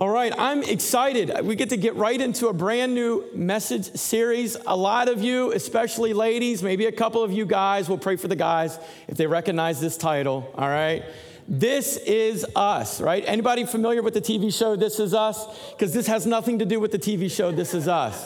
All 0.00 0.08
right, 0.08 0.32
I'm 0.38 0.62
excited. 0.62 1.30
We 1.44 1.56
get 1.56 1.68
to 1.68 1.76
get 1.76 1.94
right 1.94 2.18
into 2.18 2.48
a 2.48 2.54
brand 2.54 2.94
new 2.94 3.26
message 3.34 3.84
series. 3.96 4.56
A 4.66 4.74
lot 4.74 5.10
of 5.10 5.22
you, 5.22 5.52
especially 5.52 6.14
ladies, 6.14 6.62
maybe 6.62 6.86
a 6.86 6.92
couple 6.92 7.22
of 7.22 7.30
you 7.30 7.44
guys, 7.44 7.86
will 7.86 7.98
pray 7.98 8.16
for 8.16 8.26
the 8.26 8.34
guys 8.34 8.78
if 9.08 9.18
they 9.18 9.26
recognize 9.26 9.78
this 9.78 9.98
title. 9.98 10.54
All 10.56 10.70
right. 10.70 11.04
This 11.46 11.98
is 11.98 12.46
us, 12.56 13.02
right? 13.02 13.22
Anybody 13.26 13.66
familiar 13.66 14.00
with 14.00 14.14
the 14.14 14.22
TV 14.22 14.56
show 14.56 14.74
This 14.74 14.98
Is 14.98 15.12
Us? 15.12 15.46
Because 15.72 15.92
this 15.92 16.06
has 16.06 16.24
nothing 16.24 16.60
to 16.60 16.64
do 16.64 16.80
with 16.80 16.92
the 16.92 16.98
TV 16.98 17.30
show 17.30 17.52
This 17.52 17.74
Is 17.74 17.86
Us. 17.86 18.24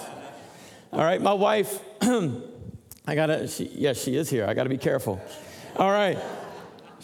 All 0.92 1.02
right, 1.02 1.20
my 1.20 1.32
wife, 1.32 1.80
I 2.02 3.16
gotta, 3.16 3.48
she, 3.48 3.64
yes, 3.74 4.00
she 4.00 4.14
is 4.14 4.30
here. 4.30 4.46
I 4.46 4.54
gotta 4.54 4.70
be 4.70 4.78
careful. 4.78 5.20
All 5.74 5.90
right. 5.90 6.18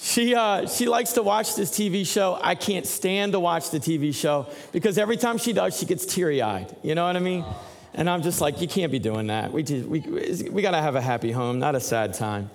She, 0.03 0.35
uh, 0.35 0.67
she 0.67 0.87
likes 0.87 1.13
to 1.13 1.23
watch 1.23 1.57
this 1.57 1.71
TV 1.71 2.07
show. 2.07 2.39
I 2.41 2.55
can't 2.55 2.87
stand 2.87 3.33
to 3.33 3.41
watch 3.41 3.71
the 3.71 3.79
TV 3.79 4.15
show 4.15 4.47
because 4.73 4.97
every 4.97 5.19
time 5.19 5.37
she 5.37 5.53
does, 5.53 5.79
she 5.79 5.85
gets 5.85 6.07
teary 6.07 6.41
eyed. 6.41 6.75
You 6.83 6.95
know 6.95 7.07
what 7.07 7.17
I 7.17 7.21
mean? 7.21 7.45
And 7.93 8.09
I'm 8.09 8.23
just 8.23 8.41
like, 8.41 8.63
you 8.63 8.67
can't 8.67 8.91
be 8.91 8.99
doing 8.99 9.27
that. 9.27 9.53
We, 9.53 9.63
just, 9.63 9.87
we, 9.87 10.01
we 10.51 10.63
got 10.63 10.71
to 10.71 10.81
have 10.81 10.97
a 10.97 11.03
happy 11.03 11.31
home, 11.33 11.59
not 11.59 11.75
a 11.75 11.81
sad 11.81 12.15
time. 12.15 12.51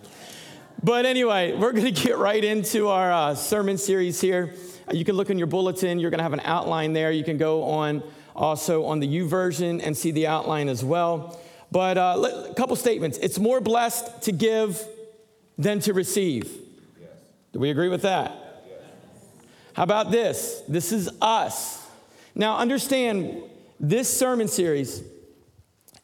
But 0.81 1.05
anyway, 1.05 1.55
we're 1.55 1.71
going 1.71 1.85
to 1.93 2.03
get 2.03 2.17
right 2.17 2.43
into 2.43 2.87
our 2.87 3.11
uh, 3.11 3.35
sermon 3.35 3.77
series 3.77 4.19
here. 4.19 4.55
You 4.91 5.05
can 5.05 5.15
look 5.15 5.29
in 5.29 5.37
your 5.37 5.47
bulletin, 5.47 5.99
you're 5.99 6.09
going 6.09 6.19
to 6.19 6.23
have 6.23 6.33
an 6.33 6.41
outline 6.43 6.93
there. 6.93 7.11
You 7.11 7.23
can 7.23 7.37
go 7.37 7.63
on 7.65 8.01
also 8.35 8.85
on 8.85 8.99
the 8.99 9.07
YouVersion 9.07 9.81
and 9.83 9.95
see 9.95 10.09
the 10.09 10.25
outline 10.25 10.67
as 10.67 10.83
well. 10.83 11.39
But 11.71 11.99
uh, 11.99 12.49
a 12.49 12.53
couple 12.55 12.75
statements. 12.75 13.19
It's 13.19 13.37
more 13.37 13.61
blessed 13.61 14.23
to 14.23 14.31
give 14.31 14.83
than 15.59 15.79
to 15.81 15.93
receive. 15.93 16.64
Do 17.55 17.61
we 17.61 17.69
agree 17.69 17.87
with 17.87 18.01
that? 18.01 18.33
How 19.75 19.83
about 19.83 20.11
this? 20.11 20.61
This 20.67 20.91
is 20.91 21.09
us. 21.21 21.87
Now, 22.35 22.57
understand 22.57 23.43
this 23.79 24.09
sermon 24.09 24.49
series 24.49 25.01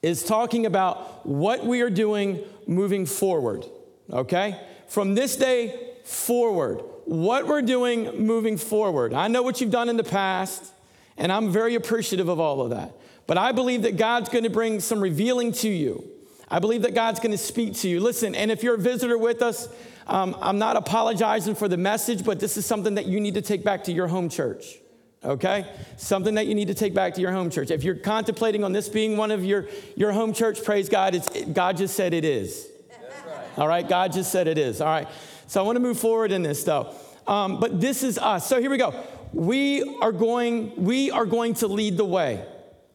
is 0.02 0.24
talking 0.24 0.66
about 0.66 1.28
what 1.28 1.66
we 1.66 1.82
are 1.82 1.90
doing 1.90 2.40
moving 2.68 3.06
forward, 3.06 3.66
okay? 4.14 4.62
From 4.88 5.14
this 5.14 5.36
day 5.36 5.90
forward, 6.06 6.84
what 7.04 7.46
we're 7.48 7.62
doing 7.62 8.26
moving 8.26 8.56
forward. 8.56 9.14
I 9.14 9.28
know 9.28 9.44
what 9.44 9.60
you've 9.60 9.72
done 9.72 9.90
in 9.90 9.98
the 9.98 10.06
past, 10.06 10.72
and 11.18 11.34
I'm 11.34 11.52
very 11.52 11.76
appreciative 11.76 12.30
of 12.30 12.40
all 12.40 12.62
of 12.62 12.70
that. 12.70 12.96
But 13.28 13.38
I 13.38 13.52
believe 13.52 13.82
that 13.82 13.98
God's 13.98 14.30
going 14.30 14.46
to 14.46 14.50
bring 14.50 14.80
some 14.80 15.02
revealing 15.02 15.52
to 15.52 15.68
you. 15.68 16.11
I 16.52 16.60
believe 16.60 16.82
that 16.82 16.94
God's 16.94 17.22
going 17.22 17.32
to 17.32 17.38
speak 17.38 17.76
to 17.76 17.88
you. 17.88 18.02
Listen, 18.02 18.36
and 18.36 18.52
if 18.52 18.62
you're 18.62 18.76
a 18.76 18.78
visitor 18.78 19.18
with 19.18 19.42
us, 19.42 19.70
um, 20.06 20.36
I'm 20.42 20.60
not 20.60 20.76
apologizing 20.76 21.56
for 21.56 21.70
the 21.70 21.78
message, 21.78 22.26
but 22.26 22.42
this 22.42 22.58
is 22.58 22.66
something 22.66 22.96
that 22.96 23.06
you 23.06 23.22
need 23.22 23.36
to 23.36 23.42
take 23.42 23.64
back 23.64 23.86
to 23.86 23.94
your 23.94 24.10
home 24.10 24.28
church. 24.28 24.78
Okay? 25.24 25.66
Something 25.96 26.36
that 26.36 26.48
you 26.48 26.56
need 26.56 26.68
to 26.68 26.74
take 26.74 26.94
back 26.94 27.14
to 27.14 27.22
your 27.22 27.32
home 27.32 27.50
church. 27.50 27.72
If 27.72 27.86
you're 27.86 27.96
contemplating 27.96 28.66
on 28.66 28.74
this 28.74 28.90
being 28.90 29.16
one 29.16 29.32
of 29.32 29.46
your, 29.46 29.68
your 29.96 30.12
home 30.12 30.34
church, 30.34 30.62
praise 30.62 30.90
God. 30.90 31.16
It's, 31.16 31.28
it, 31.30 31.54
God 31.54 31.78
just 31.78 31.96
said 31.96 32.14
it 32.14 32.26
is. 32.26 32.68
Right. 32.90 33.58
All 33.58 33.68
right? 33.68 33.88
God 33.88 34.12
just 34.12 34.30
said 34.30 34.50
it 34.50 34.58
is. 34.58 34.82
All 34.82 34.88
right? 34.88 35.08
So 35.48 35.62
I 35.62 35.64
want 35.64 35.78
to 35.78 35.82
move 35.82 36.00
forward 36.00 36.34
in 36.34 36.42
this 36.42 36.66
though. 36.66 36.94
Um, 37.28 37.62
but 37.62 37.80
this 37.80 38.04
is 38.04 38.18
us. 38.18 38.46
So 38.46 38.60
here 38.60 38.70
we 38.70 38.78
go. 38.78 38.94
We 39.32 39.84
are 40.02 40.12
going, 40.12 40.84
we 40.84 41.12
are 41.12 41.26
going 41.26 41.54
to 41.56 41.68
lead 41.68 41.96
the 41.96 42.04
way. 42.04 42.44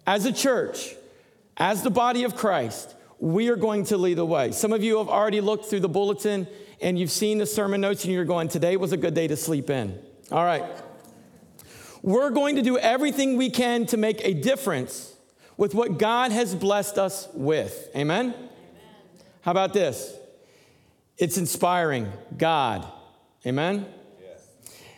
As 0.07 0.27
a 0.27 0.33
church, 0.33 0.95
as 1.57 1.83
the 1.83 1.91
body 1.91 2.25
of 2.25 2.37
Christ, 2.37 2.93
we 3.19 3.49
are 3.49 3.57
going 3.57 3.85
to 3.85 3.97
lead 3.97 4.19
the 4.19 4.27
way. 4.27 4.53
Some 4.53 4.73
of 4.73 4.83
you 4.83 4.99
have 4.99 5.09
already 5.09 5.41
looked 5.41 5.67
through 5.67 5.81
the 5.81 5.89
bulletin 5.89 6.47
and 6.81 6.99
you've 6.99 7.11
seen 7.11 7.39
the 7.39 7.47
sermon 7.47 7.81
notes 7.81 8.05
and 8.05 8.13
you're 8.13 8.25
going, 8.25 8.49
today 8.49 8.77
was 8.77 8.93
a 8.93 8.97
good 8.97 9.15
day 9.15 9.27
to 9.29 9.37
sleep 9.37 9.71
in. 9.71 9.99
All 10.31 10.45
right. 10.45 10.65
We're 12.03 12.31
going 12.31 12.57
to 12.57 12.63
do 12.63 12.79
everything 12.79 13.37
we 13.37 13.51
can 13.51 13.87
to 13.87 13.97
make 13.97 14.21
a 14.25 14.35
difference 14.35 15.15
with 15.57 15.75
what 15.75 15.99
God 15.99 16.33
has 16.33 16.55
blessed 16.55 16.99
us 16.99 17.29
with. 17.33 17.89
Amen? 17.97 18.27
Amen. 18.27 18.49
How 19.41 19.51
about 19.51 19.73
this? 19.73 20.15
It's 21.17 21.39
inspiring 21.39 22.13
God. 22.37 22.87
Amen? 23.47 23.87
Yes. 24.21 24.47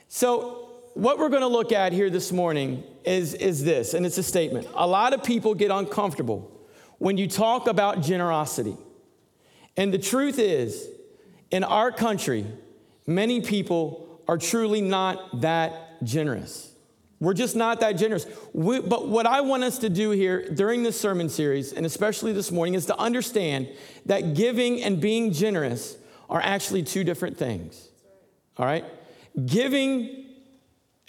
So, 0.09 0.65
what 0.95 1.19
we're 1.19 1.29
going 1.29 1.43
to 1.43 1.49
look 1.49 1.71
at 1.71 1.93
here 1.93 2.11
this 2.11 2.33
morning 2.33 2.83
is, 3.05 3.35
is 3.35 3.63
this, 3.63 3.95
and 3.95 4.05
it's 4.05 4.19
a 4.19 4.23
statement. 4.23 4.67
A 4.75 4.87
lot 4.87 5.13
of 5.13 5.23
people 5.23 5.55
get 5.55 5.71
uncomfortable 5.71 6.58
when 6.99 7.17
you 7.17 7.29
talk 7.29 7.67
about 7.67 8.03
generosity. 8.03 8.77
And 9.77 9.95
the 9.95 9.99
truth 9.99 10.39
is, 10.39 10.89
in 11.51 11.65
our 11.65 11.91
country, 11.91 12.45
many 13.07 13.41
people 13.41 14.21
are 14.27 14.37
truly 14.37 14.81
not 14.81 15.41
that 15.41 16.05
generous. 16.05 16.73
We're 17.21 17.35
just 17.35 17.57
not 17.57 17.81
that 17.81 17.93
generous. 17.93 18.27
We, 18.53 18.81
but 18.81 19.09
what 19.09 19.27
I 19.27 19.41
want 19.41 19.65
us 19.65 19.79
to 19.79 19.89
do 19.89 20.11
here 20.11 20.49
during 20.51 20.83
this 20.83 21.01
sermon 21.01 21.29
series, 21.29 21.73
and 21.73 21.85
especially 21.85 22.33
this 22.33 22.53
morning, 22.53 22.75
is 22.75 22.87
to 22.87 22.99
understand 22.99 23.69
that 24.07 24.35
giving 24.35 24.83
and 24.83 25.01
being 25.01 25.33
generous 25.33 25.97
are 26.31 26.41
actually 26.41 26.83
two 26.83 27.03
different 27.03 27.37
things. 27.37 27.89
All 28.57 28.67
right? 28.67 28.85
Giving 29.47 30.27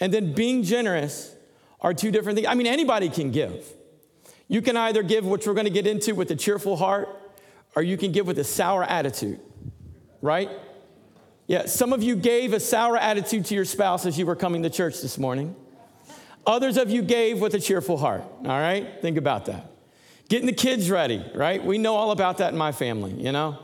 and 0.00 0.12
then 0.12 0.32
being 0.32 0.62
generous 0.62 1.34
are 1.80 1.94
two 1.94 2.10
different 2.10 2.36
things. 2.36 2.48
I 2.48 2.54
mean, 2.54 2.66
anybody 2.66 3.08
can 3.08 3.30
give. 3.30 3.64
You 4.50 4.60
can 4.60 4.76
either 4.76 5.02
give, 5.02 5.24
which 5.24 5.46
we're 5.46 5.54
going 5.54 5.64
to 5.64 5.70
get 5.70 5.86
into, 5.86 6.14
with 6.14 6.30
a 6.30 6.36
cheerful 6.36 6.76
heart, 6.76 7.08
or 7.74 7.82
you 7.82 7.96
can 7.96 8.12
give 8.12 8.26
with 8.26 8.38
a 8.38 8.44
sour 8.44 8.82
attitude 8.82 9.40
right? 10.20 10.50
Yeah, 11.46 11.66
some 11.66 11.92
of 11.92 12.02
you 12.02 12.16
gave 12.16 12.52
a 12.52 12.60
sour 12.60 12.96
attitude 12.96 13.46
to 13.46 13.54
your 13.54 13.64
spouse 13.64 14.06
as 14.06 14.18
you 14.18 14.26
were 14.26 14.36
coming 14.36 14.62
to 14.62 14.70
church 14.70 15.00
this 15.02 15.18
morning. 15.18 15.56
Others 16.46 16.76
of 16.76 16.90
you 16.90 17.02
gave 17.02 17.40
with 17.40 17.54
a 17.54 17.60
cheerful 17.60 17.96
heart, 17.96 18.22
all 18.22 18.60
right? 18.60 19.00
Think 19.02 19.18
about 19.18 19.46
that. 19.46 19.70
Getting 20.28 20.46
the 20.46 20.52
kids 20.52 20.90
ready, 20.90 21.24
right? 21.34 21.62
We 21.62 21.76
know 21.76 21.96
all 21.96 22.12
about 22.12 22.38
that 22.38 22.52
in 22.52 22.58
my 22.58 22.72
family, 22.72 23.12
you 23.12 23.32
know? 23.32 23.58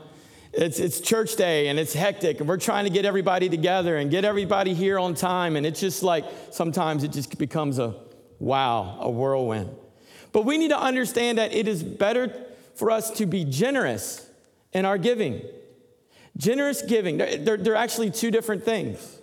It's, 0.53 0.79
it's 0.79 0.99
church 0.99 1.35
day 1.35 1.67
and 1.67 1.79
it's 1.79 1.93
hectic, 1.93 2.39
and 2.39 2.49
we're 2.49 2.57
trying 2.57 2.83
to 2.85 2.89
get 2.89 3.05
everybody 3.05 3.47
together 3.47 3.97
and 3.97 4.11
get 4.11 4.25
everybody 4.25 4.73
here 4.73 4.99
on 4.99 5.13
time. 5.13 5.55
And 5.55 5.65
it's 5.65 5.79
just 5.79 6.03
like 6.03 6.25
sometimes 6.51 7.03
it 7.03 7.11
just 7.11 7.37
becomes 7.37 7.79
a 7.79 7.95
wow, 8.39 8.97
a 8.99 9.09
whirlwind. 9.09 9.75
But 10.37 10.45
we 10.45 10.59
need 10.59 10.67
to 10.67 10.79
understand 10.79 11.39
that 11.39 11.51
it 11.51 11.67
is 11.67 11.81
better 11.81 12.31
for 12.75 12.91
us 12.91 13.09
to 13.17 13.25
be 13.25 13.43
generous 13.43 14.23
in 14.71 14.85
our 14.85 14.99
giving. 14.99 15.41
Generous 16.37 16.83
giving, 16.83 17.17
they're, 17.17 17.57
they're, 17.57 17.75
actually 17.75 18.11
two 18.11 18.29
different 18.29 18.63
things. 18.63 19.19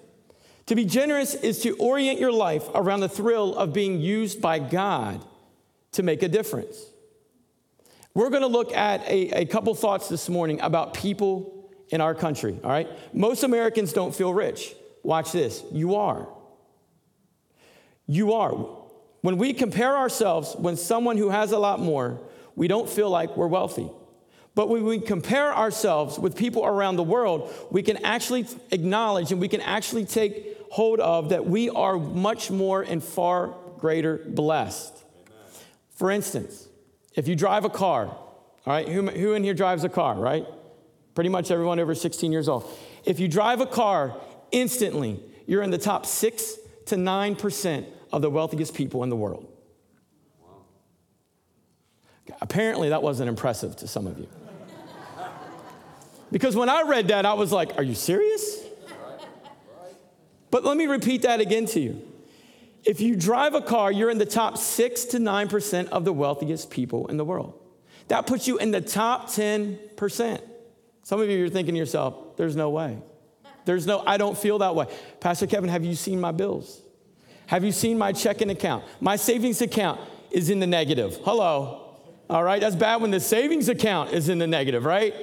To 0.67 0.75
be 0.75 0.85
generous 0.85 1.35
is 1.35 1.61
to 1.61 1.77
orient 1.77 2.19
your 2.19 2.33
life 2.33 2.65
around 2.75 2.99
the 2.99 3.09
thrill 3.09 3.57
of 3.57 3.73
being 3.73 4.01
used 4.01 4.43
by 4.43 4.59
God 4.59 5.25
to 5.93 6.03
make 6.03 6.25
a 6.25 6.29
difference. 6.29 6.85
We're 8.13 8.31
going 8.31 8.43
to 8.43 8.49
look 8.49 8.73
at 8.73 9.03
a, 9.03 9.43
a 9.43 9.47
couple 9.47 9.73
thoughts 9.77 10.09
this 10.09 10.29
morning 10.29 10.61
about 10.63 10.95
people 10.95 11.71
in 11.91 12.01
our 12.01 12.17
country, 12.17 12.59
all 12.65 12.71
right? 12.71 12.89
Most 13.13 13.45
Americans 13.45 13.93
don't 13.93 14.13
feel 14.13 14.35
rich. 14.35 14.75
Watch 15.05 15.31
this. 15.31 15.63
You 15.71 15.95
are. 15.95 16.27
You 18.09 18.33
are. 18.33 18.84
When 19.25 19.39
we 19.39 19.55
compare 19.55 19.97
ourselves 19.97 20.55
with 20.55 20.79
someone 20.79 21.17
who 21.17 21.31
has 21.31 21.53
a 21.53 21.59
lot 21.59 21.81
more, 21.81 22.21
we 22.57 22.69
don't 22.69 22.87
feel 22.87 23.09
like 23.09 23.39
we're 23.39 23.47
wealthy. 23.47 23.89
But 24.55 24.69
when 24.69 24.85
we 24.85 25.01
compare 25.01 25.51
ourselves 25.57 26.19
with 26.19 26.37
people 26.37 26.67
around 26.67 26.97
the 26.97 27.05
world, 27.05 27.51
we 27.71 27.83
can 27.83 28.05
actually 28.05 28.47
acknowledge 28.71 29.33
and 29.33 29.41
we 29.41 29.49
can 29.49 29.63
actually 29.63 30.05
take 30.05 30.59
hold 30.71 31.01
of 31.01 31.31
that 31.31 31.47
we 31.47 31.71
are 31.71 31.97
much 31.97 32.51
more 32.51 32.83
and 32.83 33.03
far 33.03 33.55
greater 33.79 34.19
blessed. 34.27 34.93
Amen. 34.93 35.53
For 35.95 36.11
instance, 36.11 36.69
if 37.15 37.27
you 37.27 37.35
drive 37.35 37.65
a 37.65 37.71
car, 37.71 38.09
all 38.09 38.19
right, 38.67 38.87
who, 38.87 39.07
who 39.07 39.33
in 39.33 39.43
here 39.43 39.55
drives 39.55 39.85
a 39.85 39.89
car, 39.89 40.17
right? 40.17 40.45
Pretty 41.15 41.31
much 41.31 41.51
everyone 41.51 41.81
over 41.81 41.95
16 41.95 42.31
years 42.31 42.47
old. 42.47 42.71
If 43.07 43.19
you 43.19 43.29
drive 43.29 43.63
a 43.63 43.67
car, 43.67 44.21
instantly, 44.53 45.19
you're 45.47 45.63
in 45.63 45.71
the 45.71 45.79
top 45.79 46.05
six 46.05 46.59
to 46.89 46.97
9% 46.97 47.87
of 48.15 48.23
the 48.23 48.31
wealthiest 48.31 48.75
people 48.75 49.03
in 49.03 49.11
the 49.11 49.17
world. 49.17 49.45
Apparently, 52.41 52.91
that 52.91 53.03
wasn't 53.03 53.29
impressive 53.29 53.75
to 53.77 53.89
some 53.89 54.07
of 54.07 54.19
you. 54.19 54.29
Because 56.31 56.55
when 56.55 56.69
I 56.69 56.83
read 56.83 57.09
that, 57.09 57.27
I 57.27 57.35
was 57.35 57.51
like, 57.53 57.77
Are 57.77 57.83
you 57.83 57.95
serious? 57.95 58.63
But 60.51 60.65
let 60.65 60.77
me 60.77 60.87
repeat 60.87 61.23
that 61.23 61.41
again 61.41 61.67
to 61.67 61.81
you. 61.81 62.03
If 62.85 63.01
you 63.01 63.17
drive 63.17 63.55
a 63.55 63.61
car, 63.61 63.91
you're 63.91 64.11
in 64.11 64.19
the 64.19 64.27
top 64.27 64.59
6 64.59 65.05
to 65.07 65.19
9% 65.19 65.89
of 65.89 66.05
the 66.05 66.13
wealthiest 66.13 66.71
people 66.71 67.09
in 67.09 67.17
the 67.17 67.25
world. 67.25 67.59
That 68.09 68.27
puts 68.27 68.47
you 68.47 68.59
in 68.59 68.71
the 68.71 68.81
top 68.81 69.27
10%. 69.27 70.41
Some 71.03 71.21
of 71.21 71.29
you 71.29 71.45
are 71.45 71.49
thinking 71.49 71.75
to 71.75 71.79
yourself, 71.79 72.37
There's 72.37 72.55
no 72.55 72.71
way. 72.71 72.99
There's 73.65 73.87
no, 73.87 74.05
I 74.07 74.19
don't 74.19 74.39
feel 74.39 74.59
that 74.59 74.77
way. 74.77 74.87
Pastor 75.19 75.49
Kevin, 75.49 75.71
have 75.71 75.85
you 75.85 75.97
seen 75.97 76.21
my 76.21 76.31
bills? 76.31 76.84
Have 77.47 77.65
you 77.65 77.73
seen 77.73 77.99
my 77.99 78.13
checking 78.13 78.51
account? 78.51 78.85
My 79.01 79.17
savings 79.17 79.61
account 79.61 80.01
is 80.31 80.51
in 80.51 80.61
the 80.61 80.67
negative. 80.67 81.19
Hello. 81.25 81.81
All 82.31 82.43
right, 82.43 82.61
that's 82.61 82.77
bad 82.77 83.03
when 83.03 83.11
the 83.11 83.21
savings 83.21 83.69
account 83.69 84.13
is 84.13 84.29
in 84.29 84.39
the 84.39 84.47
negative, 84.47 84.85
right? 84.85 85.15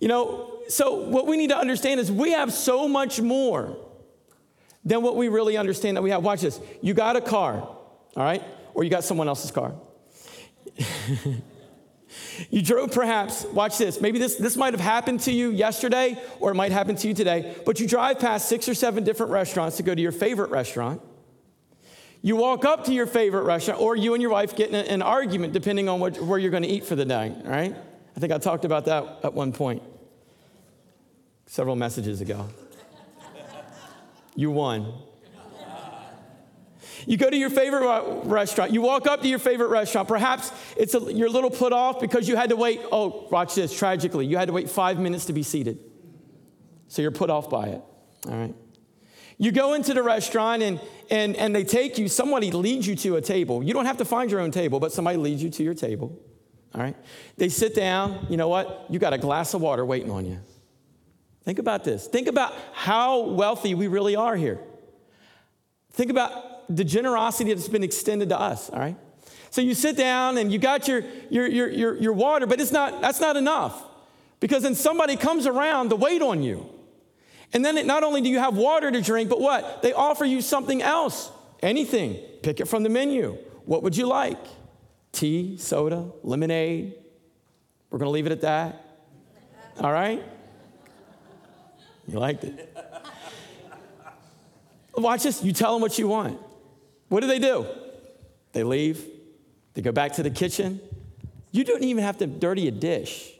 You 0.00 0.08
know, 0.08 0.58
so 0.68 1.08
what 1.08 1.26
we 1.26 1.36
need 1.36 1.50
to 1.50 1.56
understand 1.56 2.00
is 2.00 2.10
we 2.10 2.32
have 2.32 2.52
so 2.52 2.88
much 2.88 3.20
more 3.20 3.76
than 4.84 5.02
what 5.02 5.16
we 5.16 5.28
really 5.28 5.56
understand 5.56 5.96
that 5.96 6.02
we 6.02 6.10
have. 6.10 6.24
Watch 6.24 6.40
this. 6.40 6.60
You 6.80 6.92
got 6.92 7.14
a 7.14 7.20
car, 7.20 7.54
all 7.60 7.78
right? 8.16 8.42
Or 8.74 8.82
you 8.82 8.90
got 8.90 9.04
someone 9.04 9.28
else's 9.28 9.52
car. 9.52 9.74
you 12.50 12.62
drove 12.62 12.90
perhaps, 12.90 13.44
watch 13.44 13.78
this, 13.78 14.00
maybe 14.00 14.18
this, 14.18 14.36
this 14.36 14.56
might 14.56 14.74
have 14.74 14.80
happened 14.80 15.20
to 15.20 15.32
you 15.32 15.50
yesterday 15.50 16.20
or 16.40 16.50
it 16.50 16.54
might 16.54 16.72
happen 16.72 16.96
to 16.96 17.06
you 17.08 17.14
today, 17.14 17.54
but 17.64 17.78
you 17.78 17.86
drive 17.86 18.18
past 18.18 18.48
six 18.48 18.68
or 18.68 18.74
seven 18.74 19.04
different 19.04 19.30
restaurants 19.30 19.76
to 19.76 19.84
go 19.84 19.94
to 19.94 20.00
your 20.00 20.12
favorite 20.12 20.50
restaurant. 20.50 21.00
You 22.24 22.36
walk 22.36 22.64
up 22.64 22.84
to 22.84 22.92
your 22.92 23.06
favorite 23.06 23.42
restaurant, 23.42 23.80
or 23.80 23.96
you 23.96 24.14
and 24.14 24.22
your 24.22 24.30
wife 24.30 24.54
get 24.54 24.68
in 24.68 24.76
an 24.76 25.02
argument 25.02 25.52
depending 25.52 25.88
on 25.88 25.98
what, 25.98 26.20
where 26.20 26.38
you're 26.38 26.52
going 26.52 26.62
to 26.62 26.68
eat 26.68 26.84
for 26.84 26.94
the 26.94 27.04
day, 27.04 27.34
right? 27.44 27.74
I 28.16 28.20
think 28.20 28.32
I 28.32 28.38
talked 28.38 28.64
about 28.64 28.84
that 28.84 29.20
at 29.24 29.34
one 29.34 29.52
point 29.52 29.82
several 31.46 31.74
messages 31.74 32.20
ago. 32.20 32.48
you 34.36 34.52
won. 34.52 34.94
You 37.06 37.16
go 37.16 37.28
to 37.28 37.36
your 37.36 37.50
favorite 37.50 38.24
restaurant. 38.24 38.72
You 38.72 38.80
walk 38.80 39.08
up 39.08 39.22
to 39.22 39.28
your 39.28 39.40
favorite 39.40 39.68
restaurant. 39.68 40.06
Perhaps 40.06 40.52
it's 40.76 40.94
a, 40.94 41.12
you're 41.12 41.26
a 41.26 41.30
little 41.30 41.50
put 41.50 41.72
off 41.72 42.00
because 42.00 42.28
you 42.28 42.36
had 42.36 42.50
to 42.50 42.56
wait. 42.56 42.80
Oh, 42.92 43.26
watch 43.30 43.56
this. 43.56 43.76
Tragically, 43.76 44.26
you 44.26 44.36
had 44.36 44.46
to 44.46 44.52
wait 44.52 44.70
five 44.70 45.00
minutes 45.00 45.24
to 45.26 45.32
be 45.32 45.42
seated. 45.42 45.80
So 46.86 47.02
you're 47.02 47.10
put 47.10 47.30
off 47.30 47.50
by 47.50 47.66
it. 47.68 47.82
All 48.28 48.36
right. 48.36 48.54
You 49.38 49.52
go 49.52 49.74
into 49.74 49.94
the 49.94 50.02
restaurant 50.02 50.62
and, 50.62 50.80
and, 51.10 51.36
and 51.36 51.54
they 51.54 51.64
take 51.64 51.98
you, 51.98 52.08
somebody 52.08 52.50
leads 52.50 52.86
you 52.86 52.96
to 52.96 53.16
a 53.16 53.20
table. 53.20 53.62
You 53.62 53.74
don't 53.74 53.86
have 53.86 53.98
to 53.98 54.04
find 54.04 54.30
your 54.30 54.40
own 54.40 54.50
table, 54.50 54.80
but 54.80 54.92
somebody 54.92 55.16
leads 55.16 55.42
you 55.42 55.50
to 55.50 55.62
your 55.62 55.74
table. 55.74 56.18
All 56.74 56.80
right. 56.80 56.96
They 57.36 57.48
sit 57.48 57.74
down. 57.74 58.26
You 58.30 58.36
know 58.36 58.48
what? 58.48 58.86
You 58.88 58.98
got 58.98 59.12
a 59.12 59.18
glass 59.18 59.54
of 59.54 59.60
water 59.60 59.84
waiting 59.84 60.10
on 60.10 60.24
you. 60.24 60.40
Think 61.44 61.58
about 61.58 61.84
this. 61.84 62.06
Think 62.06 62.28
about 62.28 62.54
how 62.72 63.20
wealthy 63.20 63.74
we 63.74 63.88
really 63.88 64.16
are 64.16 64.36
here. 64.36 64.60
Think 65.92 66.10
about 66.10 66.74
the 66.74 66.84
generosity 66.84 67.52
that's 67.52 67.68
been 67.68 67.82
extended 67.82 68.28
to 68.30 68.38
us, 68.38 68.70
all 68.70 68.78
right? 68.78 68.96
So 69.50 69.60
you 69.60 69.74
sit 69.74 69.96
down 69.96 70.38
and 70.38 70.50
you 70.50 70.58
got 70.58 70.88
your, 70.88 71.02
your, 71.28 71.46
your, 71.46 71.68
your, 71.68 71.96
your 71.96 72.12
water, 72.12 72.46
but 72.46 72.60
it's 72.60 72.72
not, 72.72 73.02
that's 73.02 73.20
not 73.20 73.36
enough 73.36 73.84
because 74.40 74.62
then 74.62 74.74
somebody 74.74 75.16
comes 75.16 75.46
around 75.46 75.90
to 75.90 75.96
wait 75.96 76.22
on 76.22 76.42
you. 76.42 76.68
And 77.52 77.64
then 77.64 77.76
it, 77.76 77.86
not 77.86 78.02
only 78.02 78.20
do 78.20 78.28
you 78.28 78.38
have 78.38 78.56
water 78.56 78.90
to 78.90 79.00
drink, 79.00 79.28
but 79.28 79.40
what? 79.40 79.82
They 79.82 79.92
offer 79.92 80.24
you 80.24 80.40
something 80.40 80.82
else. 80.82 81.30
Anything. 81.62 82.14
Pick 82.42 82.60
it 82.60 82.66
from 82.66 82.82
the 82.82 82.88
menu. 82.88 83.38
What 83.66 83.82
would 83.82 83.96
you 83.96 84.06
like? 84.06 84.38
Tea, 85.12 85.56
soda, 85.58 86.10
lemonade. 86.22 86.94
We're 87.90 87.98
going 87.98 88.08
to 88.08 88.12
leave 88.12 88.26
it 88.26 88.32
at 88.32 88.40
that. 88.40 88.84
All 89.78 89.92
right? 89.92 90.22
You 92.08 92.18
liked 92.18 92.44
it. 92.44 92.76
Watch 94.96 95.22
this. 95.22 95.42
You 95.42 95.52
tell 95.52 95.72
them 95.74 95.82
what 95.82 95.98
you 95.98 96.08
want. 96.08 96.40
What 97.08 97.20
do 97.20 97.26
they 97.26 97.38
do? 97.38 97.66
They 98.52 98.64
leave, 98.64 99.06
they 99.74 99.82
go 99.82 99.92
back 99.92 100.14
to 100.14 100.22
the 100.22 100.30
kitchen. 100.30 100.80
You 101.50 101.64
don't 101.64 101.82
even 101.82 102.02
have 102.02 102.18
to 102.18 102.26
dirty 102.26 102.68
a 102.68 102.70
dish. 102.70 103.32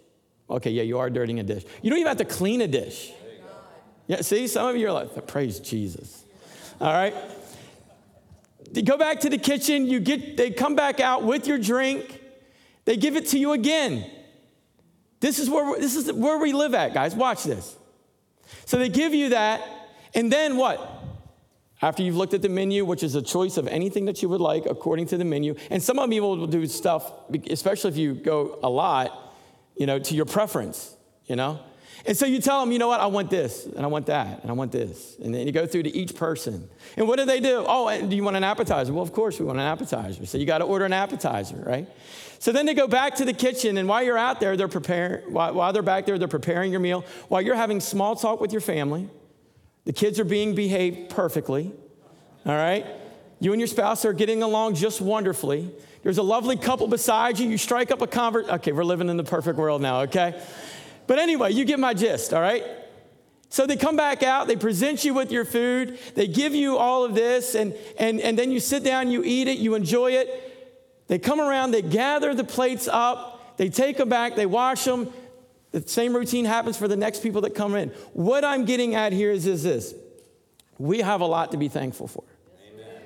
Okay, 0.49 0.71
yeah, 0.71 0.83
you 0.83 0.99
are 0.99 1.09
dirtying 1.09 1.41
a 1.41 1.43
dish. 1.43 1.65
You 1.81 1.91
don't 1.91 1.99
even 1.99 2.09
have 2.09 2.19
to 2.19 2.25
clean 2.25 2.61
a 2.61 2.69
dish. 2.69 3.13
Yeah, 4.07 4.21
see, 4.21 4.47
some 4.47 4.69
of 4.69 4.77
you 4.77 4.89
are 4.89 4.93
like, 4.93 5.27
praise 5.27 5.61
Jesus. 5.61 6.25
All 6.81 6.93
right. 6.93 7.15
They 8.73 8.83
go 8.83 8.97
back 8.97 9.21
to 9.21 9.31
the 9.31 9.39
kitchen, 9.39 9.87
you 9.87 10.01
get 10.01 10.37
they 10.37 10.51
come 10.51 10.75
back 10.75 10.99
out 10.99 11.25
with 11.25 11.47
your 11.47 11.59
drink, 11.59 12.21
they 12.85 12.97
give 12.97 13.17
it 13.17 13.29
to 13.29 13.39
you 13.39 13.53
again. 13.53 14.11
This 15.21 15.39
is 15.39 15.49
where 15.49 15.79
this 15.79 15.95
is 15.95 16.11
where 16.13 16.39
we 16.39 16.53
live 16.53 16.75
at, 16.75 16.95
guys. 16.95 17.15
Watch 17.15 17.45
this. 17.45 17.77
So 18.65 18.79
they 18.79 18.89
give 18.89 19.15
you 19.15 19.31
that, 19.31 19.63
and 20.15 20.33
then 20.33 20.57
what? 20.57 21.03
After 21.83 22.03
you've 22.03 22.17
looked 22.17 22.33
at 22.33 22.43
the 22.43 22.49
menu, 22.49 22.85
which 22.85 23.03
is 23.03 23.15
a 23.15 23.23
choice 23.23 23.57
of 23.57 23.67
anything 23.67 24.05
that 24.07 24.23
you 24.23 24.29
would 24.29 24.41
like 24.41 24.67
according 24.67 25.07
to 25.09 25.17
the 25.17 25.25
menu, 25.25 25.57
and 25.69 25.83
some 25.83 25.99
of 25.99 26.13
you 26.13 26.23
will 26.23 26.47
do 26.47 26.67
stuff, 26.67 27.13
especially 27.51 27.91
if 27.91 27.97
you 27.97 28.15
go 28.15 28.59
a 28.63 28.71
lot, 28.71 29.35
you 29.77 29.87
know, 29.87 29.99
to 29.99 30.15
your 30.15 30.25
preference, 30.25 30.97
you 31.27 31.35
know? 31.35 31.59
And 32.05 32.17
so 32.17 32.27
you 32.27 32.41
tell 32.41 32.61
them, 32.61 32.73
you 32.73 32.79
know 32.79 32.89
what, 32.89 33.01
I 33.01 33.07
want 33.07 33.31
this, 33.31 33.65
and 33.65 33.81
I 33.81 33.87
want 33.87 34.07
that, 34.07 34.43
and 34.43 34.51
I 34.51 34.55
want 34.55 34.73
this. 34.73 35.17
And 35.23 35.33
then 35.33 35.47
you 35.47 35.53
go 35.53 35.67
through 35.67 35.85
to 35.85 35.97
each 35.97 36.17
person. 36.17 36.69
And 36.97 37.07
what 37.07 37.19
do 37.19 37.25
they 37.25 37.39
do? 37.39 37.65
Oh, 37.67 38.07
do 38.07 38.17
you 38.17 38.25
want 38.25 38.37
an 38.37 38.45
appetizer? 38.45 38.93
Well, 38.93 39.05
of 39.05 39.13
course 39.13 39.39
we 39.39 39.47
want 39.47 39.59
an 39.59 39.67
appetizer. 39.67 40.27
So 40.27 40.37
you 40.37 40.45
got 40.45 40.59
to 40.59 40.65
order 40.65 40.85
an 40.85 40.93
appetizer, 40.93 41.63
right? 41.65 41.89
So 42.41 42.51
then 42.51 42.67
they 42.67 42.75
go 42.75 42.89
back 42.89 43.15
to 43.17 43.25
the 43.25 43.33
kitchen, 43.33 43.77
and 43.79 43.89
while 43.89 44.03
you're 44.03 44.19
out 44.19 44.41
there, 44.41 44.57
they're 44.57 44.67
preparing, 44.67 45.33
while, 45.33 45.55
while 45.55 45.73
they're 45.73 45.83
back 45.83 46.07
there, 46.07 46.19
they're 46.19 46.27
preparing 46.27 46.73
your 46.73 46.81
meal. 46.81 47.05
While 47.29 47.43
you're 47.43 47.55
having 47.55 47.79
small 47.79 48.17
talk 48.17 48.41
with 48.41 48.51
your 48.51 48.61
family, 48.61 49.09
the 49.85 49.93
kids 49.93 50.19
are 50.19 50.25
being 50.25 50.57
behaved 50.57 51.11
perfectly, 51.11 51.73
all 52.45 52.55
right? 52.57 52.85
You 53.39 53.53
and 53.53 53.61
your 53.61 53.69
spouse 53.69 54.05
are 54.05 54.13
getting 54.13 54.43
along 54.43 54.75
just 54.75 55.01
wonderfully. 55.01 55.73
There's 56.03 56.19
a 56.19 56.23
lovely 56.23 56.57
couple 56.57 56.89
beside 56.89 57.39
you. 57.39 57.49
You 57.49 57.59
strike 57.59 57.93
up 57.93 58.03
a 58.03 58.09
convert. 58.09 58.49
Okay, 58.49 58.73
we're 58.73 58.85
living 58.85 59.09
in 59.09 59.17
the 59.17 59.25
perfect 59.25 59.57
world 59.57 59.81
now, 59.81 60.03
okay? 60.03 60.41
But 61.07 61.19
anyway, 61.19 61.53
you 61.53 61.65
get 61.65 61.79
my 61.79 61.95
gist, 61.95 62.33
all 62.33 62.41
right? 62.41 62.65
So 63.49 63.67
they 63.67 63.77
come 63.77 63.97
back 63.97 64.23
out, 64.23 64.47
they 64.47 64.57
present 64.57 65.05
you 65.05 65.13
with 65.13 65.31
your 65.31 65.45
food, 65.45 65.99
they 66.15 66.27
give 66.27 66.55
you 66.55 66.79
all 66.79 67.05
of 67.05 67.15
this, 67.15 67.55
and, 67.55 67.75
and, 67.99 68.19
and 68.21 68.39
then 68.39 68.51
you 68.51 68.61
sit 68.61 68.83
down, 68.83 69.11
you 69.11 69.23
eat 69.25 69.47
it, 69.47 69.59
you 69.59 69.75
enjoy 69.75 70.13
it. 70.13 71.07
They 71.09 71.19
come 71.19 71.39
around, 71.39 71.73
they 71.73 71.83
gather 71.83 72.35
the 72.35 72.45
plates 72.45 72.89
up, 72.89 73.59
they 73.59 73.69
take 73.69 73.99
them 73.99 74.09
back, 74.09 74.37
they 74.37 74.47
wash 74.47 74.85
them, 74.85 75.13
the 75.73 75.87
same 75.87 76.15
routine 76.15 76.45
happens 76.45 76.77
for 76.77 76.87
the 76.87 76.97
next 76.97 77.23
people 77.23 77.41
that 77.43 77.55
come 77.55 77.75
in. 77.75 77.89
What 78.13 78.45
I'm 78.45 78.65
getting 78.65 78.95
at 78.95 79.13
here 79.13 79.31
is, 79.31 79.47
is 79.47 79.63
this 79.63 79.95
we 80.79 81.01
have 81.01 81.21
a 81.21 81.27
lot 81.27 81.53
to 81.53 81.57
be 81.57 81.69
thankful 81.69 82.09
for. 82.09 82.25
Amen. 82.73 82.97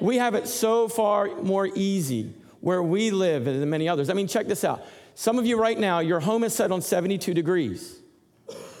We 0.00 0.16
have 0.16 0.34
it 0.34 0.48
so 0.48 0.88
far 0.88 1.34
more 1.42 1.66
easy 1.66 2.32
where 2.60 2.82
we 2.82 3.10
live 3.10 3.44
than 3.44 3.68
many 3.70 3.88
others. 3.88 4.10
I 4.10 4.14
mean, 4.14 4.28
check 4.28 4.46
this 4.46 4.64
out. 4.64 4.84
Some 5.18 5.36
of 5.36 5.46
you 5.46 5.60
right 5.60 5.76
now, 5.76 5.98
your 5.98 6.20
home 6.20 6.44
is 6.44 6.54
set 6.54 6.70
on 6.70 6.80
72 6.80 7.34
degrees. 7.34 7.98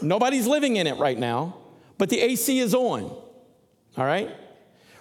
Nobody's 0.00 0.46
living 0.46 0.76
in 0.76 0.86
it 0.86 0.96
right 0.96 1.18
now, 1.18 1.56
but 1.98 2.10
the 2.10 2.20
AC 2.20 2.60
is 2.60 2.76
on. 2.76 3.02
All 3.02 4.04
right? 4.04 4.30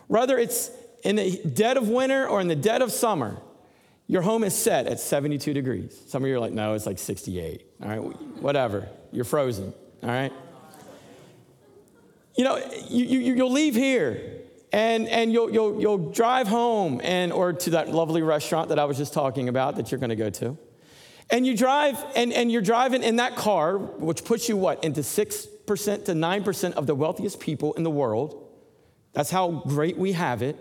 Whether 0.08 0.40
it's 0.40 0.72
in 1.04 1.18
the 1.18 1.40
dead 1.44 1.78
of 1.78 1.90
winter 1.90 2.28
or 2.28 2.42
in 2.42 2.48
the 2.48 2.56
dead 2.56 2.82
of 2.82 2.92
summer, 2.92 3.40
your 4.08 4.24
home 4.24 4.44
is 4.44 4.56
set 4.56 4.88
at 4.88 5.00
72 5.00 5.54
degrees. 5.54 6.02
Some 6.08 6.24
of 6.24 6.28
you 6.28 6.38
are 6.38 6.40
like, 6.40 6.54
no, 6.54 6.74
it's 6.74 6.88
like 6.88 6.98
68. 6.98 7.68
All 7.84 7.88
right, 7.88 8.00
whatever. 8.42 8.90
You're 9.12 9.24
frozen. 9.24 9.76
All 10.02 10.10
right. 10.10 10.34
You 12.36 12.46
know, 12.46 12.58
you, 12.90 13.06
you, 13.06 13.36
you'll 13.36 13.52
leave 13.52 13.76
here 13.76 14.40
and, 14.74 15.08
and 15.08 15.32
you'll, 15.32 15.52
you'll, 15.52 15.80
you'll 15.80 16.10
drive 16.10 16.48
home 16.48 17.00
and, 17.04 17.32
or 17.32 17.54
to 17.54 17.70
that 17.70 17.90
lovely 17.90 18.24
restaurant 18.24 18.70
that 18.70 18.80
I 18.80 18.86
was 18.86 18.98
just 18.98 19.14
talking 19.14 19.50
about 19.50 19.76
that 19.76 19.92
you're 19.92 20.00
going 20.00 20.10
to 20.10 20.16
go 20.16 20.32
to. 20.32 20.58
And 21.30 21.46
you 21.46 21.58
drive, 21.58 22.04
and, 22.16 22.32
and 22.32 22.52
you're 22.52 22.62
driving 22.62 23.04
in 23.04 23.18
that 23.18 23.36
car, 23.36 23.78
which 23.78 24.24
puts 24.24 24.48
you 24.48 24.56
what, 24.56 24.84
into 24.84 25.02
6% 25.02 26.06
to 26.06 26.14
9% 26.14 26.74
of 26.74 26.88
the 26.88 26.96
wealthiest 26.96 27.40
people 27.40 27.74
in 27.74 27.84
the 27.84 27.90
world. 27.92 28.48
That's 29.14 29.30
how 29.30 29.64
great 29.68 29.98
we 29.98 30.14
have 30.14 30.42
it. 30.42 30.58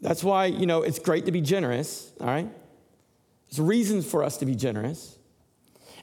That's 0.00 0.22
why, 0.22 0.46
you 0.46 0.66
know, 0.66 0.82
it's 0.82 0.98
great 0.98 1.26
to 1.26 1.32
be 1.32 1.40
generous, 1.40 2.12
all 2.20 2.26
right? 2.26 2.48
There's 3.48 3.60
reasons 3.60 4.04
for 4.04 4.24
us 4.24 4.36
to 4.38 4.46
be 4.46 4.54
generous. 4.54 5.16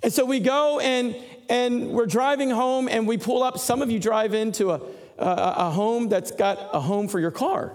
And 0.02 0.12
so 0.12 0.24
we 0.26 0.40
go 0.40 0.80
and, 0.80 1.16
and 1.50 1.90
we're 1.90 2.06
driving 2.06 2.50
home 2.50 2.88
and 2.88 3.08
we 3.08 3.18
pull 3.18 3.44
up. 3.44 3.58
Some 3.58 3.82
of 3.82 3.92
you 3.92 4.00
drive 4.00 4.34
into 4.34 4.72
a, 4.72 4.82
a, 5.18 5.54
a 5.58 5.70
home 5.70 6.08
that's 6.08 6.32
got 6.32 6.70
a 6.74 6.80
home 6.80 7.08
for 7.08 7.20
your 7.20 7.32
car, 7.32 7.74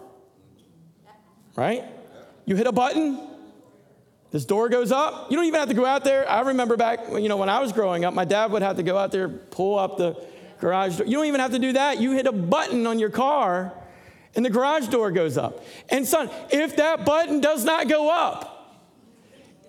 right? 1.56 1.84
You 2.46 2.56
hit 2.56 2.66
a 2.66 2.72
button, 2.72 3.20
this 4.34 4.44
door 4.44 4.68
goes 4.68 4.90
up. 4.90 5.30
You 5.30 5.36
don't 5.36 5.46
even 5.46 5.60
have 5.60 5.68
to 5.68 5.76
go 5.76 5.86
out 5.86 6.02
there. 6.02 6.28
I 6.28 6.40
remember 6.40 6.76
back, 6.76 7.08
you 7.08 7.28
know, 7.28 7.36
when 7.36 7.48
I 7.48 7.60
was 7.60 7.70
growing 7.70 8.04
up, 8.04 8.14
my 8.14 8.24
dad 8.24 8.50
would 8.50 8.62
have 8.62 8.74
to 8.78 8.82
go 8.82 8.98
out 8.98 9.12
there, 9.12 9.28
pull 9.28 9.78
up 9.78 9.96
the 9.96 10.20
garage 10.58 10.96
door. 10.96 11.06
You 11.06 11.18
don't 11.18 11.26
even 11.26 11.38
have 11.38 11.52
to 11.52 11.60
do 11.60 11.74
that. 11.74 12.00
You 12.00 12.10
hit 12.10 12.26
a 12.26 12.32
button 12.32 12.84
on 12.88 12.98
your 12.98 13.10
car 13.10 13.72
and 14.34 14.44
the 14.44 14.50
garage 14.50 14.88
door 14.88 15.12
goes 15.12 15.38
up. 15.38 15.64
And 15.88 16.04
son, 16.04 16.28
if 16.50 16.74
that 16.78 17.04
button 17.04 17.40
does 17.40 17.64
not 17.64 17.88
go 17.88 18.10
up, 18.10 18.82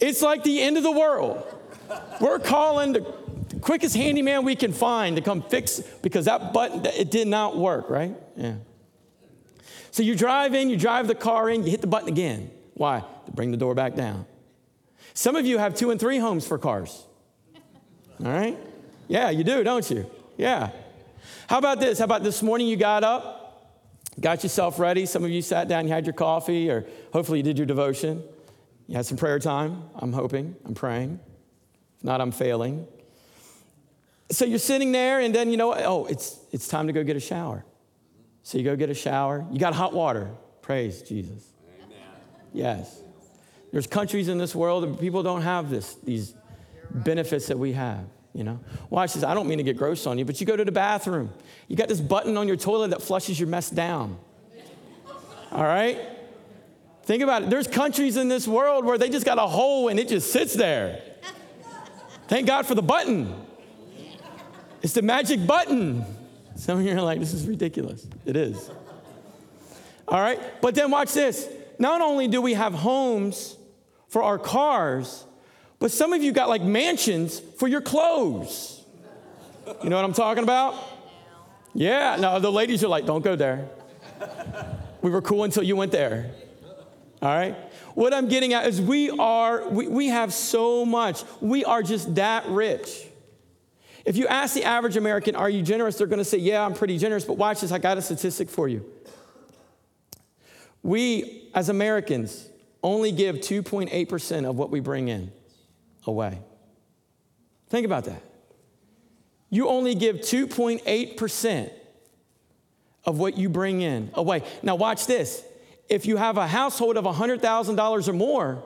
it's 0.02 0.24
like 0.24 0.42
the 0.42 0.60
end 0.64 0.78
of 0.78 0.84
the 0.84 0.92
world. 0.92 1.46
We're 2.20 2.40
calling 2.40 2.94
the 2.94 3.02
quickest 3.62 3.96
handyman 3.96 4.44
we 4.46 4.56
can 4.56 4.74
find 4.74 5.16
to 5.16 5.22
come 5.22 5.44
fix 5.44 5.80
because 6.02 6.26
that 6.26 6.54
button 6.54 6.84
it 6.88 7.12
did 7.12 7.28
not 7.28 7.56
work, 7.56 7.92
right? 7.92 8.16
Yeah. 8.36 8.56
So 9.92 10.02
you 10.02 10.16
drive 10.16 10.56
in, 10.56 10.72
you 10.72 10.76
drive 10.76 11.08
the 11.08 11.14
car 11.14 11.52
in, 11.52 11.64
you 11.64 11.70
hit 11.70 11.82
the 11.82 11.88
button 11.88 12.10
again. 12.10 12.50
Why? 12.74 13.04
To 13.28 13.32
bring 13.32 13.52
the 13.52 13.58
door 13.58 13.76
back 13.76 13.94
down. 13.94 14.26
Some 15.16 15.36
of 15.36 15.48
you 15.48 15.58
have 15.58 15.74
two 15.74 15.90
and 15.90 16.00
three 16.00 16.20
homes 16.20 16.46
for 16.46 16.60
cars. 16.60 17.04
All 18.24 18.32
right? 18.32 18.58
Yeah, 19.08 19.32
you 19.32 19.44
do, 19.44 19.64
don't 19.64 19.90
you? 19.90 20.06
Yeah. 20.38 20.70
How 21.48 21.58
about 21.58 21.80
this? 21.80 21.98
How 21.98 22.06
about 22.06 22.24
this 22.24 22.44
morning 22.44 22.68
you 22.68 22.78
got 22.78 23.04
up, 23.04 23.46
Got 24.20 24.44
yourself 24.44 24.80
ready. 24.80 25.06
Some 25.06 25.26
of 25.26 25.30
you 25.30 25.42
sat 25.42 25.68
down, 25.68 25.88
you 25.88 25.94
had 25.94 26.06
your 26.06 26.14
coffee, 26.14 26.70
or 26.70 26.86
hopefully 27.12 27.40
you 27.40 27.44
did 27.44 27.58
your 27.58 27.68
devotion. 27.68 28.24
You 28.88 28.96
had 28.96 29.06
some 29.06 29.18
prayer 29.18 29.40
time, 29.40 29.84
I'm 29.96 30.14
hoping, 30.14 30.56
I'm 30.64 30.74
praying. 30.74 31.20
If 31.98 32.04
not, 32.04 32.22
I'm 32.22 32.32
failing. 32.32 32.88
So 34.32 34.46
you're 34.46 34.60
sitting 34.60 34.92
there, 34.92 35.20
and 35.20 35.36
then 35.36 35.52
you 35.52 35.58
know, 35.58 35.74
oh, 35.74 36.06
it's, 36.06 36.40
it's 36.52 36.68
time 36.68 36.88
to 36.88 36.94
go 36.94 37.04
get 37.04 37.18
a 37.18 37.20
shower. 37.20 37.66
So 38.44 38.58
you 38.58 38.64
go 38.64 38.76
get 38.76 38.90
a 38.90 38.94
shower. 38.94 39.46
You 39.52 39.60
got 39.60 39.74
hot 39.74 39.94
water. 39.94 40.30
Praise 40.62 41.02
Jesus. 41.02 41.52
Amen. 41.84 41.98
Yes. 42.54 43.02
There's 43.76 43.88
countries 43.88 44.30
in 44.30 44.38
this 44.38 44.56
world 44.56 44.84
that 44.84 45.02
people 45.02 45.22
don't 45.22 45.42
have 45.42 45.70
this, 45.70 45.96
these 45.96 46.34
benefits 46.90 47.48
that 47.48 47.60
we 47.60 47.74
have, 47.74 48.06
you 48.32 48.46
know? 48.46 48.58
Watch 48.90 49.16
this. 49.16 49.24
I 49.26 49.34
don't 49.34 49.50
mean 49.50 49.58
to 49.58 49.66
get 49.66 49.76
gross 49.76 50.08
on 50.08 50.18
you, 50.18 50.24
but 50.24 50.40
you 50.40 50.48
go 50.48 50.56
to 50.56 50.64
the 50.64 50.72
bathroom. 50.72 51.30
You 51.68 51.76
got 51.76 51.90
this 51.90 52.00
button 52.00 52.38
on 52.38 52.48
your 52.48 52.56
toilet 52.56 52.92
that 52.92 53.02
flushes 53.02 53.38
your 53.38 53.50
mess 53.50 53.70
down. 53.70 54.18
All 55.52 55.66
right? 55.66 56.00
Think 57.04 57.22
about 57.22 57.44
it. 57.44 57.50
There's 57.50 57.68
countries 57.68 58.16
in 58.16 58.30
this 58.30 58.48
world 58.48 58.86
where 58.86 58.98
they 58.98 59.10
just 59.10 59.26
got 59.26 59.40
a 59.40 59.46
hole 59.46 59.90
and 59.90 60.00
it 60.00 60.08
just 60.08 60.32
sits 60.32 60.54
there. 60.54 61.02
Thank 62.30 62.48
God 62.48 62.66
for 62.66 62.76
the 62.76 62.82
button. 62.82 63.36
It's 64.84 64.94
the 64.94 65.02
magic 65.02 65.46
button. 65.46 66.06
Some 66.56 66.80
of 66.80 66.86
you 66.86 66.94
are 66.94 67.02
like, 67.02 67.20
this 67.20 67.34
is 67.34 67.46
ridiculous. 67.46 68.08
It 68.24 68.38
is. 68.38 68.72
All 70.08 70.22
right? 70.22 70.40
But 70.62 70.76
then 70.76 70.92
watch 70.92 71.12
this. 71.12 71.50
Not 71.78 72.00
only 72.00 72.30
do 72.30 72.42
we 72.42 72.54
have 72.54 72.74
homes 72.74 73.55
for 74.16 74.24
our 74.24 74.40
cars, 74.40 75.26
but 75.78 75.92
some 75.92 76.14
of 76.14 76.24
you 76.24 76.32
got 76.32 76.48
like 76.48 76.62
mansions 76.62 77.38
for 77.38 77.68
your 77.68 77.82
clothes. 77.82 78.82
You 79.84 79.90
know 79.90 79.98
what 79.98 80.06
I'm 80.06 80.14
talking 80.14 80.42
about? 80.42 80.82
Yeah, 81.74 82.16
no, 82.18 82.40
the 82.40 82.50
ladies 82.50 82.82
are 82.86 82.88
like, 82.88 83.06
don't 83.06 83.26
go 83.26 83.36
there. 83.36 83.68
We 85.02 85.12
were 85.12 85.22
cool 85.22 85.44
until 85.44 85.64
you 85.64 85.76
went 85.76 85.92
there. 85.92 86.32
All 87.22 87.28
right? 87.28 87.58
What 87.94 88.14
I'm 88.14 88.30
getting 88.30 88.54
at 88.54 88.66
is 88.68 88.80
we 88.80 89.10
are, 89.10 89.68
we, 89.68 89.90
we 89.90 90.08
have 90.08 90.34
so 90.34 90.86
much. 90.86 91.26
We 91.42 91.66
are 91.66 91.84
just 91.84 92.16
that 92.16 92.48
rich. 92.48 93.08
If 94.06 94.16
you 94.16 94.28
ask 94.28 94.54
the 94.54 94.64
average 94.64 94.96
American, 94.96 95.36
are 95.36 95.50
you 95.50 95.62
generous? 95.62 95.98
They're 95.98 96.08
to 96.08 96.24
say, 96.24 96.38
yeah, 96.38 96.66
I'm 96.66 96.74
pretty 96.74 96.98
generous. 96.98 97.26
But 97.26 97.34
watch 97.34 97.60
this, 97.60 97.74
I 97.74 97.80
got 97.80 97.98
a 97.98 98.02
statistic 98.02 98.50
for 98.50 98.70
you. 98.70 98.86
We, 100.84 101.50
as 101.54 101.68
Americans, 101.68 102.48
only 102.86 103.12
give 103.12 103.38
2.8% 103.38 104.46
of 104.48 104.56
what 104.58 104.70
we 104.70 104.80
bring 104.80 105.08
in 105.08 105.32
away. 106.06 106.40
Think 107.68 107.84
about 107.86 108.06
that. 108.06 108.22
You 109.50 109.68
only 109.70 109.96
give 109.96 110.18
2.8% 110.18 111.72
of 113.04 113.18
what 113.18 113.38
you 113.38 113.50
bring 113.50 113.82
in 113.82 114.12
away. 114.14 114.44
Now, 114.62 114.76
watch 114.76 115.08
this. 115.08 115.44
If 115.90 116.06
you 116.06 116.18
have 116.18 116.38
a 116.38 116.46
household 116.48 116.98
of 116.98 117.06
$100,000 117.06 118.08
or 118.08 118.14
more, 118.14 118.64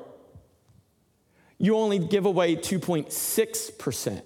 you 1.58 1.78
only 1.78 2.00
give 2.00 2.26
away 2.26 2.58
2.6%. 2.58 4.22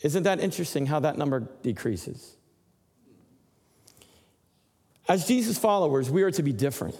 Isn't 0.00 0.22
that 0.22 0.40
interesting 0.40 0.86
how 0.86 1.00
that 1.00 1.18
number 1.18 1.40
decreases? 1.62 2.36
As 5.08 5.26
Jesus 5.26 5.58
followers, 5.58 6.08
we 6.10 6.22
are 6.22 6.30
to 6.30 6.42
be 6.42 6.52
different. 6.52 6.96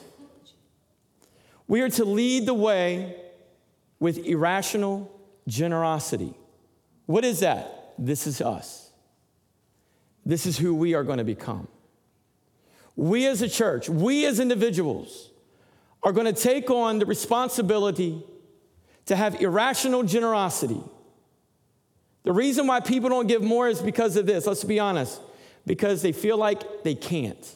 We 1.68 1.80
are 1.80 1.88
to 1.90 2.04
lead 2.04 2.46
the 2.46 2.54
way 2.54 3.16
with 3.98 4.18
irrational 4.18 5.10
generosity. 5.48 6.34
What 7.06 7.24
is 7.24 7.40
that? 7.40 7.94
This 7.98 8.26
is 8.26 8.40
us. 8.40 8.90
This 10.24 10.46
is 10.46 10.58
who 10.58 10.74
we 10.74 10.94
are 10.94 11.04
going 11.04 11.18
to 11.18 11.24
become. 11.24 11.68
We 12.94 13.26
as 13.26 13.42
a 13.42 13.48
church, 13.48 13.88
we 13.88 14.26
as 14.26 14.40
individuals, 14.40 15.30
are 16.02 16.12
going 16.12 16.26
to 16.26 16.40
take 16.40 16.70
on 16.70 16.98
the 16.98 17.06
responsibility 17.06 18.22
to 19.06 19.16
have 19.16 19.40
irrational 19.40 20.02
generosity. 20.02 20.80
The 22.24 22.32
reason 22.32 22.66
why 22.66 22.80
people 22.80 23.08
don't 23.08 23.28
give 23.28 23.42
more 23.42 23.68
is 23.68 23.80
because 23.80 24.16
of 24.16 24.26
this. 24.26 24.46
Let's 24.46 24.64
be 24.64 24.80
honest. 24.80 25.20
Because 25.64 26.02
they 26.02 26.12
feel 26.12 26.36
like 26.36 26.82
they 26.82 26.94
can't. 26.94 27.54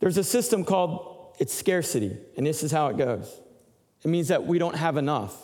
There's 0.00 0.16
a 0.16 0.24
system 0.24 0.64
called 0.64 1.13
it's 1.38 1.52
scarcity, 1.52 2.16
and 2.36 2.46
this 2.46 2.62
is 2.62 2.70
how 2.70 2.88
it 2.88 2.96
goes. 2.96 3.40
It 4.04 4.08
means 4.08 4.28
that 4.28 4.44
we 4.46 4.58
don't 4.58 4.76
have 4.76 4.96
enough. 4.96 5.34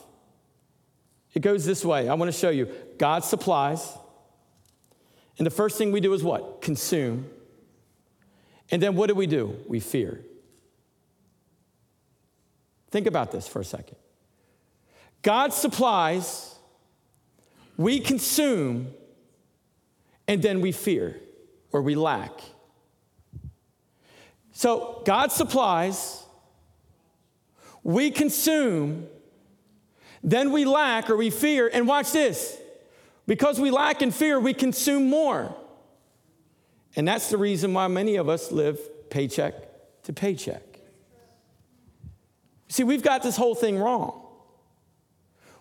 It 1.34 1.40
goes 1.40 1.64
this 1.64 1.84
way. 1.84 2.08
I 2.08 2.14
want 2.14 2.30
to 2.32 2.36
show 2.36 2.50
you. 2.50 2.68
God 2.98 3.24
supplies. 3.24 3.96
And 5.38 5.46
the 5.46 5.50
first 5.50 5.78
thing 5.78 5.92
we 5.92 6.00
do 6.00 6.12
is 6.12 6.22
what? 6.22 6.60
Consume. 6.60 7.30
And 8.70 8.82
then 8.82 8.94
what 8.94 9.08
do 9.08 9.14
we 9.14 9.26
do? 9.26 9.56
We 9.66 9.80
fear. 9.80 10.20
Think 12.90 13.06
about 13.06 13.32
this 13.32 13.48
for 13.48 13.60
a 13.60 13.64
second. 13.64 13.96
God 15.22 15.52
supplies, 15.52 16.56
we 17.76 18.00
consume, 18.00 18.88
and 20.26 20.42
then 20.42 20.60
we 20.60 20.72
fear 20.72 21.20
or 21.72 21.82
we 21.82 21.94
lack. 21.94 22.32
So 24.60 25.00
God 25.06 25.32
supplies, 25.32 26.22
we 27.82 28.10
consume, 28.10 29.06
then 30.22 30.52
we 30.52 30.66
lack 30.66 31.08
or 31.08 31.16
we 31.16 31.30
fear. 31.30 31.70
And 31.72 31.88
watch 31.88 32.12
this 32.12 32.58
because 33.26 33.58
we 33.58 33.70
lack 33.70 34.02
and 34.02 34.14
fear, 34.14 34.38
we 34.38 34.52
consume 34.52 35.08
more. 35.08 35.56
And 36.94 37.08
that's 37.08 37.30
the 37.30 37.38
reason 37.38 37.72
why 37.72 37.88
many 37.88 38.16
of 38.16 38.28
us 38.28 38.52
live 38.52 38.78
paycheck 39.08 39.54
to 40.02 40.12
paycheck. 40.12 40.62
See, 42.68 42.84
we've 42.84 43.02
got 43.02 43.22
this 43.22 43.38
whole 43.38 43.54
thing 43.54 43.78
wrong. 43.78 44.26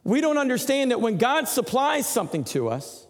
We 0.03 0.19
don't 0.19 0.37
understand 0.37 0.91
that 0.91 0.99
when 0.99 1.17
God 1.17 1.47
supplies 1.47 2.05
something 2.05 2.43
to 2.55 2.67
us, 2.67 3.07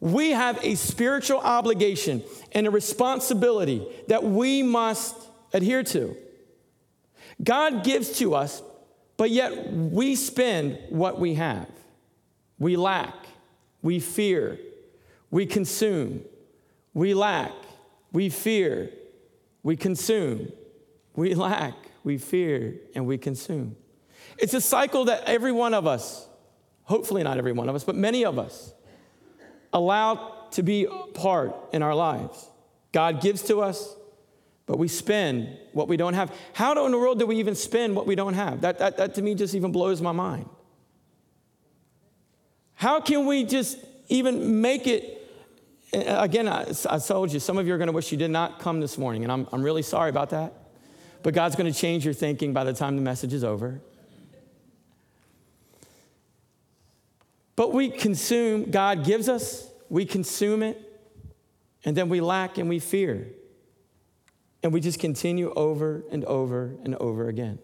we 0.00 0.32
have 0.32 0.62
a 0.62 0.74
spiritual 0.74 1.38
obligation 1.38 2.24
and 2.52 2.66
a 2.66 2.70
responsibility 2.70 3.86
that 4.08 4.22
we 4.22 4.62
must 4.62 5.28
adhere 5.52 5.82
to. 5.82 6.16
God 7.42 7.84
gives 7.84 8.18
to 8.18 8.34
us, 8.34 8.62
but 9.16 9.30
yet 9.30 9.72
we 9.72 10.16
spend 10.16 10.78
what 10.88 11.18
we 11.18 11.34
have. 11.34 11.68
We 12.58 12.76
lack, 12.76 13.14
we 13.82 14.00
fear, 14.00 14.58
we 15.30 15.46
consume, 15.46 16.22
we 16.92 17.14
lack, 17.14 17.52
we 18.12 18.28
fear, 18.28 18.90
we 19.62 19.76
consume, 19.76 20.52
we 21.14 21.34
lack, 21.34 21.74
we 22.04 22.18
fear, 22.18 22.74
and 22.94 23.06
we 23.06 23.18
consume. 23.18 23.76
It's 24.38 24.54
a 24.54 24.60
cycle 24.60 25.06
that 25.06 25.24
every 25.26 25.52
one 25.52 25.74
of 25.74 25.86
us, 25.86 26.26
hopefully 26.84 27.22
not 27.22 27.38
every 27.38 27.52
one 27.52 27.68
of 27.68 27.74
us, 27.74 27.84
but 27.84 27.94
many 27.94 28.24
of 28.24 28.38
us, 28.38 28.72
allow 29.72 30.48
to 30.52 30.62
be 30.62 30.86
part 31.14 31.54
in 31.72 31.82
our 31.82 31.94
lives. 31.94 32.50
God 32.92 33.20
gives 33.20 33.42
to 33.44 33.60
us, 33.60 33.94
but 34.70 34.78
we 34.78 34.86
spend 34.86 35.48
what 35.72 35.88
we 35.88 35.96
don't 35.96 36.14
have. 36.14 36.32
How 36.52 36.84
in 36.86 36.92
the 36.92 36.96
world 36.96 37.18
do 37.18 37.26
we 37.26 37.34
even 37.38 37.56
spend 37.56 37.96
what 37.96 38.06
we 38.06 38.14
don't 38.14 38.34
have? 38.34 38.60
That, 38.60 38.78
that, 38.78 38.98
that 38.98 39.16
to 39.16 39.22
me 39.22 39.34
just 39.34 39.52
even 39.56 39.72
blows 39.72 40.00
my 40.00 40.12
mind. 40.12 40.48
How 42.74 43.00
can 43.00 43.26
we 43.26 43.42
just 43.42 43.78
even 44.08 44.60
make 44.60 44.86
it? 44.86 45.28
Again, 45.92 46.46
I, 46.46 46.72
I 46.88 47.00
told 47.00 47.32
you, 47.32 47.40
some 47.40 47.58
of 47.58 47.66
you 47.66 47.74
are 47.74 47.78
going 47.78 47.88
to 47.88 47.92
wish 47.92 48.12
you 48.12 48.16
did 48.16 48.30
not 48.30 48.60
come 48.60 48.78
this 48.78 48.96
morning, 48.96 49.24
and 49.24 49.32
I'm, 49.32 49.48
I'm 49.50 49.60
really 49.60 49.82
sorry 49.82 50.08
about 50.08 50.30
that. 50.30 50.54
But 51.24 51.34
God's 51.34 51.56
going 51.56 51.72
to 51.72 51.76
change 51.76 52.04
your 52.04 52.14
thinking 52.14 52.52
by 52.52 52.62
the 52.62 52.72
time 52.72 52.94
the 52.94 53.02
message 53.02 53.32
is 53.32 53.42
over. 53.42 53.80
But 57.56 57.74
we 57.74 57.90
consume, 57.90 58.70
God 58.70 59.04
gives 59.04 59.28
us, 59.28 59.68
we 59.88 60.06
consume 60.06 60.62
it, 60.62 60.80
and 61.84 61.96
then 61.96 62.08
we 62.08 62.20
lack 62.20 62.56
and 62.56 62.68
we 62.68 62.78
fear. 62.78 63.32
And 64.62 64.72
we 64.72 64.80
just 64.80 64.98
continue 64.98 65.52
over 65.54 66.04
and 66.10 66.24
over 66.26 66.76
and 66.84 66.94
over 66.96 67.28
again. 67.28 67.58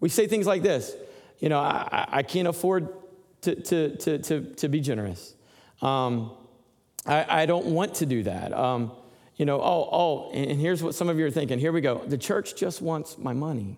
We 0.00 0.08
say 0.08 0.26
things 0.26 0.46
like 0.46 0.62
this 0.62 0.94
you 1.42 1.48
know, 1.48 1.58
I, 1.58 2.06
I 2.08 2.22
can't 2.22 2.46
afford 2.46 2.88
to, 3.42 3.56
to, 3.56 3.96
to, 3.96 4.18
to, 4.18 4.40
to 4.54 4.68
be 4.68 4.80
generous. 4.80 5.34
Um, 5.82 6.30
I, 7.04 7.42
I, 7.42 7.46
don't 7.46 7.66
want 7.66 7.96
to 7.96 8.06
do 8.06 8.22
that. 8.22 8.52
Um, 8.52 8.92
you 9.34 9.44
know, 9.44 9.60
oh, 9.60 9.88
oh, 9.90 10.30
and 10.32 10.60
here's 10.60 10.84
what 10.84 10.94
some 10.94 11.08
of 11.08 11.18
you 11.18 11.26
are 11.26 11.32
thinking. 11.32 11.58
Here 11.58 11.72
we 11.72 11.80
go. 11.80 11.98
The 12.06 12.16
church 12.16 12.54
just 12.54 12.80
wants 12.80 13.18
my 13.18 13.32
money. 13.32 13.76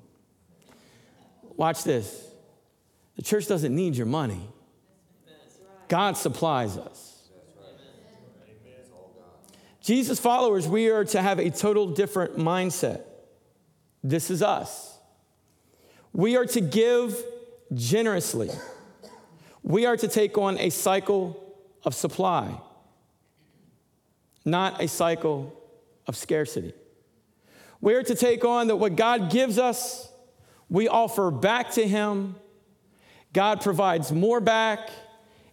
Watch 1.57 1.85
this. 1.85 2.29
The 3.17 3.23
church 3.23 3.47
doesn't 3.47 3.75
need 3.75 3.97
your 3.97 4.07
money, 4.07 4.47
God 5.89 6.19
supplies 6.19 6.77
us. 6.77 7.14
Jesus 9.85 10.19
followers, 10.19 10.67
we 10.67 10.89
are 10.89 11.05
to 11.05 11.21
have 11.21 11.39
a 11.39 11.51
total 11.51 11.87
different 11.87 12.39
mindset. 12.39 13.03
This 14.03 14.31
is 14.31 14.43
us. 14.43 14.99
We 16.15 16.39
are 16.39 16.47
to 16.47 16.63
give 16.63 17.23
generously. 17.75 18.49
We 19.63 19.85
are 19.85 19.99
to 19.99 20.09
take 20.09 20.39
on 20.39 20.59
a 20.59 20.71
cycle 20.71 21.55
of 21.85 21.95
supply, 21.95 22.59
not 24.47 24.83
a 24.83 24.89
cycle 24.89 25.53
of 26.07 26.17
scarcity. 26.17 26.73
We 27.83 27.93
are 27.93 28.03
to 28.05 28.15
take 28.15 28.43
on 28.43 28.69
that 28.69 28.77
what 28.77 28.97
God 28.97 29.31
gives 29.31 29.59
us, 29.59 30.11
we 30.71 30.89
offer 30.89 31.31
back 31.31 31.73
to 31.73 31.87
Him. 31.87 32.37
God 33.35 33.61
provides 33.61 34.11
more 34.13 34.41
back, 34.41 34.89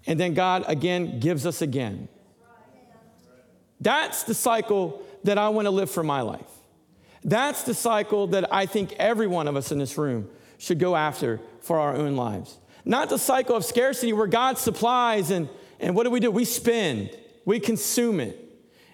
and 0.08 0.18
then 0.18 0.34
God 0.36 0.64
again 0.68 1.20
gives 1.20 1.46
us 1.46 1.62
again. 1.62 2.08
That's 3.82 4.24
the 4.24 4.34
cycle 4.34 5.04
that 5.24 5.38
I 5.38 5.50
want 5.50 5.66
to 5.66 5.72
live 5.72 5.90
for 5.90 6.04
my 6.04 6.22
life. 6.22 6.48
That's 7.24 7.64
the 7.64 7.74
cycle 7.74 8.28
that 8.28 8.54
I 8.54 8.66
think 8.66 8.94
every 8.94 9.28
one 9.28 9.48
of 9.48 9.56
us 9.56 9.72
in 9.72 9.80
this 9.80 9.98
room 9.98 10.30
should 10.58 10.80
go 10.80 10.96
after 10.96 11.40
for 11.62 11.80
our 11.80 11.96
own 11.96 12.16
lives. 12.16 12.58
Not 12.86 13.10
the 13.10 13.18
cycle 13.18 13.56
of 13.56 13.66
scarcity 13.66 14.14
where 14.14 14.28
God 14.28 14.58
supplies 14.58 15.30
and, 15.30 15.50
and 15.80 15.96
what 15.96 16.04
do 16.04 16.10
we 16.10 16.20
do? 16.20 16.32
We 16.32 16.46
spend, 16.46 17.16
we 17.46 17.60
consume 17.60 18.20
it, 18.20 18.38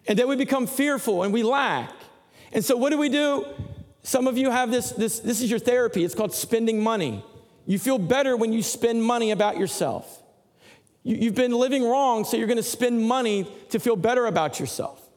and 0.08 0.18
then 0.18 0.28
we 0.28 0.36
become 0.36 0.68
fearful 0.68 1.24
and 1.24 1.34
we 1.34 1.44
lack. 1.44 1.92
And 2.52 2.64
so 2.64 2.76
what 2.76 2.92
do 2.92 2.98
we 2.98 3.10
do? 3.10 3.46
Some 4.04 4.28
of 4.28 4.38
you 4.38 4.52
have 4.52 4.72
this, 4.72 4.92
this, 4.92 5.20
this 5.20 5.42
is 5.42 5.50
your 5.50 5.60
therapy. 5.60 6.04
It's 6.04 6.16
called 6.16 6.34
spending 6.34 6.82
money. 6.82 7.24
You 7.66 7.78
feel 7.78 7.98
better 7.98 8.38
when 8.38 8.54
you 8.54 8.64
spend 8.64 9.04
money 9.04 9.32
about 9.32 9.58
yourself. 9.58 10.22
You, 11.04 11.26
have 11.26 11.36
been 11.36 11.54
living 11.54 11.84
wrong, 11.84 12.26
so 12.26 12.38
you're 12.38 12.48
going 12.48 12.58
to 12.58 12.64
spend 12.64 13.02
money 13.02 13.50
to 13.70 13.80
feel 13.80 13.96
better 13.96 14.26
about 14.26 14.60
yourself. 14.60 15.08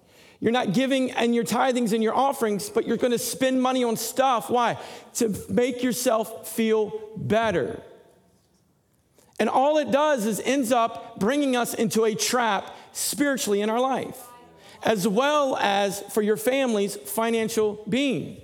You're 0.40 0.52
not 0.52 0.72
giving 0.72 1.10
and 1.10 1.34
your 1.34 1.44
tithings 1.44 1.92
and 1.92 2.02
your 2.02 2.14
offerings, 2.14 2.70
but 2.70 2.86
you're 2.86 2.96
going 2.96 3.12
to 3.12 3.18
spend 3.18 3.60
money 3.60 3.84
on 3.84 3.96
stuff. 3.96 4.48
Why? 4.48 4.78
To 5.14 5.34
make 5.50 5.82
yourself 5.82 6.48
feel 6.48 6.92
better. 7.16 7.82
And 9.38 9.48
all 9.48 9.78
it 9.78 9.90
does 9.90 10.26
is 10.26 10.40
ends 10.40 10.72
up 10.72 11.18
bringing 11.18 11.56
us 11.56 11.74
into 11.74 12.04
a 12.04 12.14
trap 12.14 12.74
spiritually 12.92 13.60
in 13.60 13.70
our 13.70 13.80
life, 13.80 14.18
as 14.82 15.06
well 15.06 15.56
as 15.56 16.00
for 16.12 16.22
your 16.22 16.36
family's 16.36 16.96
financial 16.96 17.82
being. 17.88 18.40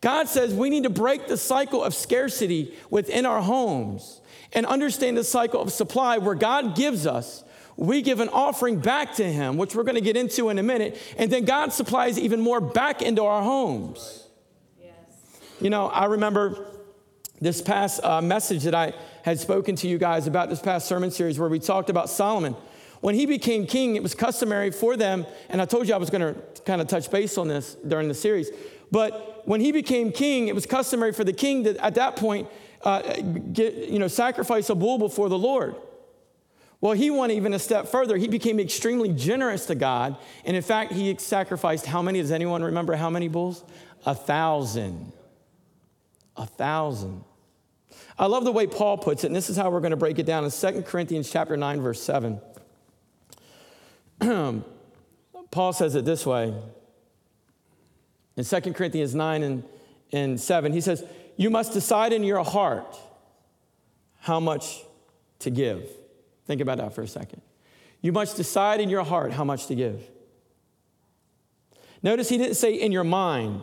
God 0.00 0.28
says 0.28 0.52
we 0.52 0.68
need 0.68 0.82
to 0.82 0.90
break 0.90 1.26
the 1.26 1.38
cycle 1.38 1.82
of 1.82 1.94
scarcity 1.94 2.74
within 2.90 3.24
our 3.24 3.40
homes 3.40 4.20
and 4.54 4.66
understand 4.66 5.16
the 5.16 5.24
cycle 5.24 5.60
of 5.60 5.72
supply 5.72 6.18
where 6.18 6.34
God 6.34 6.76
gives 6.76 7.06
us 7.06 7.44
we 7.76 8.02
give 8.02 8.20
an 8.20 8.28
offering 8.28 8.78
back 8.78 9.14
to 9.14 9.24
Him, 9.24 9.56
which 9.56 9.74
we're 9.74 9.82
going 9.82 9.96
to 9.96 10.00
get 10.00 10.16
into 10.16 10.48
in 10.48 10.58
a 10.58 10.62
minute, 10.62 10.96
and 11.18 11.30
then 11.30 11.44
God 11.44 11.72
supplies 11.72 12.18
even 12.18 12.40
more 12.40 12.60
back 12.60 13.02
into 13.02 13.24
our 13.24 13.42
homes. 13.42 14.28
Yes. 14.80 14.92
You 15.60 15.70
know, 15.70 15.88
I 15.88 16.06
remember 16.06 16.66
this 17.40 17.60
past 17.60 18.02
uh, 18.04 18.22
message 18.22 18.62
that 18.64 18.74
I 18.74 18.94
had 19.24 19.40
spoken 19.40 19.74
to 19.76 19.88
you 19.88 19.98
guys 19.98 20.26
about 20.26 20.50
this 20.50 20.60
past 20.60 20.86
sermon 20.86 21.10
series 21.10 21.38
where 21.38 21.48
we 21.48 21.58
talked 21.58 21.90
about 21.90 22.08
Solomon. 22.08 22.54
When 23.00 23.14
he 23.14 23.26
became 23.26 23.66
king, 23.66 23.96
it 23.96 24.02
was 24.02 24.14
customary 24.14 24.70
for 24.70 24.96
them, 24.96 25.26
and 25.48 25.60
I 25.60 25.66
told 25.66 25.88
you 25.88 25.94
I 25.94 25.98
was 25.98 26.10
going 26.10 26.34
to 26.34 26.40
kind 26.62 26.80
of 26.80 26.86
touch 26.86 27.10
base 27.10 27.36
on 27.36 27.48
this 27.48 27.74
during 27.86 28.08
the 28.08 28.14
series. 28.14 28.50
But 28.90 29.42
when 29.46 29.60
he 29.60 29.72
became 29.72 30.12
king, 30.12 30.48
it 30.48 30.54
was 30.54 30.64
customary 30.64 31.12
for 31.12 31.24
the 31.24 31.32
king 31.32 31.64
to, 31.64 31.84
at 31.84 31.96
that 31.96 32.16
point, 32.16 32.48
uh, 32.84 33.00
get, 33.52 33.74
you 33.88 33.98
know, 33.98 34.08
sacrifice 34.08 34.70
a 34.70 34.74
bull 34.74 34.98
before 34.98 35.28
the 35.28 35.38
Lord. 35.38 35.74
Well, 36.80 36.92
he 36.92 37.10
went 37.10 37.32
even 37.32 37.54
a 37.54 37.58
step 37.58 37.88
further. 37.88 38.18
He 38.18 38.28
became 38.28 38.60
extremely 38.60 39.08
generous 39.08 39.64
to 39.66 39.74
God. 39.74 40.18
And 40.44 40.54
in 40.54 40.62
fact, 40.62 40.92
he 40.92 41.16
sacrificed 41.16 41.86
how 41.86 42.02
many? 42.02 42.20
Does 42.20 42.30
anyone 42.30 42.62
remember 42.62 42.94
how 42.94 43.08
many 43.08 43.26
bulls? 43.26 43.64
A 44.04 44.14
thousand. 44.14 45.12
A 46.36 46.44
thousand. 46.44 47.24
I 48.18 48.26
love 48.26 48.44
the 48.44 48.52
way 48.52 48.66
Paul 48.66 48.98
puts 48.98 49.24
it, 49.24 49.28
and 49.28 49.36
this 49.36 49.48
is 49.48 49.56
how 49.56 49.70
we're 49.70 49.80
going 49.80 49.92
to 49.92 49.96
break 49.96 50.18
it 50.18 50.26
down 50.26 50.44
in 50.44 50.50
2 50.50 50.82
Corinthians 50.82 51.30
chapter 51.30 51.56
9, 51.56 51.80
verse 51.80 52.02
7. 52.02 52.40
Paul 55.50 55.72
says 55.72 55.94
it 55.94 56.04
this 56.04 56.26
way. 56.26 56.54
In 58.36 58.44
2 58.44 58.60
Corinthians 58.74 59.14
9 59.14 59.42
and, 59.42 59.64
and 60.12 60.40
7, 60.40 60.72
he 60.72 60.80
says, 60.80 61.02
You 61.36 61.50
must 61.50 61.72
decide 61.72 62.12
in 62.12 62.22
your 62.22 62.44
heart 62.44 62.96
how 64.20 64.40
much 64.40 64.82
to 65.40 65.50
give. 65.50 65.88
Think 66.46 66.60
about 66.60 66.78
that 66.78 66.94
for 66.94 67.02
a 67.02 67.08
second. 67.08 67.42
You 68.00 68.12
must 68.12 68.36
decide 68.36 68.80
in 68.80 68.88
your 68.88 69.04
heart 69.04 69.32
how 69.32 69.44
much 69.44 69.66
to 69.66 69.74
give. 69.74 70.02
Notice 72.02 72.28
he 72.28 72.38
didn't 72.38 72.56
say 72.56 72.74
in 72.74 72.92
your 72.92 73.04
mind. 73.04 73.62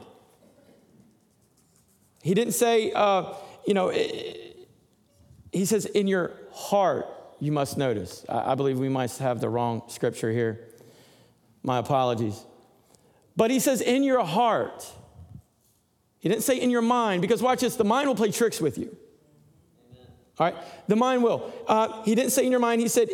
He 2.23 2.33
didn't 2.33 2.53
say, 2.53 2.91
uh, 2.91 3.33
you 3.65 3.73
know, 3.73 3.89
he 3.91 5.65
says 5.65 5.85
in 5.85 6.07
your 6.07 6.31
heart, 6.51 7.05
you 7.39 7.51
must 7.51 7.77
notice. 7.77 8.25
I, 8.29 8.51
I 8.51 8.55
believe 8.55 8.79
we 8.79 8.89
might 8.89 9.11
have 9.17 9.41
the 9.41 9.49
wrong 9.49 9.83
scripture 9.87 10.31
here. 10.31 10.67
My 11.63 11.77
apologies. 11.77 12.43
But 13.35 13.51
he 13.51 13.59
says 13.59 13.81
in 13.81 14.03
your 14.03 14.23
heart. 14.25 14.87
He 16.21 16.29
didn't 16.29 16.43
say 16.43 16.61
in 16.61 16.69
your 16.69 16.83
mind, 16.83 17.21
because 17.21 17.41
watch 17.41 17.59
this, 17.59 17.75
the 17.75 17.83
mind 17.83 18.07
will 18.07 18.15
play 18.15 18.31
tricks 18.31 18.61
with 18.61 18.77
you. 18.77 18.95
All 20.39 20.45
right? 20.45 20.55
The 20.87 20.95
mind 20.95 21.23
will. 21.23 21.51
Uh, 21.67 22.03
he 22.03 22.15
didn't 22.15 22.31
say 22.31 22.45
in 22.45 22.51
your 22.51 22.59
mind, 22.59 22.79
he 22.79 22.87
said 22.87 23.09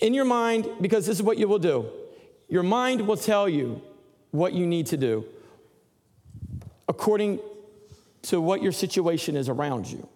in 0.00 0.14
your 0.14 0.24
mind, 0.24 0.68
because 0.80 1.04
this 1.04 1.16
is 1.16 1.22
what 1.22 1.36
you 1.36 1.48
will 1.48 1.58
do. 1.58 1.90
Your 2.48 2.62
mind 2.62 3.06
will 3.06 3.16
tell 3.16 3.48
you 3.48 3.82
what 4.30 4.52
you 4.52 4.66
need 4.66 4.86
to 4.86 4.96
do 4.96 5.26
according 6.88 7.40
to 8.22 8.40
what 8.40 8.62
your 8.62 8.72
situation 8.72 9.36
is 9.36 9.48
around 9.48 9.90
you. 9.90 10.08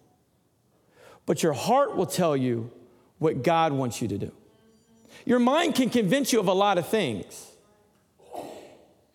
But 1.25 1.43
your 1.43 1.53
heart 1.53 1.95
will 1.95 2.05
tell 2.05 2.37
you 2.37 2.71
what 3.17 3.43
God 3.43 3.73
wants 3.73 4.01
you 4.01 4.07
to 4.07 4.17
do. 4.17 4.31
Your 5.25 5.39
mind 5.39 5.75
can 5.75 5.89
convince 5.89 6.31
you 6.31 6.39
of 6.39 6.47
a 6.47 6.53
lot 6.53 6.77
of 6.77 6.87
things. 6.87 7.48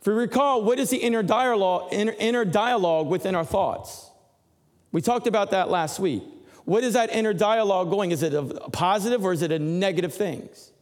If 0.04 0.08
we 0.08 0.12
recall, 0.12 0.62
what 0.62 0.78
is 0.78 0.90
the 0.90 0.98
inner 0.98 1.22
dialogue, 1.22 1.88
inner, 1.90 2.14
inner 2.18 2.44
dialogue 2.44 3.06
within 3.06 3.34
our 3.34 3.44
thoughts? 3.44 4.10
We 4.92 5.00
talked 5.00 5.26
about 5.26 5.52
that 5.52 5.70
last 5.70 5.98
week. 5.98 6.22
What 6.66 6.84
is 6.84 6.92
that 6.92 7.10
inner 7.10 7.32
dialogue 7.32 7.88
going? 7.88 8.10
Is 8.10 8.22
it 8.22 8.34
a 8.34 8.44
positive 8.70 9.24
or 9.24 9.32
is 9.32 9.40
it 9.40 9.50
a 9.50 9.58
negative 9.58 10.12
things? 10.12 10.72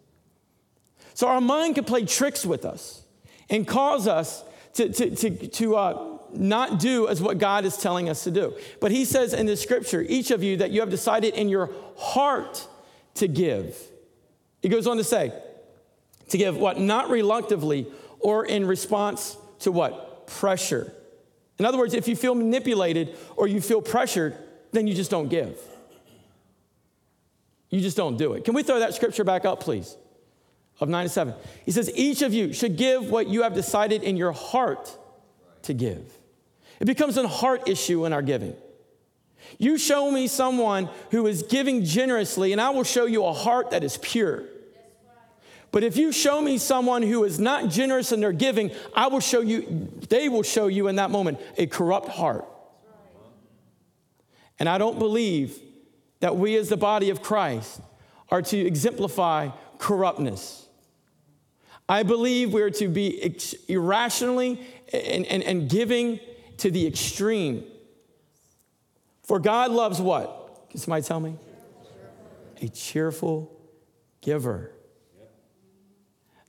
So 1.15 1.29
our 1.29 1.41
mind 1.41 1.77
can 1.77 1.85
play 1.85 2.05
tricks 2.05 2.45
with 2.45 2.65
us 2.65 3.05
and 3.49 3.65
cause 3.65 4.09
us 4.09 4.43
to, 4.75 4.89
to, 4.89 5.15
to, 5.15 5.47
to 5.47 5.77
uh, 5.77 6.19
not 6.33 6.81
do 6.81 7.07
as 7.07 7.23
what 7.23 7.39
God 7.39 7.65
is 7.65 7.77
telling 7.77 8.09
us 8.09 8.25
to 8.25 8.33
do. 8.33 8.57
But 8.81 8.91
he 8.91 9.05
says 9.05 9.35
in 9.35 9.47
the 9.47 9.57
scripture, 9.57 10.03
each 10.03 10.33
of 10.33 10.43
you, 10.43 10.57
that 10.57 10.73
you 10.73 10.81
have 10.81 10.91
decided 10.91 11.35
in 11.35 11.49
your 11.49 11.71
heart 11.97 12.67
to 13.15 13.29
give. 13.29 13.79
He 14.63 14.69
goes 14.69 14.89
on 14.89 14.97
to 14.97 15.05
say, 15.05 15.33
to 16.31 16.39
give 16.39 16.57
what? 16.57 16.81
Not 16.81 17.09
reluctantly 17.09 17.87
or 18.23 18.45
in 18.45 18.67
response 18.67 19.37
to 19.61 19.73
what? 19.73 20.27
Pressure. 20.27 20.93
In 21.59 21.67
other 21.67 21.79
words, 21.79 21.95
if 21.95 22.09
you 22.09 22.17
feel 22.17 22.35
manipulated 22.35 23.17
or 23.37 23.47
you 23.47 23.61
feel 23.61 23.83
pressured, 23.83 24.37
then 24.73 24.87
you 24.87 24.95
just 24.95 25.11
don't 25.11 25.29
give. 25.29 25.59
You 27.71 27.81
just 27.81 27.97
don't 27.97 28.17
do 28.17 28.35
it. 28.35 28.45
Can 28.45 28.55
we 28.55 28.63
throw 28.63 28.81
that 28.81 28.95
scripture 28.95 29.25
back 29.25 29.45
up, 29.45 29.61
please? 29.61 29.97
Of 30.81 30.89
9 30.89 31.05
to 31.05 31.09
7. 31.09 31.35
He 31.65 31.71
says, 31.71 31.91
Each 31.95 32.23
of 32.23 32.35
you 32.35 32.53
should 32.53 32.77
give 32.77 33.11
what 33.11 33.29
you 33.29 33.43
have 33.43 33.55
decided 33.55 34.03
in 34.03 34.17
your 34.17 34.33
heart 34.33 34.97
to 35.63 35.75
give. 35.75 36.13
It 36.81 36.87
becomes 36.87 37.17
a 37.17 37.29
heart 37.29 37.69
issue 37.69 38.05
in 38.05 38.13
our 38.13 38.23
giving. 38.23 38.55
You 39.59 39.79
show 39.79 40.11
me 40.11 40.27
someone 40.27 40.89
who 41.11 41.27
is 41.27 41.43
giving 41.45 41.85
generously, 41.85 42.53
and 42.53 42.61
I 42.61 42.71
will 42.71 42.85
show 42.85 43.07
you 43.07 43.25
a 43.25 43.33
heart 43.33 43.71
that 43.71 43.85
is 43.85 43.99
pure. 43.99 44.45
But 45.73 45.83
if 45.83 45.97
you 45.97 46.13
show 46.13 46.41
me 46.41 46.59
someone 46.59 47.03
who 47.03 47.25
is 47.25 47.41
not 47.41 47.71
generous 47.71 48.13
in 48.13 48.21
their 48.21 48.33
giving, 48.33 48.71
I 48.95 49.09
will 49.09 49.21
show 49.21 49.41
you, 49.41 49.91
they 50.11 50.29
will 50.29 50.43
show 50.43 50.67
you 50.67 50.87
in 50.89 50.97
that 50.97 51.11
moment 51.11 51.41
a 51.57 51.67
corrupt 51.67 52.09
heart. 52.09 52.47
And 54.59 54.69
I 54.69 54.77
don't 54.77 54.99
believe 54.99 55.59
that 56.21 56.37
we 56.37 56.57
as 56.57 56.69
the 56.69 56.77
body 56.77 57.09
of 57.09 57.23
Christ 57.23 57.81
are 58.31 58.43
to 58.43 58.57
exemplify 58.57 59.49
corruptness. 59.79 60.69
I 61.89 62.03
believe 62.03 62.53
we're 62.53 62.71
to 62.71 62.89
be 62.89 63.35
irrationally 63.67 64.61
and, 64.93 65.27
and, 65.27 65.43
and 65.43 65.69
giving 65.71 66.21
to 66.59 66.71
the 66.71 66.87
extreme. 66.87 67.65
For 69.23 69.39
God 69.39 69.71
loves 69.71 70.01
what? 70.01 70.69
Can 70.71 70.79
somebody 70.81 71.03
tell 71.03 71.19
me? 71.19 71.37
A 72.61 72.69
cheerful 72.69 73.59
giver. 74.21 74.71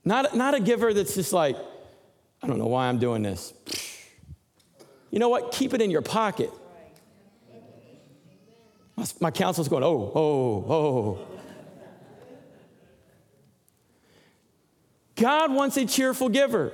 Not, 0.04 0.36
not 0.36 0.54
a 0.54 0.60
giver 0.60 0.92
that's 0.92 1.14
just 1.14 1.32
like, 1.32 1.56
I 2.42 2.46
don't 2.46 2.58
know 2.58 2.66
why 2.66 2.88
I'm 2.88 2.98
doing 2.98 3.22
this. 3.22 3.54
You 5.10 5.18
know 5.18 5.28
what? 5.28 5.52
Keep 5.52 5.74
it 5.74 5.80
in 5.80 5.90
your 5.90 6.02
pocket. 6.02 6.50
My, 8.96 9.04
my 9.20 9.30
counselor's 9.30 9.68
going, 9.68 9.82
oh, 9.82 10.12
oh, 10.14 10.66
oh, 10.68 10.74
oh. 10.74 11.26
God 15.16 15.52
wants 15.52 15.76
a 15.76 15.86
cheerful 15.86 16.28
giver. 16.28 16.72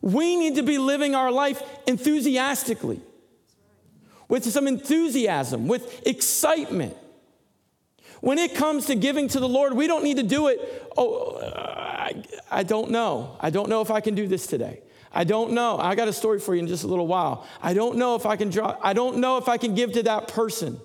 We 0.00 0.36
need 0.36 0.56
to 0.56 0.62
be 0.62 0.78
living 0.78 1.14
our 1.14 1.30
life 1.30 1.62
enthusiastically, 1.86 3.00
with 4.28 4.44
some 4.44 4.66
enthusiasm, 4.66 5.68
with 5.68 6.04
excitement. 6.06 6.96
When 8.20 8.38
it 8.38 8.54
comes 8.54 8.86
to 8.86 8.96
giving 8.96 9.28
to 9.28 9.40
the 9.40 9.48
Lord, 9.48 9.74
we 9.74 9.86
don't 9.86 10.04
need 10.04 10.16
to 10.16 10.22
do 10.24 10.48
it. 10.48 10.58
Oh, 10.96 11.38
I, 12.50 12.62
don't 12.62 12.90
know. 12.90 13.36
I 13.40 13.50
don't 13.50 13.68
know 13.68 13.80
if 13.80 13.90
I 13.90 14.00
can 14.00 14.14
do 14.14 14.26
this 14.26 14.46
today. 14.46 14.80
I 15.12 15.24
don't 15.24 15.52
know. 15.52 15.78
I 15.78 15.94
got 15.94 16.08
a 16.08 16.12
story 16.12 16.38
for 16.38 16.54
you 16.54 16.60
in 16.60 16.66
just 16.66 16.84
a 16.84 16.86
little 16.86 17.06
while. 17.06 17.46
I 17.60 17.74
don't 17.74 17.96
know 17.96 18.14
if 18.14 18.24
I 18.24 18.36
can 18.36 18.50
draw, 18.50 18.76
I 18.82 18.92
don't 18.92 19.18
know 19.18 19.36
if 19.36 19.48
I 19.48 19.58
can 19.58 19.74
give 19.74 19.92
to 19.92 20.02
that 20.04 20.28
person. 20.28 20.80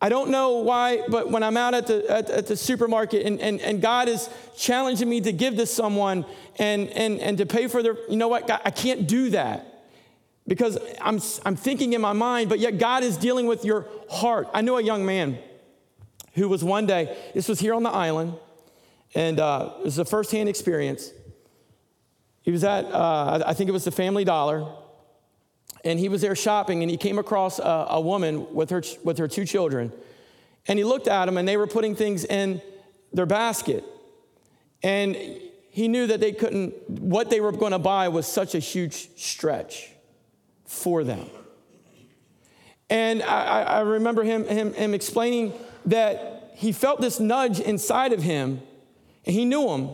I 0.00 0.08
don't 0.10 0.30
know 0.30 0.58
why, 0.58 1.02
but 1.08 1.30
when 1.30 1.42
I'm 1.42 1.56
out 1.56 1.72
at 1.72 1.86
the, 1.86 2.08
at, 2.10 2.28
at, 2.28 2.46
the 2.46 2.56
supermarket 2.56 3.24
and, 3.24 3.40
and, 3.40 3.60
and 3.62 3.80
God 3.80 4.08
is 4.08 4.28
challenging 4.56 5.08
me 5.08 5.22
to 5.22 5.32
give 5.32 5.56
to 5.56 5.66
someone 5.66 6.26
and, 6.58 6.88
and, 6.90 7.18
and 7.18 7.38
to 7.38 7.46
pay 7.46 7.66
for 7.66 7.82
their, 7.82 7.96
you 8.08 8.16
know 8.16 8.28
what, 8.28 8.46
God, 8.46 8.60
I 8.64 8.70
can't 8.70 9.06
do 9.06 9.30
that 9.30 9.76
because 10.46 10.78
I'm, 11.00 11.20
I'm 11.44 11.56
thinking 11.56 11.94
in 11.94 12.02
my 12.02 12.12
mind, 12.12 12.50
but 12.50 12.58
yet 12.58 12.78
God 12.78 13.04
is 13.04 13.16
dealing 13.16 13.46
with 13.46 13.64
your 13.64 13.86
heart. 14.10 14.48
I 14.52 14.60
knew 14.60 14.76
a 14.76 14.82
young 14.82 15.06
man 15.06 15.38
who 16.34 16.48
was 16.48 16.62
one 16.62 16.86
day, 16.86 17.16
this 17.34 17.48
was 17.48 17.58
here 17.58 17.74
on 17.74 17.82
the 17.82 17.90
island, 17.90 18.34
and 19.16 19.40
uh, 19.40 19.70
it 19.78 19.84
was 19.84 19.98
a 19.98 20.04
firsthand 20.04 20.46
experience. 20.46 21.10
He 22.42 22.50
was 22.50 22.62
at, 22.64 22.84
uh, 22.84 23.42
I 23.46 23.54
think 23.54 23.70
it 23.70 23.72
was 23.72 23.84
the 23.84 23.90
Family 23.90 24.24
Dollar, 24.24 24.66
and 25.84 25.98
he 25.98 26.10
was 26.10 26.20
there 26.20 26.36
shopping, 26.36 26.82
and 26.82 26.90
he 26.90 26.98
came 26.98 27.18
across 27.18 27.58
a, 27.58 27.86
a 27.90 28.00
woman 28.00 28.54
with 28.54 28.68
her, 28.68 28.82
with 29.04 29.16
her 29.16 29.26
two 29.26 29.46
children. 29.46 29.90
And 30.68 30.78
he 30.78 30.84
looked 30.84 31.08
at 31.08 31.24
them, 31.24 31.38
and 31.38 31.48
they 31.48 31.56
were 31.56 31.66
putting 31.66 31.96
things 31.96 32.26
in 32.26 32.60
their 33.10 33.24
basket. 33.24 33.84
And 34.82 35.16
he 35.70 35.88
knew 35.88 36.06
that 36.08 36.20
they 36.20 36.32
couldn't, 36.32 36.74
what 36.90 37.30
they 37.30 37.40
were 37.40 37.52
going 37.52 37.72
to 37.72 37.78
buy 37.78 38.08
was 38.08 38.26
such 38.26 38.54
a 38.54 38.58
huge 38.58 39.08
stretch 39.16 39.88
for 40.66 41.04
them. 41.04 41.30
And 42.90 43.22
I, 43.22 43.62
I 43.62 43.80
remember 43.80 44.24
him, 44.24 44.44
him, 44.44 44.74
him 44.74 44.92
explaining 44.92 45.54
that 45.86 46.52
he 46.54 46.70
felt 46.70 47.00
this 47.00 47.18
nudge 47.18 47.60
inside 47.60 48.12
of 48.12 48.22
him, 48.22 48.60
and 49.26 49.34
he 49.34 49.44
knew 49.44 49.68
him 49.68 49.90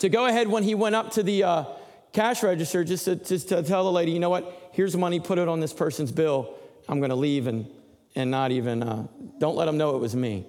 to 0.00 0.08
go 0.08 0.26
ahead 0.26 0.48
when 0.48 0.62
he 0.62 0.74
went 0.74 0.94
up 0.94 1.12
to 1.12 1.22
the 1.22 1.44
uh, 1.44 1.64
cash 2.12 2.42
register 2.42 2.84
just 2.84 3.04
to, 3.04 3.16
just 3.16 3.48
to 3.50 3.62
tell 3.62 3.84
the 3.84 3.92
lady, 3.92 4.12
you 4.12 4.18
know 4.18 4.30
what, 4.30 4.70
here's 4.72 4.92
the 4.92 4.98
money, 4.98 5.20
put 5.20 5.38
it 5.38 5.48
on 5.48 5.60
this 5.60 5.72
person's 5.72 6.12
bill. 6.12 6.54
I'm 6.88 7.00
going 7.00 7.10
to 7.10 7.16
leave 7.16 7.46
and, 7.46 7.68
and 8.14 8.30
not 8.30 8.50
even, 8.50 8.82
uh, 8.82 9.06
don't 9.38 9.56
let 9.56 9.66
them 9.66 9.78
know 9.78 9.96
it 9.96 9.98
was 9.98 10.16
me, 10.16 10.46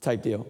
type 0.00 0.22
deal. 0.22 0.46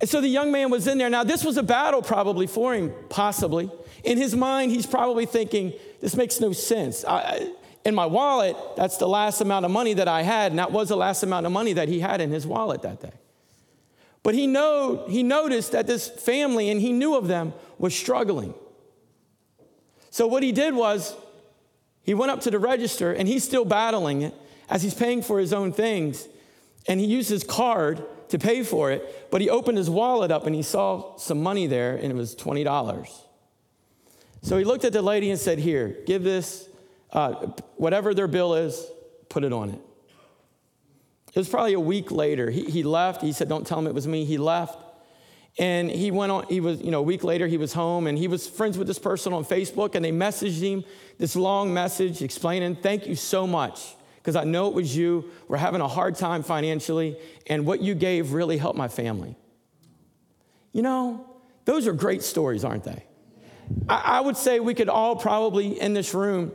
And 0.00 0.08
so 0.08 0.20
the 0.20 0.28
young 0.28 0.50
man 0.50 0.70
was 0.70 0.86
in 0.86 0.98
there. 0.98 1.10
Now, 1.10 1.24
this 1.24 1.44
was 1.44 1.56
a 1.56 1.62
battle 1.62 2.00
probably 2.00 2.46
for 2.46 2.74
him, 2.74 2.92
possibly. 3.10 3.70
In 4.02 4.16
his 4.16 4.34
mind, 4.34 4.72
he's 4.72 4.86
probably 4.86 5.26
thinking, 5.26 5.74
this 6.00 6.16
makes 6.16 6.40
no 6.40 6.52
sense. 6.52 7.04
I, 7.04 7.50
in 7.84 7.94
my 7.94 8.06
wallet, 8.06 8.56
that's 8.76 8.96
the 8.96 9.08
last 9.08 9.40
amount 9.40 9.66
of 9.66 9.70
money 9.70 9.94
that 9.94 10.08
I 10.08 10.22
had, 10.22 10.52
and 10.52 10.58
that 10.58 10.72
was 10.72 10.88
the 10.88 10.96
last 10.96 11.22
amount 11.22 11.44
of 11.46 11.52
money 11.52 11.74
that 11.74 11.88
he 11.88 12.00
had 12.00 12.20
in 12.20 12.30
his 12.30 12.46
wallet 12.46 12.82
that 12.82 13.00
day. 13.00 13.12
But 14.22 14.34
he, 14.34 14.46
know, 14.46 15.06
he 15.08 15.22
noticed 15.22 15.72
that 15.72 15.86
this 15.86 16.08
family, 16.08 16.70
and 16.70 16.80
he 16.80 16.92
knew 16.92 17.14
of 17.16 17.26
them, 17.26 17.54
was 17.78 17.94
struggling. 17.94 18.54
So 20.10 20.26
what 20.26 20.42
he 20.42 20.52
did 20.52 20.74
was 20.74 21.16
he 22.02 22.14
went 22.14 22.30
up 22.30 22.40
to 22.42 22.50
the 22.50 22.58
register, 22.58 23.12
and 23.12 23.26
he's 23.26 23.44
still 23.44 23.64
battling 23.64 24.22
it 24.22 24.34
as 24.68 24.82
he's 24.82 24.94
paying 24.94 25.22
for 25.22 25.38
his 25.38 25.52
own 25.52 25.72
things. 25.72 26.28
And 26.86 27.00
he 27.00 27.06
used 27.06 27.30
his 27.30 27.44
card 27.44 28.04
to 28.28 28.38
pay 28.38 28.62
for 28.62 28.90
it, 28.90 29.30
but 29.30 29.40
he 29.40 29.50
opened 29.50 29.76
his 29.76 29.90
wallet 29.90 30.30
up 30.30 30.46
and 30.46 30.54
he 30.54 30.62
saw 30.62 31.16
some 31.16 31.42
money 31.42 31.66
there, 31.66 31.96
and 31.96 32.06
it 32.06 32.14
was 32.14 32.34
$20. 32.36 33.10
So 34.42 34.56
he 34.56 34.64
looked 34.64 34.84
at 34.84 34.92
the 34.92 35.02
lady 35.02 35.30
and 35.30 35.38
said, 35.38 35.58
Here, 35.58 35.98
give 36.06 36.22
this, 36.22 36.68
uh, 37.12 37.48
whatever 37.76 38.14
their 38.14 38.28
bill 38.28 38.54
is, 38.54 38.86
put 39.28 39.44
it 39.44 39.52
on 39.52 39.70
it. 39.70 39.80
It 41.32 41.38
was 41.38 41.48
probably 41.48 41.74
a 41.74 41.80
week 41.80 42.10
later. 42.10 42.50
He, 42.50 42.64
he 42.64 42.82
left. 42.82 43.22
He 43.22 43.32
said, 43.32 43.48
Don't 43.48 43.66
tell 43.66 43.78
him 43.78 43.86
it 43.86 43.94
was 43.94 44.06
me. 44.06 44.24
He 44.24 44.38
left. 44.38 44.78
And 45.58 45.90
he 45.90 46.10
went 46.10 46.30
on, 46.32 46.46
he 46.46 46.60
was, 46.60 46.80
you 46.80 46.90
know, 46.90 47.00
a 47.00 47.02
week 47.02 47.24
later, 47.24 47.46
he 47.46 47.56
was 47.56 47.72
home 47.72 48.06
and 48.06 48.16
he 48.16 48.28
was 48.28 48.46
friends 48.46 48.78
with 48.78 48.86
this 48.86 48.98
person 48.98 49.32
on 49.32 49.44
Facebook 49.44 49.94
and 49.94 50.04
they 50.04 50.12
messaged 50.12 50.60
him 50.60 50.84
this 51.18 51.34
long 51.34 51.74
message 51.74 52.22
explaining, 52.22 52.76
Thank 52.76 53.06
you 53.06 53.16
so 53.16 53.46
much 53.46 53.94
because 54.16 54.36
I 54.36 54.44
know 54.44 54.68
it 54.68 54.74
was 54.74 54.96
you. 54.96 55.30
We're 55.48 55.56
having 55.56 55.80
a 55.80 55.88
hard 55.88 56.14
time 56.14 56.42
financially, 56.42 57.16
and 57.46 57.64
what 57.64 57.80
you 57.80 57.94
gave 57.94 58.32
really 58.32 58.58
helped 58.58 58.76
my 58.76 58.88
family. 58.88 59.36
You 60.72 60.82
know, 60.82 61.26
those 61.64 61.86
are 61.86 61.92
great 61.92 62.22
stories, 62.22 62.64
aren't 62.64 62.84
they? 62.84 63.04
I, 63.88 64.02
I 64.04 64.20
would 64.20 64.36
say 64.36 64.60
we 64.60 64.74
could 64.74 64.88
all 64.88 65.16
probably 65.16 65.80
in 65.80 65.94
this 65.94 66.12
room, 66.12 66.52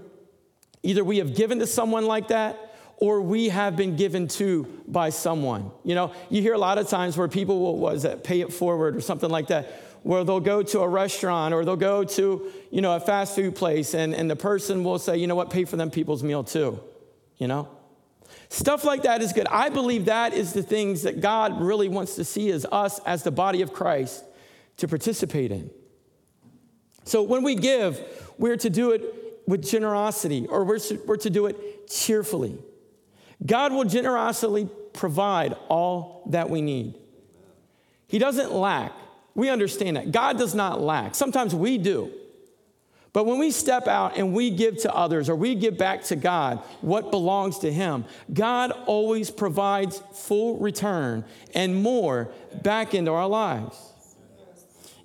either 0.84 1.04
we 1.04 1.18
have 1.18 1.36
given 1.36 1.60
to 1.60 1.68
someone 1.68 2.06
like 2.06 2.28
that 2.28 2.75
or 2.98 3.22
we 3.22 3.50
have 3.50 3.76
been 3.76 3.96
given 3.96 4.28
to 4.28 4.64
by 4.88 5.10
someone. 5.10 5.72
You 5.84 5.96
know, 5.96 6.14
you 6.30 6.42
hear 6.42 6.54
a 6.54 6.58
lot 6.58 6.78
of 6.78 6.88
times 6.88 7.18
where 7.18 7.28
people 7.28 7.60
will, 7.60 7.78
was 7.78 8.04
that, 8.04 8.24
pay 8.24 8.42
it 8.42 8.54
forward 8.54 8.96
or 8.96 9.02
something 9.02 9.30
like 9.30 9.48
that, 9.48 9.66
where 10.04 10.24
they'll 10.24 10.40
go 10.40 10.62
to 10.64 10.80
a 10.82 10.88
restaurant 10.88 11.54
or 11.54 11.66
they'll 11.66 11.76
go 11.76 12.04
to, 12.04 12.52
you 12.72 12.82
know, 12.82 12.96
a 12.96 13.00
fast 13.00 13.36
food 13.36 13.56
place 13.56 13.94
and, 13.94 14.14
and 14.14 14.30
the 14.30 14.36
person 14.36 14.84
will 14.84 15.00
say, 15.00 15.18
you 15.18 15.28
know 15.28 15.36
what, 15.36 15.50
pay 15.50 15.66
for 15.66 15.78
them 15.78 15.90
people's 15.90 16.24
meal 16.24 16.44
too, 16.44 16.80
you 17.38 17.48
know? 17.48 17.68
Stuff 18.50 18.86
like 18.86 19.04
that 19.04 19.22
is 19.22 19.34
good. 19.34 19.48
I 19.48 19.70
believe 19.70 20.06
that 20.06 20.34
is 20.34 20.54
the 20.54 20.64
things 20.64 21.04
that 21.04 21.22
God 21.22 21.60
really 21.60 21.90
wants 21.90 22.16
to 22.16 22.24
see 22.24 22.52
as 22.52 22.66
us, 22.72 23.00
as 23.00 23.24
the 23.24 23.32
body 23.32 23.62
of 23.62 23.74
Christ, 23.74 24.24
to 24.78 24.88
participate 24.88 25.52
in. 25.52 25.70
So 27.04 27.24
when 27.24 27.44
we 27.44 27.56
give, 27.56 28.00
we're 28.38 28.58
to 28.58 28.70
do 28.70 28.92
it 28.92 29.42
with 29.48 29.64
generosity 29.64 30.48
or 30.48 30.64
we're 30.64 30.80
we're 31.06 31.18
to 31.18 31.30
do 31.30 31.46
it 31.46 31.88
cheerfully. 31.88 32.58
God 33.44 33.74
will 33.74 33.86
generously 33.86 34.70
provide 34.94 35.56
all 35.68 36.24
that 36.28 36.50
we 36.50 36.62
need. 36.62 36.96
He 38.08 38.20
doesn't 38.20 38.54
lack. 38.54 38.94
We 39.34 39.50
understand 39.50 39.98
that. 39.98 40.12
God 40.12 40.38
does 40.38 40.56
not 40.56 40.82
lack. 40.82 41.16
Sometimes 41.16 41.54
we 41.54 41.78
do. 41.78 42.12
But 43.12 43.26
when 43.26 43.40
we 43.40 43.52
step 43.52 43.88
out 43.88 44.18
and 44.18 44.34
we 44.34 44.50
give 44.50 44.76
to 44.80 44.94
others 44.94 45.30
or 45.30 45.38
we 45.38 45.56
give 45.56 45.78
back 45.78 46.04
to 46.06 46.18
God 46.18 46.60
what 46.82 47.12
belongs 47.12 47.60
to 47.60 47.72
Him, 47.72 48.04
God 48.34 48.72
always 48.88 49.32
provides 49.32 50.02
full 50.14 50.58
return 50.58 51.24
and 51.54 51.82
more 51.82 52.30
back 52.62 52.94
into 52.94 53.12
our 53.12 53.28
lives. 53.28 53.78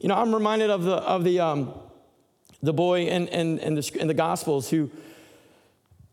You 0.01 0.09
know, 0.09 0.17
I'm 0.17 0.35
reminded 0.35 0.71
of 0.71 0.83
the, 0.83 0.97
of 0.97 1.23
the, 1.23 1.39
um, 1.39 1.73
the 2.63 2.73
boy 2.73 3.03
in, 3.07 3.29
in, 3.29 3.59
in, 3.61 3.75
the, 3.77 3.97
in 4.01 4.09
the 4.09 4.15
Gospels 4.15 4.69
who 4.69 4.91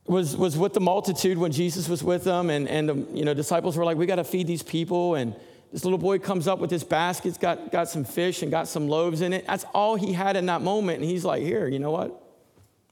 was, 0.08 0.38
was 0.38 0.58
with 0.58 0.74
the 0.74 0.80
multitude 0.80 1.38
when 1.38 1.52
Jesus 1.52 1.89
was 1.89 2.04
with 2.04 2.24
them, 2.24 2.50
and, 2.50 2.67
and 2.67 2.89
the 2.89 2.96
you 3.13 3.26
know, 3.26 3.34
disciples 3.34 3.78
were 3.78 3.86
like, 3.86 3.98
We 3.98 4.06
got 4.06 4.15
to 4.15 4.24
feed 4.24 4.48
these 4.48 4.63
people. 4.63 5.15
And 5.15 5.36
this 5.72 5.84
little 5.84 6.00
boy 6.00 6.17
comes 6.20 6.48
up 6.48 6.60
with 6.60 6.70
this 6.70 6.84
basket, 6.84 7.38
got, 7.39 7.72
got 7.72 7.89
some 7.89 8.06
fish 8.06 8.41
and 8.41 8.50
got 8.50 8.67
some 8.70 8.88
loaves 8.88 9.22
in 9.22 9.34
it. 9.34 9.46
That's 9.46 9.65
all 9.74 9.96
he 9.96 10.13
had 10.13 10.38
in 10.38 10.46
that 10.46 10.62
moment. 10.62 11.02
And 11.02 11.10
he's 11.10 11.26
like, 11.26 11.43
Here, 11.43 11.67
you 11.67 11.80
know 11.80 11.91
what? 11.91 12.24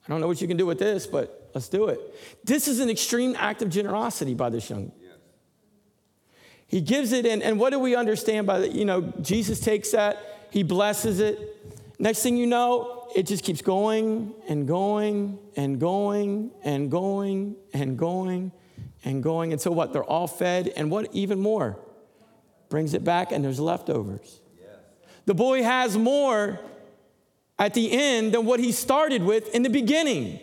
I 0.06 0.12
don't 0.12 0.22
know 0.22 0.28
what 0.28 0.42
you 0.42 0.48
can 0.48 0.58
do 0.58 0.66
with 0.66 0.78
this, 0.78 1.08
but 1.08 1.50
let's 1.56 1.70
do 1.70 1.88
it. 1.88 2.00
This 2.44 2.68
is 2.68 2.80
an 2.80 2.90
extreme 2.90 3.36
act 3.40 3.62
of 3.62 3.70
generosity 3.70 4.34
by 4.34 4.50
this 4.50 4.70
young. 4.70 4.92
He 6.68 6.82
gives 6.82 7.12
it, 7.12 7.26
and, 7.26 7.42
and 7.42 7.60
what 7.60 7.72
do 7.72 7.80
we 7.80 7.96
understand 7.96 8.48
by 8.48 8.60
that? 8.60 8.74
You 8.74 8.86
know, 8.86 9.14
Jesus 9.22 9.60
takes 9.60 9.92
that, 9.92 10.48
he 10.52 10.64
blesses 10.64 11.20
it. 11.20 11.75
Next 11.98 12.22
thing 12.22 12.38
you 12.38 12.48
know, 12.48 13.08
it 13.16 13.24
just 13.24 13.44
keeps 13.44 13.62
going 13.62 14.34
and 14.50 14.68
going 14.68 15.40
and 15.56 15.80
going 15.80 16.52
and 16.64 16.92
going 16.92 17.56
and 17.74 17.98
going 17.98 18.52
and 19.04 19.24
going 19.24 19.54
until 19.54 19.74
what? 19.74 19.94
They're 19.94 20.04
all 20.04 20.28
fed, 20.28 20.74
and 20.76 20.90
what 20.92 21.10
even 21.14 21.40
more? 21.40 21.80
Brings 22.70 22.94
it 22.94 23.04
back, 23.04 23.32
and 23.32 23.44
there's 23.44 23.60
leftovers. 23.60 24.42
The 25.26 25.36
boy 25.36 25.64
has 25.64 25.98
more 25.98 26.60
at 27.58 27.74
the 27.74 27.92
end 27.92 28.34
than 28.34 28.46
what 28.46 28.60
he 28.60 28.72
started 28.72 29.24
with 29.24 29.54
in 29.56 29.64
the 29.64 29.70
beginning. 29.70 30.40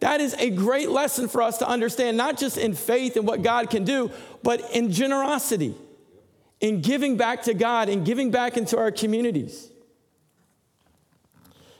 That 0.00 0.20
is 0.20 0.34
a 0.34 0.50
great 0.50 0.90
lesson 0.90 1.28
for 1.28 1.42
us 1.42 1.58
to 1.58 1.68
understand, 1.68 2.16
not 2.16 2.38
just 2.38 2.56
in 2.56 2.74
faith 2.74 3.16
and 3.16 3.26
what 3.26 3.42
God 3.42 3.68
can 3.68 3.84
do, 3.84 4.12
but 4.44 4.60
in 4.72 4.92
generosity, 4.92 5.74
in 6.60 6.80
giving 6.80 7.16
back 7.16 7.42
to 7.44 7.54
God 7.54 7.88
and 7.88 8.06
giving 8.06 8.30
back 8.30 8.56
into 8.56 8.78
our 8.78 8.92
communities. 8.92 9.70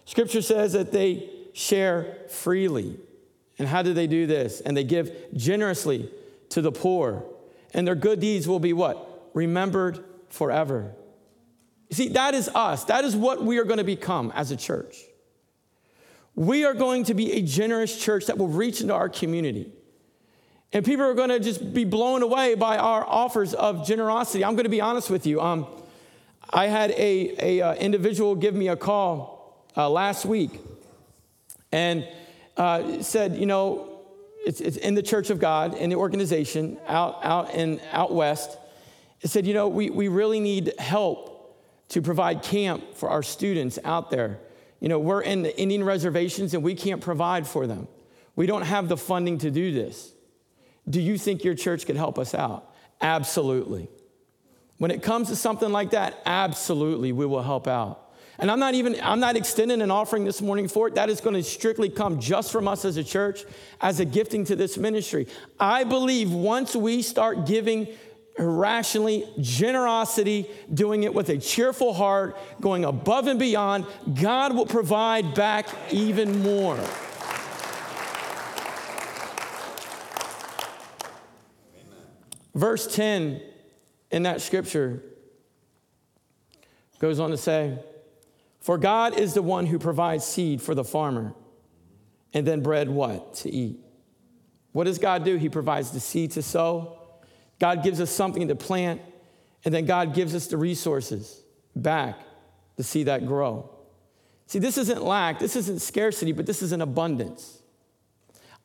Scripture 0.09 0.41
says 0.41 0.73
that 0.73 0.91
they 0.91 1.29
share 1.53 2.17
freely. 2.31 2.99
And 3.59 3.69
how 3.69 3.83
do 3.83 3.93
they 3.93 4.07
do 4.07 4.27
this? 4.27 4.63
And 4.63 4.75
they 4.75 4.83
give 4.83 5.15
generously 5.35 6.11
to 6.49 6.63
the 6.63 6.73
poor. 6.73 7.27
And 7.75 7.87
their 7.87 7.95
good 7.95 8.19
deeds 8.19 8.49
will 8.49 8.59
be 8.59 8.73
what? 8.73 9.31
Remembered 9.35 10.03
forever. 10.31 10.95
You 11.91 11.95
see, 11.95 12.09
that 12.09 12.33
is 12.33 12.49
us. 12.55 12.85
That 12.85 13.05
is 13.05 13.15
what 13.15 13.45
we 13.45 13.59
are 13.59 13.65
going 13.65 13.77
to 13.77 13.85
become 13.85 14.33
as 14.35 14.51
a 14.51 14.57
church. 14.57 14.97
We 16.35 16.65
are 16.65 16.73
going 16.73 17.05
to 17.05 17.13
be 17.13 17.33
a 17.33 17.43
generous 17.43 18.03
church 18.03 18.29
that 18.29 18.39
will 18.39 18.49
reach 18.49 18.81
into 18.81 18.95
our 18.95 19.11
community. 19.11 19.71
And 20.73 20.87
people 20.87 21.05
are 21.05 21.13
going 21.13 21.29
to 21.29 21.39
just 21.39 21.75
be 21.75 21.85
blown 21.85 22.23
away 22.23 22.55
by 22.55 22.79
our 22.79 23.07
offers 23.07 23.53
of 23.53 23.87
generosity. 23.87 24.43
I'm 24.43 24.55
going 24.55 24.65
to 24.65 24.71
be 24.71 24.81
honest 24.81 25.11
with 25.11 25.27
you. 25.27 25.43
Um, 25.43 25.67
I 26.49 26.69
had 26.69 26.93
a, 26.93 27.59
a 27.59 27.61
uh, 27.61 27.75
individual 27.75 28.35
give 28.35 28.55
me 28.55 28.69
a 28.69 28.77
call 28.77 29.38
uh, 29.79 29.89
last 29.89 30.27
week 30.27 30.61
and 31.71 32.07
uh, 32.57 33.01
said, 33.01 33.37
you 33.37 33.47
know, 33.47 34.01
it's, 34.45 34.61
it's 34.61 34.77
in 34.77 34.95
the 34.95 35.03
Church 35.03 35.31
of 35.31 35.39
God, 35.39 35.75
in 35.75 35.89
the 35.89 35.97
organization 35.97 36.79
out, 36.89 37.25
out, 37.25 37.55
in, 37.55 37.81
out 37.93 38.13
west. 38.13 38.59
It 39.21 39.31
said, 39.31 39.47
you 39.47 39.55
know, 39.55 39.69
we, 39.69 39.91
we 39.91 40.09
really 40.09 40.41
need 40.41 40.73
help 40.79 41.57
to 41.91 42.03
provide 42.03 42.43
camp 42.43 42.97
for 42.97 43.09
our 43.09 43.23
students 43.23 43.79
out 43.85 44.11
there. 44.11 44.39
You 44.81 44.89
know, 44.89 44.99
we're 44.99 45.23
in 45.23 45.43
the 45.43 45.59
Indian 45.59 45.85
reservations 45.85 46.55
and 46.55 46.63
we 46.63 46.75
can't 46.75 47.01
provide 47.01 47.47
for 47.47 47.67
them. 47.67 47.89
We 48.37 48.47
don't 48.47 48.63
have 48.63 48.89
the 48.89 48.97
funding 48.97 49.39
to 49.39 49.51
do 49.51 49.73
this. 49.73 50.13
Do 50.89 51.01
you 51.01 51.19
think 51.19 51.45
your 51.45 51.55
church 51.55 51.87
could 51.87 51.97
help 51.97 52.19
us 52.19 52.35
out? 52.35 52.73
Absolutely. 53.01 53.89
When 54.79 54.91
it 54.91 55.03
comes 55.03 55.29
to 55.29 55.37
something 55.37 55.71
like 55.71 55.91
that, 55.91 56.21
absolutely, 56.25 57.13
we 57.13 57.27
will 57.27 57.43
help 57.43 57.67
out. 57.67 58.08
And 58.41 58.51
I'm 58.51 58.61
not 58.61 58.75
even, 58.75 58.97
I'm 59.03 59.19
not 59.19 59.37
extending 59.37 59.83
an 59.83 59.91
offering 59.91 60.25
this 60.25 60.41
morning 60.41 60.69
for 60.69 60.87
it. 60.87 60.95
That 60.95 61.11
is 61.11 61.21
going 61.21 61.35
to 61.35 61.43
strictly 61.43 61.89
come 61.89 62.21
just 62.21 62.53
from 62.53 62.69
us 62.69 62.85
as 62.85 62.97
a 62.97 63.03
church, 63.03 63.45
as 63.81 63.99
a 63.99 64.05
gifting 64.05 64.45
to 64.45 64.55
this 64.55 64.79
ministry. 64.79 65.27
I 65.59 65.83
believe 65.83 66.33
once 66.33 66.77
we 66.77 67.03
start 67.03 67.47
giving 67.47 67.89
irrationally, 68.39 69.25
generosity, 69.41 70.49
doing 70.73 71.03
it 71.03 71.13
with 71.13 71.29
a 71.31 71.39
cheerful 71.39 71.93
heart, 71.93 72.39
going 72.61 72.85
above 72.85 73.27
and 73.27 73.41
beyond, 73.41 73.85
God 74.21 74.55
will 74.55 74.67
provide 74.67 75.35
back 75.35 75.67
even 75.91 76.41
more. 76.41 76.79
Verse 82.55 82.93
10 82.95 83.41
in 84.11 84.23
that 84.23 84.41
scripture 84.41 85.03
goes 87.01 87.21
on 87.21 87.31
to 87.31 87.37
say, 87.37 87.79
For 88.69 88.77
God 88.77 89.19
is 89.19 89.33
the 89.33 89.41
one 89.41 89.65
who 89.65 89.79
provides 89.79 90.27
seed 90.27 90.61
for 90.61 90.75
the 90.75 90.85
farmer 90.85 91.33
and 92.35 92.47
then 92.47 92.61
bread 92.61 92.91
what? 92.91 93.37
To 93.37 93.51
eat. 93.51 93.79
What 94.73 94.85
does 94.85 94.99
God 94.99 95.25
do? 95.25 95.37
He 95.37 95.49
provides 95.49 95.91
the 95.91 96.01
seed 96.01 96.33
to 96.33 96.43
sow, 96.43 96.99
God 97.59 97.83
gives 97.83 97.99
us 97.99 98.11
something 98.11 98.47
to 98.47 98.55
plant, 98.55 99.01
and 99.65 99.73
then 99.73 99.87
God 99.87 100.13
gives 100.13 100.35
us 100.35 100.49
the 100.49 100.59
resources 100.59 101.43
back 101.75 102.21
to 102.77 102.83
see 102.83 103.05
that 103.05 103.27
grow. 103.27 103.71
See, 104.49 104.59
this 104.59 104.77
isn't 104.77 105.03
lack, 105.03 105.39
this 105.39 105.57
isn't 105.57 105.81
scarcity, 105.81 106.33
but 106.33 106.45
this 106.45 106.61
is 106.61 106.73
an 106.73 106.83
abundance. 106.83 107.63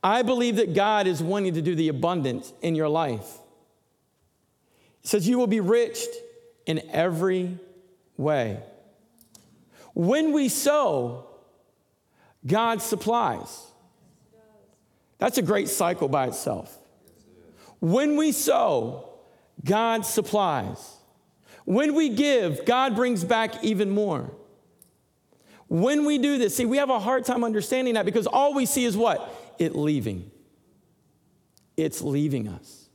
I 0.04 0.22
believe 0.22 0.58
that 0.58 0.74
God 0.74 1.08
is 1.08 1.24
wanting 1.24 1.54
to 1.54 1.62
do 1.62 1.76
the 1.76 1.88
abundance 1.88 2.52
in 2.62 2.76
your 2.76 2.89
life. 2.89 3.38
He 5.00 5.08
says, 5.08 5.30
You 5.30 5.38
will 5.38 5.48
be 5.48 5.62
rich 5.62 6.04
in 6.66 6.82
every 6.89 7.58
way. 8.18 8.63
When 9.94 10.32
we 10.34 10.50
sow, 10.50 11.28
God 12.46 12.82
supplies. 12.82 13.68
That's 15.18 15.38
a 15.38 15.42
great 15.42 15.70
cycle 15.70 16.08
by 16.08 16.28
itself. 16.28 16.78
When 17.80 18.18
we 18.18 18.32
sow, 18.32 19.10
God 19.64 20.06
supplies. 20.06 20.98
When 21.66 21.96
we 21.96 22.10
give, 22.10 22.66
God 22.66 22.96
brings 22.96 23.24
back 23.24 23.64
even 23.64 23.90
more. 23.90 24.32
When 25.68 26.06
we 26.06 26.18
do 26.18 26.38
this, 26.38 26.56
see, 26.56 26.66
we 26.66 26.78
have 26.78 26.90
a 26.90 27.00
hard 27.00 27.26
time 27.26 27.44
understanding 27.44 27.94
that 27.94 28.06
because 28.06 28.28
all 28.28 28.54
we 28.54 28.66
see 28.66 28.86
is 28.86 28.98
what? 28.98 29.34
It 29.60 29.76
leaving. 29.76 30.30
It's 31.78 32.02
leaving 32.02 32.48
us. 32.48 32.90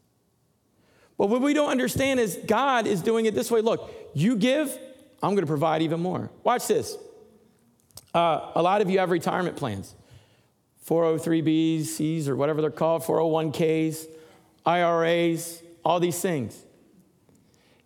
But 1.17 1.29
what 1.29 1.41
we 1.41 1.55
don't 1.55 1.71
understand 1.71 2.21
is 2.21 2.39
God 2.47 2.87
is 2.87 3.03
doing 3.03 3.27
it 3.27 3.35
this 3.35 3.51
way. 3.51 3.61
Look, 3.61 3.93
you 4.15 4.37
give, 4.37 4.79
I'm 5.22 5.31
going 5.31 5.42
to 5.42 5.46
provide 5.46 5.83
even 5.83 6.00
more. 6.00 6.31
Watch 6.44 6.68
this. 6.68 6.96
Uh, 8.14 8.52
a 8.54 8.62
lot 8.62 8.81
of 8.81 8.90
you 8.90 8.98
have 8.98 9.11
retirement 9.11 9.57
plans 9.57 9.94
403Bs, 10.87 11.85
Cs, 11.85 12.28
or 12.28 12.37
whatever 12.37 12.62
they're 12.62 12.70
called, 12.70 13.02
401Ks, 13.02 14.07
IRAs, 14.64 15.62
all 15.85 16.00
these 16.00 16.18
things. 16.18 16.64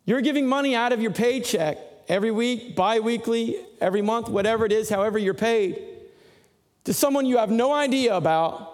You're 0.05 0.21
giving 0.21 0.47
money 0.47 0.75
out 0.75 0.93
of 0.93 1.01
your 1.01 1.11
paycheck 1.11 1.79
every 2.09 2.31
week, 2.31 2.77
bi 2.77 3.01
weekly, 3.01 3.57
every 3.81 4.03
month, 4.03 4.29
whatever 4.29 4.65
it 4.67 4.73
is, 4.73 4.89
however 4.89 5.19
you're 5.19 5.35
paid, 5.35 5.83
to 6.85 6.93
someone 6.93 7.27
you 7.27 7.39
have 7.39 7.51
no 7.51 7.73
idea 7.73 8.15
about, 8.17 8.69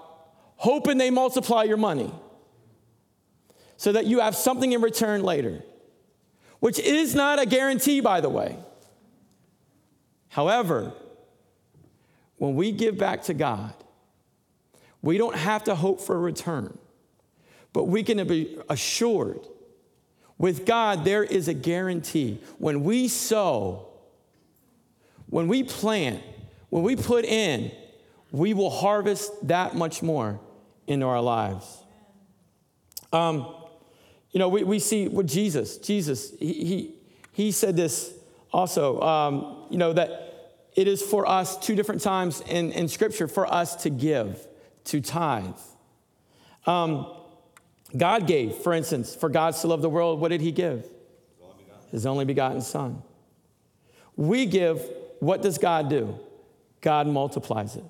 hoping 0.57 0.99
they 0.99 1.11
multiply 1.11 1.63
your 1.63 1.77
money 1.77 2.13
so 3.77 3.93
that 3.93 4.07
you 4.07 4.21
have 4.21 4.35
something 4.35 4.73
in 4.73 4.81
return 4.81 5.23
later, 5.23 5.63
which 6.61 6.79
is 6.79 7.15
not 7.15 7.41
a 7.41 7.47
guarantee, 7.47 8.01
by 8.01 8.21
the 8.21 8.29
way. 8.29 8.57
However, 10.29 10.93
when 12.37 12.55
we 12.55 12.73
give 12.73 12.99
back 12.99 13.23
to 13.25 13.35
God, 13.35 13.75
we 15.03 15.19
don't 15.19 15.37
have 15.37 15.65
to 15.65 15.75
hope 15.75 16.01
for 16.01 16.17
a 16.17 16.19
return, 16.19 16.77
but 17.73 17.85
we 17.85 18.03
can 18.03 18.27
be 18.27 18.59
assured 18.69 19.41
with 20.39 20.65
God, 20.65 21.05
there 21.05 21.25
is 21.25 21.49
a 21.49 21.55
guarantee. 21.55 22.41
When 22.59 22.85
we 22.85 23.09
sow, 23.09 23.89
when 25.27 25.49
we 25.49 25.65
plant, 25.65 26.23
when 26.71 26.85
we 26.85 26.95
put 26.95 27.25
in, 27.25 27.73
we 28.31 28.55
will 28.55 28.71
harvest 28.71 29.49
that 29.49 29.75
much 29.75 30.01
more 30.01 30.39
into 30.87 31.07
our 31.07 31.21
lives. 31.21 31.83
Um, 33.13 33.53
you 34.33 34.39
know, 34.39 34.49
we, 34.49 34.63
we 34.63 34.79
see 34.79 35.09
with 35.09 35.29
Jesus, 35.29 35.79
Jesus, 35.79 36.33
he, 36.39 36.53
he, 36.53 36.95
he 37.33 37.53
said 37.53 37.77
this 37.77 38.13
also, 38.53 39.01
um, 39.01 39.67
you 39.71 39.79
know, 39.79 39.93
that 39.93 40.61
it 40.75 40.87
is 40.87 41.03
for 41.03 41.27
us 41.29 41.59
two 41.59 41.75
different 41.75 42.03
times 42.03 42.43
in, 42.43 42.73
in 42.73 42.89
Scripture 42.89 43.27
for 43.27 43.53
us 43.53 43.75
to 43.83 43.91
give, 43.91 44.47
to 44.85 45.01
tithe. 45.01 45.57
Um, 46.67 47.07
God 47.97 48.27
gave, 48.27 48.55
for 48.57 48.73
instance, 48.73 49.15
for 49.15 49.29
God 49.29 49.55
to 49.55 49.67
love 49.67 49.83
the 49.83 49.89
world, 49.89 50.21
what 50.21 50.29
did 50.29 50.41
He 50.41 50.53
give? 50.53 50.87
His 51.91 52.05
only 52.05 52.25
begotten 52.25 52.61
Son. 52.61 53.03
We 54.15 54.47
give, 54.47 54.83
what 55.21 55.43
does 55.43 55.59
God 55.59 55.89
do? 55.89 56.19
God 56.81 57.07
multiplies 57.07 57.77
it. 57.77 57.85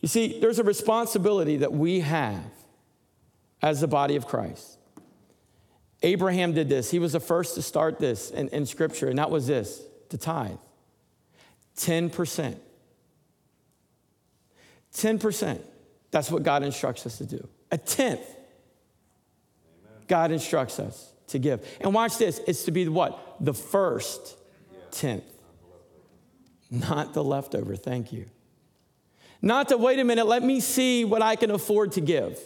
You 0.00 0.08
see, 0.08 0.40
there's 0.40 0.58
a 0.58 0.64
responsibility 0.64 1.58
that 1.58 1.72
we 1.72 2.00
have 2.00 2.44
as 3.60 3.80
the 3.80 3.86
body 3.86 4.16
of 4.16 4.26
Christ. 4.26 4.78
Abraham 6.02 6.52
did 6.52 6.68
this. 6.68 6.90
He 6.90 6.98
was 6.98 7.12
the 7.12 7.20
first 7.20 7.54
to 7.54 7.62
start 7.62 7.98
this 7.98 8.30
in, 8.30 8.48
in 8.48 8.66
scripture, 8.66 9.08
and 9.08 9.18
that 9.18 9.30
was 9.30 9.46
this 9.46 9.82
to 10.08 10.18
tithe 10.18 10.58
10%. 11.76 12.56
10%. 14.94 15.60
That's 16.10 16.30
what 16.30 16.42
God 16.42 16.62
instructs 16.62 17.06
us 17.06 17.18
to 17.18 17.24
do. 17.24 17.48
A 17.70 17.78
tenth. 17.78 18.20
God 20.06 20.30
instructs 20.30 20.78
us 20.78 21.12
to 21.28 21.38
give. 21.38 21.66
And 21.80 21.94
watch 21.94 22.18
this 22.18 22.40
it's 22.46 22.64
to 22.64 22.70
be 22.70 22.86
what? 22.88 23.36
The 23.40 23.54
first 23.54 24.36
tenth. 24.90 25.24
Not 26.70 27.14
the 27.14 27.24
leftover. 27.24 27.76
Thank 27.76 28.12
you. 28.12 28.26
Not 29.40 29.68
to 29.70 29.76
wait 29.76 29.98
a 29.98 30.04
minute, 30.04 30.26
let 30.26 30.42
me 30.42 30.60
see 30.60 31.04
what 31.04 31.20
I 31.22 31.36
can 31.36 31.50
afford 31.50 31.92
to 31.92 32.00
give. 32.00 32.38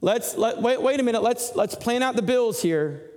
Let's 0.00 0.36
let, 0.36 0.60
wait, 0.60 0.80
wait 0.82 1.00
a 1.00 1.02
minute. 1.02 1.22
Let's 1.22 1.54
let's 1.54 1.74
plan 1.74 2.02
out 2.02 2.16
the 2.16 2.22
bills 2.22 2.60
here. 2.60 3.10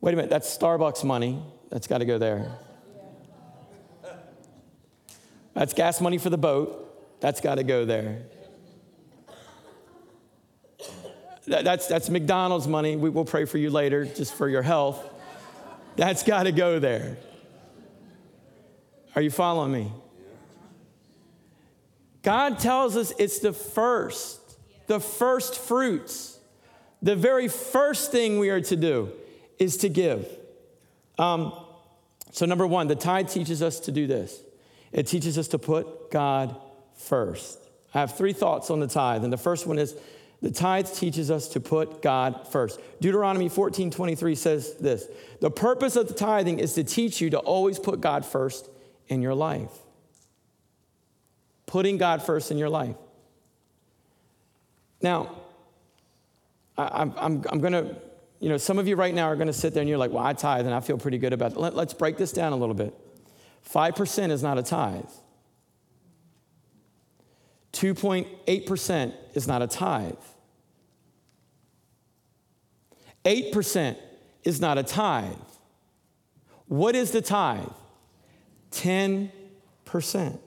Wait 0.00 0.12
a 0.12 0.16
minute. 0.16 0.30
That's 0.30 0.56
Starbucks 0.56 1.04
money. 1.04 1.42
That's 1.70 1.86
got 1.86 1.98
to 1.98 2.04
go 2.04 2.18
there. 2.18 2.58
That's 5.54 5.74
gas 5.74 6.00
money 6.00 6.18
for 6.18 6.30
the 6.30 6.38
boat. 6.38 7.20
That's 7.20 7.40
got 7.40 7.56
to 7.56 7.64
go 7.64 7.84
there. 7.84 8.22
That, 11.46 11.64
that's, 11.64 11.86
that's 11.88 12.08
McDonald's 12.08 12.68
money. 12.68 12.96
We 12.96 13.10
will 13.10 13.24
pray 13.24 13.44
for 13.44 13.58
you 13.58 13.70
later, 13.70 14.04
just 14.04 14.34
for 14.34 14.48
your 14.48 14.62
health. 14.62 15.04
That's 15.96 16.22
got 16.22 16.44
to 16.44 16.52
go 16.52 16.78
there. 16.78 17.16
Are 19.14 19.22
you 19.22 19.30
following 19.30 19.72
me? 19.72 19.92
God 22.22 22.58
tells 22.58 22.96
us 22.96 23.12
it's 23.18 23.40
the 23.40 23.52
first 23.52 24.41
the 24.92 25.00
first 25.00 25.58
fruits. 25.58 26.38
The 27.00 27.16
very 27.16 27.48
first 27.48 28.12
thing 28.12 28.38
we 28.38 28.50
are 28.50 28.60
to 28.60 28.76
do 28.76 29.10
is 29.58 29.78
to 29.78 29.88
give. 29.88 30.28
Um, 31.18 31.54
so, 32.30 32.44
number 32.44 32.66
one, 32.66 32.88
the 32.88 32.94
tithe 32.94 33.30
teaches 33.30 33.62
us 33.62 33.80
to 33.80 33.92
do 33.92 34.06
this 34.06 34.38
it 34.92 35.06
teaches 35.06 35.38
us 35.38 35.48
to 35.48 35.58
put 35.58 36.10
God 36.10 36.54
first. 36.94 37.58
I 37.94 38.00
have 38.00 38.18
three 38.18 38.34
thoughts 38.34 38.70
on 38.70 38.80
the 38.80 38.86
tithe, 38.86 39.24
and 39.24 39.32
the 39.32 39.38
first 39.38 39.66
one 39.66 39.78
is 39.78 39.96
the 40.42 40.50
tithe 40.50 40.92
teaches 40.92 41.30
us 41.30 41.48
to 41.48 41.60
put 41.60 42.02
God 42.02 42.46
first. 42.48 42.78
Deuteronomy 43.00 43.48
14 43.48 43.90
23 43.90 44.34
says 44.34 44.74
this 44.74 45.06
The 45.40 45.50
purpose 45.50 45.96
of 45.96 46.08
the 46.08 46.14
tithing 46.14 46.58
is 46.58 46.74
to 46.74 46.84
teach 46.84 47.18
you 47.18 47.30
to 47.30 47.38
always 47.38 47.78
put 47.78 48.02
God 48.02 48.26
first 48.26 48.68
in 49.08 49.22
your 49.22 49.34
life. 49.34 49.72
Putting 51.64 51.96
God 51.96 52.22
first 52.22 52.50
in 52.50 52.58
your 52.58 52.68
life. 52.68 52.96
Now, 55.02 55.36
I, 56.76 57.02
am 57.02 57.14
I'm, 57.16 57.44
I'm 57.50 57.60
going 57.60 57.72
to, 57.72 57.96
you 58.40 58.48
know, 58.48 58.56
some 58.56 58.78
of 58.78 58.88
you 58.88 58.96
right 58.96 59.14
now 59.14 59.26
are 59.26 59.36
going 59.36 59.46
to 59.48 59.52
sit 59.52 59.74
there 59.74 59.80
and 59.80 59.88
you're 59.88 59.98
like, 59.98 60.10
well, 60.10 60.24
I 60.24 60.32
tithe 60.32 60.66
and 60.66 60.74
I 60.74 60.80
feel 60.80 60.98
pretty 60.98 61.18
good 61.18 61.32
about 61.32 61.52
it. 61.52 61.58
Let, 61.58 61.74
let's 61.74 61.94
break 61.94 62.16
this 62.16 62.32
down 62.32 62.52
a 62.52 62.56
little 62.56 62.74
bit. 62.74 62.94
5% 63.70 64.30
is 64.30 64.42
not 64.42 64.58
a 64.58 64.62
tithe. 64.62 65.04
2.8% 67.72 69.14
is 69.34 69.48
not 69.48 69.62
a 69.62 69.66
tithe. 69.66 70.14
8% 73.24 73.96
is 74.44 74.60
not 74.60 74.78
a 74.78 74.82
tithe. 74.82 75.32
What 76.66 76.94
is 76.96 77.12
the 77.12 77.22
tithe? 77.22 77.68
10%. 78.72 80.38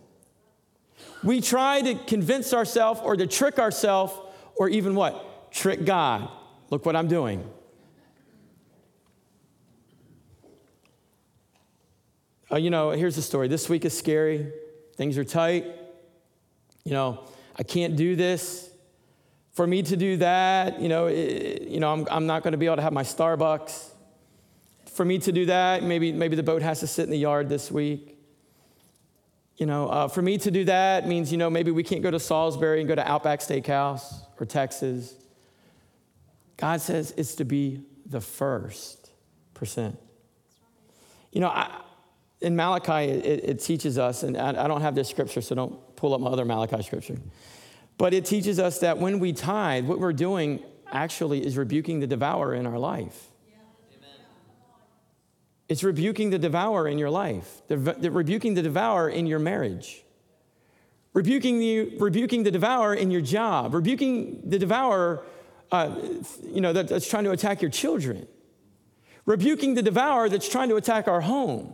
We 1.24 1.42
try 1.42 1.82
to 1.82 1.96
convince 1.96 2.54
ourselves 2.54 3.00
or 3.04 3.16
to 3.16 3.26
trick 3.26 3.60
ourselves 3.60 4.14
or 4.56 4.70
even 4.70 4.96
what? 4.96 5.52
Trick 5.52 5.86
God. 5.86 6.30
Look 6.70 6.86
what 6.86 6.96
I'm 6.96 7.08
doing. 7.08 7.50
Uh, 12.52 12.58
you 12.58 12.70
know, 12.70 12.92
here's 12.92 13.16
the 13.16 13.22
story. 13.22 13.48
This 13.48 13.70
week 13.70 13.86
is 13.86 13.98
scary. 13.98 14.52
Things 14.96 15.18
are 15.18 15.24
tight. 15.24 15.66
You 16.84 16.92
know, 16.92 17.24
I 17.58 17.64
can't 17.64 17.96
do 17.96 18.16
this. 18.16 18.70
For 19.54 19.66
me 19.66 19.82
to 19.84 19.96
do 19.96 20.18
that, 20.18 20.82
you 20.82 20.90
know, 20.90 21.08
it, 21.08 21.64
you 21.64 21.80
know, 21.80 21.92
I'm, 21.92 22.08
I'm 22.12 22.28
not 22.28 22.44
going 22.44 22.52
to 22.52 22.58
be 22.58 22.66
able 22.66 22.76
to 22.76 22.82
have 22.82 22.94
my 22.94 23.04
Starbucks. 23.04 23.92
For 24.94 25.06
me 25.06 25.18
to 25.20 25.32
do 25.32 25.46
that, 25.48 25.84
maybe, 25.84 26.12
maybe 26.12 26.36
the 26.36 26.44
boat 26.44 26.62
has 26.62 26.82
to 26.82 26.88
sit 26.88 27.04
in 27.04 27.10
the 27.10 27.18
yard 27.18 27.50
this 27.50 27.72
week. 27.72 28.18
You 29.58 29.66
know, 29.66 29.88
uh, 29.88 30.08
for 30.10 30.22
me 30.22 30.38
to 30.40 30.52
do 30.52 30.66
that 30.66 31.08
means, 31.08 31.32
you 31.32 31.38
know, 31.38 31.50
maybe 31.50 31.72
we 31.72 31.84
can't 31.84 32.04
go 32.04 32.12
to 32.12 32.20
Salisbury 32.20 32.82
and 32.82 32.88
go 32.88 32.96
to 32.96 33.10
Outback 33.10 33.40
Steakhouse 33.40 34.25
or 34.40 34.46
Texas. 34.46 35.16
God 36.58 36.82
says 36.82 37.14
it's 37.18 37.36
to 37.36 37.46
be 37.46 37.82
the 38.06 38.22
first 38.22 39.12
percent. 39.54 39.98
You 41.32 41.42
know, 41.42 41.50
I, 41.50 41.82
in 42.42 42.56
Malachi, 42.56 43.12
it, 43.12 43.44
it, 43.44 43.60
teaches 43.60 43.98
us, 43.98 44.24
and 44.24 44.38
I, 44.38 44.66
I 44.66 44.68
don't 44.68 44.82
have 44.82 44.96
this 44.96 45.10
scripture, 45.10 45.42
so 45.42 45.56
don't 45.56 45.96
pull 45.96 46.14
up 46.14 46.22
my 46.22 46.30
other 46.30 46.46
Malachi 46.46 46.82
scripture. 46.84 47.18
But 47.98 48.14
it 48.14 48.26
teaches 48.26 48.60
us 48.60 48.80
that 48.80 48.98
when 48.98 49.20
we 49.20 49.34
tithe, 49.34 49.86
what 49.86 50.00
we're 50.00 50.14
doing 50.14 50.62
actually 50.92 51.46
is 51.46 51.58
rebuking 51.58 52.00
the 52.00 52.08
devourer 52.08 52.54
in 52.54 52.66
our 52.66 52.78
life. 52.78 53.30
It's 55.68 55.84
rebuking 55.84 56.30
the 56.30 56.38
devourer 56.38 56.88
in 56.88 57.00
your 57.00 57.10
life, 57.10 57.62
the, 57.68 57.78
the, 57.78 58.12
rebuking 58.12 58.54
the 58.54 58.62
devourer 58.62 59.10
in 59.10 59.26
your 59.26 59.40
marriage, 59.40 60.05
rebuking 61.16 61.60
the, 61.60 61.98
rebuking 61.98 62.44
the 62.44 62.52
devourer 62.52 62.94
in 62.94 63.10
your 63.10 63.22
job, 63.22 63.74
rebuking 63.74 64.42
the 64.44 64.60
devourer 64.60 65.24
uh, 65.72 65.96
you 66.44 66.62
know, 66.62 66.74
that, 66.74 66.90
that's 66.90 67.10
trying 67.10 67.24
to 67.24 67.32
attack 67.32 67.62
your 67.62 67.72
children, 67.72 68.28
rebuking 69.26 69.74
the 69.74 69.82
devourer 69.82 70.30
that's 70.30 70.48
trying 70.48 70.70
to 70.70 70.76
attack 70.76 71.08
our 71.08 71.22
home. 71.22 71.74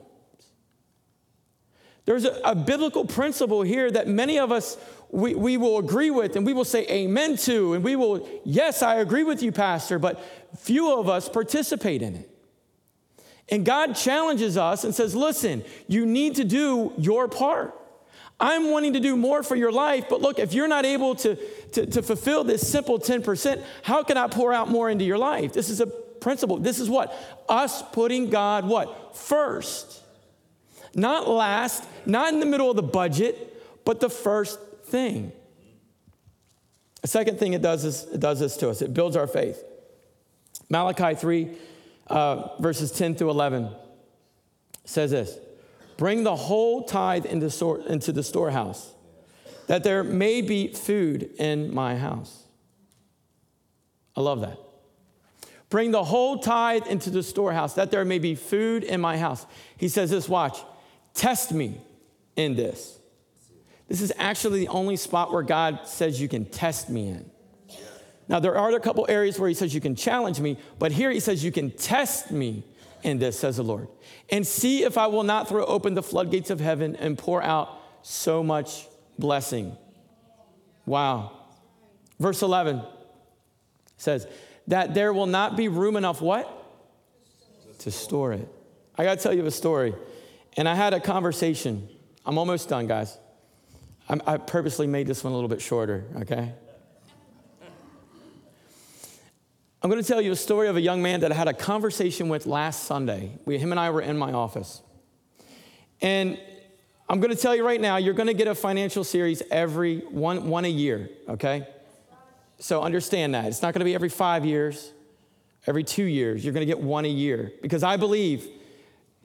There's 2.05 2.23
a, 2.23 2.39
a, 2.45 2.55
biblical 2.55 3.03
principle 3.05 3.63
here 3.63 3.89
that 3.91 4.07
many 4.07 4.39
of 4.39 4.51
us 4.51 4.77
we, 5.09 5.35
we 5.35 5.57
will 5.57 5.77
agree 5.79 6.11
with 6.11 6.35
and 6.35 6.45
we 6.45 6.53
will 6.53 6.65
say 6.65 6.87
amen 6.87 7.35
to, 7.37 7.73
and 7.73 7.83
we 7.83 7.95
will, 7.95 8.29
yes, 8.45 8.83
I 8.83 8.95
agree 8.97 9.23
with 9.23 9.41
you, 9.41 9.51
Pastor, 9.51 9.97
but 9.97 10.23
few 10.57 10.97
of 10.97 11.09
us 11.09 11.27
participate 11.27 12.03
in 12.03 12.15
it. 12.15 12.29
And 13.49 13.65
God 13.65 13.95
challenges 13.95 14.55
us 14.55 14.83
and 14.83 14.93
says, 14.93 15.15
listen, 15.15 15.63
you 15.87 16.05
need 16.05 16.35
to 16.35 16.43
do 16.43 16.93
your 16.97 17.27
part. 17.27 17.75
I'm 18.41 18.71
wanting 18.71 18.93
to 18.93 18.99
do 18.99 19.15
more 19.15 19.43
for 19.43 19.55
your 19.55 19.71
life, 19.71 20.05
but 20.09 20.19
look, 20.19 20.39
if 20.39 20.51
you're 20.51 20.67
not 20.67 20.83
able 20.83 21.13
to, 21.15 21.35
to, 21.73 21.85
to 21.85 22.01
fulfill 22.01 22.43
this 22.43 22.67
simple 22.67 22.99
10%, 22.99 23.63
how 23.83 24.01
can 24.01 24.17
I 24.17 24.27
pour 24.27 24.51
out 24.51 24.67
more 24.67 24.89
into 24.89 25.05
your 25.05 25.19
life? 25.19 25.53
This 25.53 25.69
is 25.69 25.79
a 25.79 25.85
principle. 25.85 26.57
This 26.57 26.79
is 26.79 26.89
what? 26.89 27.13
Us 27.47 27.83
putting 27.91 28.31
God 28.31 28.67
what? 28.67 29.15
First. 29.15 30.01
Not 30.95 31.29
last, 31.29 31.87
not 32.07 32.33
in 32.33 32.39
the 32.39 32.45
middle 32.47 32.69
of 32.69 32.75
the 32.75 32.83
budget, 32.83 33.85
but 33.85 33.99
the 33.99 34.09
first 34.09 34.59
thing. 34.85 35.31
The 37.01 37.07
second 37.07 37.37
thing 37.37 37.53
it 37.53 37.61
does 37.61 37.85
is 37.85 38.03
it 38.11 38.19
does 38.19 38.39
this 38.39 38.57
to 38.57 38.69
us. 38.69 38.81
It 38.81 38.93
builds 38.93 39.15
our 39.15 39.27
faith. 39.27 39.63
Malachi 40.69 41.15
3, 41.15 41.57
uh, 42.07 42.47
verses 42.59 42.91
10 42.91 43.15
through 43.15 43.29
11 43.29 43.69
says 44.85 45.11
this 45.11 45.37
Bring 46.01 46.23
the 46.23 46.35
whole 46.35 46.85
tithe 46.85 47.27
into, 47.27 47.75
into 47.87 48.11
the 48.11 48.23
storehouse, 48.23 48.91
that 49.67 49.83
there 49.83 50.03
may 50.03 50.41
be 50.41 50.69
food 50.69 51.29
in 51.37 51.71
my 51.71 51.95
house. 51.95 52.45
I 54.15 54.21
love 54.21 54.41
that. 54.41 54.57
Bring 55.69 55.91
the 55.91 56.03
whole 56.03 56.39
tithe 56.39 56.87
into 56.87 57.11
the 57.11 57.21
storehouse, 57.21 57.75
that 57.75 57.91
there 57.91 58.03
may 58.03 58.17
be 58.17 58.33
food 58.33 58.83
in 58.83 58.99
my 58.99 59.15
house. 59.19 59.45
He 59.77 59.89
says 59.89 60.09
this, 60.09 60.27
watch, 60.27 60.57
test 61.13 61.53
me 61.53 61.79
in 62.35 62.55
this. 62.55 62.97
This 63.87 64.01
is 64.01 64.11
actually 64.17 64.61
the 64.61 64.69
only 64.69 64.95
spot 64.95 65.31
where 65.31 65.43
God 65.43 65.81
says 65.85 66.19
you 66.19 66.27
can 66.27 66.45
test 66.45 66.89
me 66.89 67.09
in. 67.09 67.29
Now, 68.27 68.39
there 68.39 68.57
are 68.57 68.75
a 68.75 68.79
couple 68.79 69.05
areas 69.07 69.39
where 69.39 69.49
he 69.49 69.53
says 69.53 69.75
you 69.75 69.81
can 69.81 69.95
challenge 69.95 70.39
me, 70.39 70.57
but 70.79 70.91
here 70.91 71.11
he 71.11 71.19
says 71.19 71.43
you 71.43 71.51
can 71.51 71.69
test 71.69 72.31
me 72.31 72.63
in 73.03 73.19
this, 73.19 73.39
says 73.39 73.57
the 73.57 73.63
Lord, 73.63 73.87
and 74.29 74.45
see 74.45 74.83
if 74.83 74.97
I 74.97 75.07
will 75.07 75.23
not 75.23 75.47
throw 75.47 75.65
open 75.65 75.93
the 75.93 76.03
floodgates 76.03 76.49
of 76.49 76.59
heaven 76.59 76.95
and 76.95 77.17
pour 77.17 77.41
out 77.41 77.77
so 78.01 78.43
much 78.43 78.87
blessing. 79.17 79.75
Wow. 80.85 81.31
Verse 82.19 82.41
11 82.41 82.81
says, 83.97 84.27
that 84.67 84.93
there 84.93 85.13
will 85.13 85.25
not 85.25 85.55
be 85.55 85.67
room 85.67 85.95
enough 85.95 86.21
what? 86.21 86.49
To 87.79 87.91
store 87.91 88.33
it. 88.33 88.47
I 88.97 89.03
got 89.03 89.17
to 89.17 89.23
tell 89.23 89.33
you 89.33 89.45
a 89.45 89.51
story. 89.51 89.93
And 90.57 90.67
I 90.67 90.75
had 90.75 90.93
a 90.93 90.99
conversation. 90.99 91.87
I'm 92.25 92.37
almost 92.37 92.69
done, 92.69 92.87
guys. 92.87 93.17
I'm, 94.09 94.21
i 94.25 94.37
purposely 94.37 94.87
made 94.87 95.07
this 95.07 95.23
one 95.23 95.31
a 95.31 95.35
little 95.35 95.49
bit 95.49 95.61
shorter, 95.61 96.05
okay? 96.17 96.53
I'm 99.83 99.89
going 99.89 100.01
to 100.01 100.07
tell 100.07 100.21
you 100.21 100.31
a 100.31 100.35
story 100.35 100.67
of 100.67 100.75
a 100.75 100.81
young 100.81 101.01
man 101.01 101.21
that 101.21 101.31
I 101.31 101.35
had 101.35 101.47
a 101.47 101.53
conversation 101.53 102.29
with 102.29 102.45
last 102.45 102.83
Sunday. 102.83 103.31
We, 103.45 103.57
him 103.57 103.71
and 103.71 103.79
I 103.79 103.89
were 103.89 104.01
in 104.01 104.15
my 104.15 104.31
office. 104.31 104.81
And 106.01 106.39
I'm 107.09 107.19
going 107.19 107.35
to 107.35 107.41
tell 107.41 107.55
you 107.55 107.65
right 107.65 107.81
now, 107.81 107.97
you're 107.97 108.13
going 108.13 108.27
to 108.27 108.35
get 108.35 108.47
a 108.47 108.53
financial 108.53 109.03
series 109.03 109.41
every 109.49 110.01
one, 110.01 110.49
one 110.49 110.65
a 110.65 110.69
year, 110.69 111.09
okay? 111.27 111.67
So 112.59 112.83
understand 112.83 113.33
that. 113.33 113.45
It's 113.45 113.63
not 113.63 113.73
going 113.73 113.79
to 113.79 113.85
be 113.85 113.95
every 113.95 114.09
five 114.09 114.45
years, 114.45 114.91
every 115.65 115.83
two 115.83 116.03
years. 116.03 116.45
You're 116.45 116.53
going 116.53 116.65
to 116.65 116.71
get 116.71 116.79
one 116.79 117.05
a 117.05 117.09
year 117.09 117.51
because 117.63 117.81
I 117.81 117.97
believe 117.97 118.47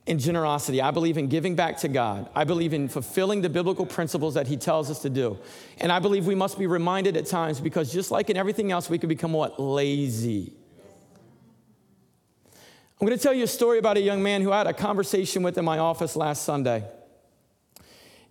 in 0.07 0.21
generosity. 0.21 0.81
I 0.81 0.92
believe 0.92 1.19
in 1.19 1.27
giving 1.27 1.57
back 1.57 1.79
to 1.79 1.88
God. 1.88 2.31
I 2.35 2.45
believe 2.45 2.73
in 2.73 2.88
fulfilling 2.88 3.42
the 3.42 3.49
biblical 3.49 3.85
principles 3.85 4.35
that 4.35 4.47
He 4.47 4.57
tells 4.57 4.90
us 4.90 5.03
to 5.03 5.11
do. 5.11 5.38
And 5.79 5.90
I 5.90 5.99
believe 5.99 6.27
we 6.27 6.37
must 6.37 6.59
be 6.59 6.66
reminded 6.66 7.16
at 7.16 7.27
times 7.27 7.61
because 7.61 7.92
just 7.92 8.11
like 8.11 8.31
in 8.31 8.37
everything 8.37 8.71
else, 8.71 8.88
we 8.88 8.99
could 8.99 9.09
become 9.09 9.33
what? 9.33 9.61
Lazy. 9.61 10.55
I'm 12.99 13.07
going 13.07 13.19
to 13.19 13.23
tell 13.23 13.35
you 13.35 13.45
a 13.45 13.49
story 13.49 13.79
about 13.79 13.99
a 13.99 14.01
young 14.01 14.23
man 14.23 14.40
who 14.40 14.53
I 14.53 14.59
had 14.59 14.66
a 14.69 14.73
conversation 14.73 15.42
with 15.42 15.59
in 15.59 15.64
my 15.64 15.79
office 15.79 16.16
last 16.16 16.45
Sunday. 16.45 16.85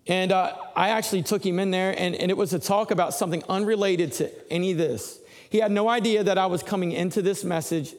And 0.07 0.31
uh, 0.31 0.55
I 0.75 0.89
actually 0.89 1.23
took 1.23 1.45
him 1.45 1.59
in 1.59 1.71
there, 1.71 1.93
and, 1.97 2.15
and 2.15 2.31
it 2.31 2.37
was 2.37 2.53
a 2.53 2.59
talk 2.59 2.91
about 2.91 3.13
something 3.13 3.43
unrelated 3.49 4.11
to 4.13 4.51
any 4.51 4.71
of 4.71 4.77
this. 4.77 5.19
He 5.49 5.59
had 5.59 5.71
no 5.71 5.87
idea 5.87 6.23
that 6.23 6.37
I 6.37 6.47
was 6.47 6.63
coming 6.63 6.93
into 6.93 7.21
this 7.21 7.43
message 7.43 7.93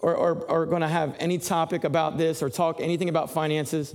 or, 0.00 0.14
or, 0.14 0.32
or 0.44 0.66
going 0.66 0.82
to 0.82 0.88
have 0.88 1.14
any 1.18 1.38
topic 1.38 1.84
about 1.84 2.18
this 2.18 2.42
or 2.42 2.50
talk 2.50 2.80
anything 2.80 3.08
about 3.08 3.30
finances. 3.30 3.94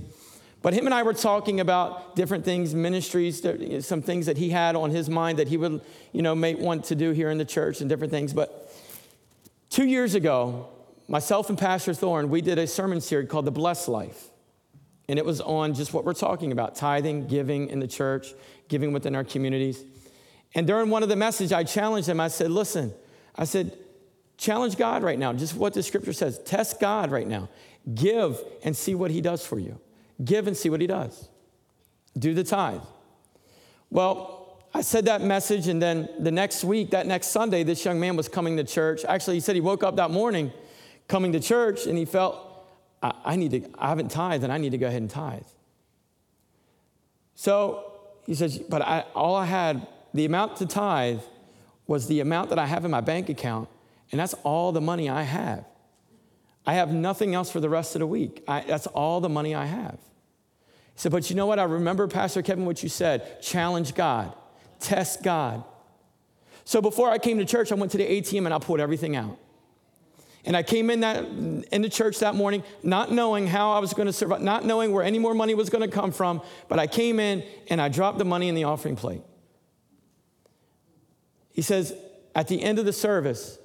But 0.62 0.74
him 0.74 0.86
and 0.86 0.94
I 0.94 1.02
were 1.02 1.12
talking 1.12 1.60
about 1.60 2.16
different 2.16 2.44
things, 2.44 2.74
ministries, 2.74 3.40
some 3.86 4.02
things 4.02 4.26
that 4.26 4.36
he 4.36 4.50
had 4.50 4.74
on 4.74 4.90
his 4.90 5.08
mind 5.08 5.38
that 5.38 5.48
he 5.48 5.56
would, 5.56 5.80
you 6.12 6.22
know, 6.22 6.34
may 6.34 6.54
want 6.54 6.84
to 6.86 6.94
do 6.94 7.10
here 7.10 7.30
in 7.30 7.38
the 7.38 7.44
church 7.44 7.80
and 7.80 7.88
different 7.88 8.12
things. 8.12 8.32
But 8.32 8.72
two 9.70 9.86
years 9.86 10.14
ago, 10.14 10.68
myself 11.08 11.48
and 11.48 11.58
Pastor 11.58 11.94
Thorne, 11.94 12.30
we 12.30 12.40
did 12.40 12.58
a 12.58 12.66
sermon 12.66 13.00
series 13.00 13.28
called 13.28 13.44
The 13.44 13.52
Blessed 13.52 13.88
Life. 13.88 14.28
And 15.08 15.18
it 15.18 15.24
was 15.24 15.40
on 15.40 15.74
just 15.74 15.94
what 15.94 16.04
we're 16.04 16.14
talking 16.14 16.50
about 16.50 16.74
tithing, 16.74 17.28
giving 17.28 17.68
in 17.68 17.78
the 17.78 17.86
church, 17.86 18.34
giving 18.68 18.92
within 18.92 19.14
our 19.14 19.22
communities. 19.22 19.84
And 20.54 20.66
during 20.66 20.90
one 20.90 21.02
of 21.02 21.08
the 21.08 21.16
messages, 21.16 21.52
I 21.52 21.62
challenged 21.64 22.08
him. 22.08 22.18
I 22.18 22.28
said, 22.28 22.50
Listen, 22.50 22.92
I 23.36 23.44
said, 23.44 23.76
Challenge 24.36 24.76
God 24.76 25.02
right 25.02 25.18
now, 25.18 25.32
just 25.32 25.54
what 25.54 25.74
the 25.74 25.82
scripture 25.82 26.12
says. 26.12 26.38
Test 26.40 26.80
God 26.80 27.10
right 27.10 27.26
now. 27.26 27.48
Give 27.94 28.38
and 28.62 28.76
see 28.76 28.94
what 28.94 29.10
he 29.10 29.20
does 29.20 29.46
for 29.46 29.58
you. 29.58 29.78
Give 30.24 30.46
and 30.46 30.56
see 30.56 30.68
what 30.68 30.80
he 30.80 30.86
does. 30.86 31.28
Do 32.18 32.34
the 32.34 32.44
tithe. 32.44 32.82
Well, 33.90 34.58
I 34.74 34.82
said 34.82 35.06
that 35.06 35.22
message, 35.22 35.68
and 35.68 35.80
then 35.80 36.08
the 36.18 36.30
next 36.30 36.64
week, 36.64 36.90
that 36.90 37.06
next 37.06 37.28
Sunday, 37.28 37.62
this 37.62 37.84
young 37.84 37.98
man 37.98 38.16
was 38.16 38.28
coming 38.28 38.56
to 38.58 38.64
church. 38.64 39.04
Actually, 39.06 39.36
he 39.36 39.40
said 39.40 39.54
he 39.54 39.60
woke 39.60 39.82
up 39.82 39.96
that 39.96 40.10
morning 40.10 40.52
coming 41.08 41.32
to 41.32 41.40
church 41.40 41.86
and 41.86 41.96
he 41.96 42.04
felt, 42.04 42.36
I, 43.02 43.14
I 43.24 43.36
need 43.36 43.52
to, 43.52 43.70
I 43.78 43.88
haven't 43.88 44.10
tithed 44.10 44.44
and 44.44 44.52
I 44.52 44.58
need 44.58 44.70
to 44.70 44.78
go 44.78 44.86
ahead 44.86 45.00
and 45.00 45.10
tithe. 45.10 45.44
So 47.36 47.92
he 48.26 48.34
says, 48.34 48.58
but 48.58 48.82
I, 48.82 49.04
all 49.14 49.36
I 49.36 49.46
had, 49.46 49.86
the 50.12 50.24
amount 50.24 50.56
to 50.56 50.66
tithe 50.66 51.20
was 51.86 52.08
the 52.08 52.20
amount 52.20 52.50
that 52.50 52.58
I 52.58 52.66
have 52.66 52.84
in 52.84 52.90
my 52.90 53.00
bank 53.00 53.28
account 53.28 53.68
and 54.12 54.20
that's 54.20 54.34
all 54.44 54.72
the 54.72 54.80
money 54.80 55.08
I 55.08 55.22
have. 55.22 55.64
I 56.66 56.74
have 56.74 56.92
nothing 56.92 57.34
else 57.34 57.50
for 57.50 57.60
the 57.60 57.68
rest 57.68 57.94
of 57.94 58.00
the 58.00 58.06
week. 58.06 58.42
I, 58.48 58.60
that's 58.60 58.86
all 58.88 59.20
the 59.20 59.28
money 59.28 59.54
I 59.54 59.66
have. 59.66 59.98
He 60.94 61.00
said, 61.00 61.12
But 61.12 61.30
you 61.30 61.36
know 61.36 61.46
what? 61.46 61.58
I 61.58 61.64
remember, 61.64 62.08
Pastor 62.08 62.42
Kevin, 62.42 62.66
what 62.66 62.82
you 62.82 62.88
said 62.88 63.40
challenge 63.40 63.94
God, 63.94 64.34
test 64.80 65.22
God. 65.22 65.64
So 66.64 66.82
before 66.82 67.10
I 67.10 67.18
came 67.18 67.38
to 67.38 67.44
church, 67.44 67.70
I 67.70 67.76
went 67.76 67.92
to 67.92 67.98
the 67.98 68.04
ATM 68.04 68.44
and 68.46 68.52
I 68.52 68.58
pulled 68.58 68.80
everything 68.80 69.14
out. 69.14 69.38
And 70.44 70.56
I 70.56 70.62
came 70.62 70.90
in 70.90 71.00
that 71.00 71.24
in 71.24 71.82
the 71.82 71.88
church 71.88 72.20
that 72.20 72.36
morning, 72.36 72.62
not 72.82 73.10
knowing 73.10 73.48
how 73.48 73.72
I 73.72 73.80
was 73.80 73.94
going 73.94 74.06
to 74.06 74.12
survive, 74.12 74.40
not 74.40 74.64
knowing 74.64 74.92
where 74.92 75.02
any 75.02 75.18
more 75.18 75.34
money 75.34 75.54
was 75.54 75.70
going 75.70 75.82
to 75.82 75.92
come 75.92 76.12
from, 76.12 76.40
but 76.68 76.78
I 76.78 76.86
came 76.86 77.18
in 77.18 77.44
and 77.68 77.80
I 77.80 77.88
dropped 77.88 78.18
the 78.18 78.24
money 78.24 78.48
in 78.48 78.54
the 78.54 78.64
offering 78.64 78.94
plate. 78.94 79.22
He 81.52 81.62
says, 81.62 81.94
at 82.34 82.48
the 82.48 82.62
end 82.62 82.78
of 82.78 82.84
the 82.84 82.92
service, 82.92 83.58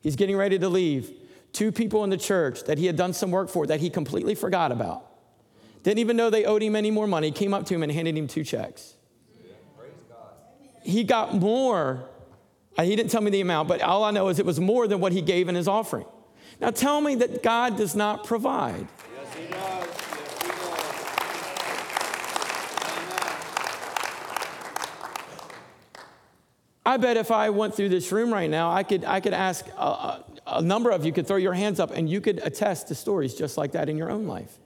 he's 0.00 0.16
getting 0.16 0.36
ready 0.36 0.58
to 0.58 0.68
leave. 0.68 1.12
Two 1.52 1.72
people 1.72 2.04
in 2.04 2.10
the 2.10 2.16
church 2.16 2.64
that 2.64 2.78
he 2.78 2.86
had 2.86 2.96
done 2.96 3.12
some 3.12 3.30
work 3.30 3.48
for 3.48 3.66
that 3.66 3.80
he 3.80 3.90
completely 3.90 4.34
forgot 4.34 4.70
about. 4.70 5.04
Didn't 5.82 5.98
even 6.00 6.16
know 6.16 6.28
they 6.28 6.44
owed 6.44 6.62
him 6.62 6.76
any 6.76 6.90
more 6.90 7.06
money. 7.06 7.30
Came 7.30 7.54
up 7.54 7.64
to 7.66 7.74
him 7.74 7.82
and 7.82 7.90
handed 7.90 8.16
him 8.16 8.28
two 8.28 8.44
checks. 8.44 8.94
He 10.82 11.04
got 11.04 11.34
more. 11.34 12.08
Uh, 12.76 12.82
he 12.82 12.94
didn't 12.96 13.10
tell 13.10 13.20
me 13.20 13.30
the 13.30 13.40
amount, 13.40 13.68
but 13.68 13.82
all 13.82 14.04
I 14.04 14.10
know 14.10 14.28
is 14.28 14.38
it 14.38 14.46
was 14.46 14.60
more 14.60 14.86
than 14.86 15.00
what 15.00 15.12
he 15.12 15.20
gave 15.20 15.48
in 15.48 15.54
his 15.54 15.68
offering. 15.68 16.06
Now 16.60 16.70
tell 16.70 17.00
me 17.00 17.14
that 17.16 17.42
God 17.42 17.76
does 17.76 17.94
not 17.94 18.24
provide. 18.24 18.86
Yes, 19.16 19.34
he 19.34 19.46
does. 19.46 19.52
Yes, 19.52 20.42
he 20.42 20.48
does. 20.48 20.88
I 26.88 26.96
bet 26.96 27.18
if 27.18 27.30
I 27.30 27.50
went 27.50 27.74
through 27.74 27.90
this 27.90 28.10
room 28.12 28.32
right 28.32 28.48
now, 28.48 28.70
I 28.70 28.82
could, 28.82 29.04
I 29.04 29.20
could 29.20 29.34
ask 29.34 29.66
a, 29.76 30.24
a, 30.46 30.62
number 30.62 30.90
of 30.90 31.04
you 31.04 31.12
could 31.12 31.26
throw 31.26 31.36
your 31.36 31.52
hands 31.52 31.80
up 31.80 31.90
and 31.90 32.08
you 32.08 32.22
could 32.22 32.38
attest 32.38 32.88
to 32.88 32.94
stories 32.94 33.34
just 33.34 33.58
like 33.58 33.72
that 33.72 33.90
in 33.90 33.98
your 33.98 34.10
own 34.10 34.26
life. 34.26 34.56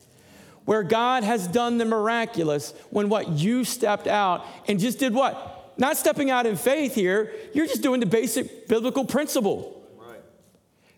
Where 0.65 0.85
God 0.85 1.25
has 1.25 1.49
done 1.49 1.79
the 1.79 1.85
miraculous 1.85 2.75
when 2.91 3.09
what 3.09 3.29
you 3.29 3.65
stepped 3.65 4.07
out 4.07 4.47
and 4.69 4.79
just 4.79 5.01
did 5.01 5.13
what? 5.13 5.75
Not 5.77 5.97
stepping 5.97 6.31
out 6.31 6.47
in 6.47 6.55
faith 6.55 6.95
here, 6.95 7.33
you're 7.55 7.67
just 7.67 7.83
doing 7.83 7.99
the 7.99 8.07
basic 8.07 8.69
biblical 8.69 9.05
principle. 9.05 9.85
Right. 9.99 10.21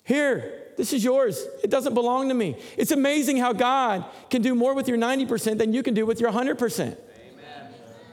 Here, 0.03 0.73
this 0.77 0.93
is 0.93 1.03
yours. 1.03 1.43
It 1.63 1.71
doesn't 1.71 1.95
belong 1.95 2.29
to 2.29 2.35
me. 2.35 2.59
It's 2.77 2.91
amazing 2.91 3.39
how 3.39 3.55
God 3.55 4.05
can 4.29 4.43
do 4.43 4.55
more 4.55 4.75
with 4.75 4.89
your 4.89 4.99
90% 4.99 5.57
than 5.57 5.73
you 5.73 5.83
can 5.83 5.95
do 5.95 6.05
with 6.05 6.21
your 6.21 6.31
100%. 6.31 6.81
Amen. 6.81 6.99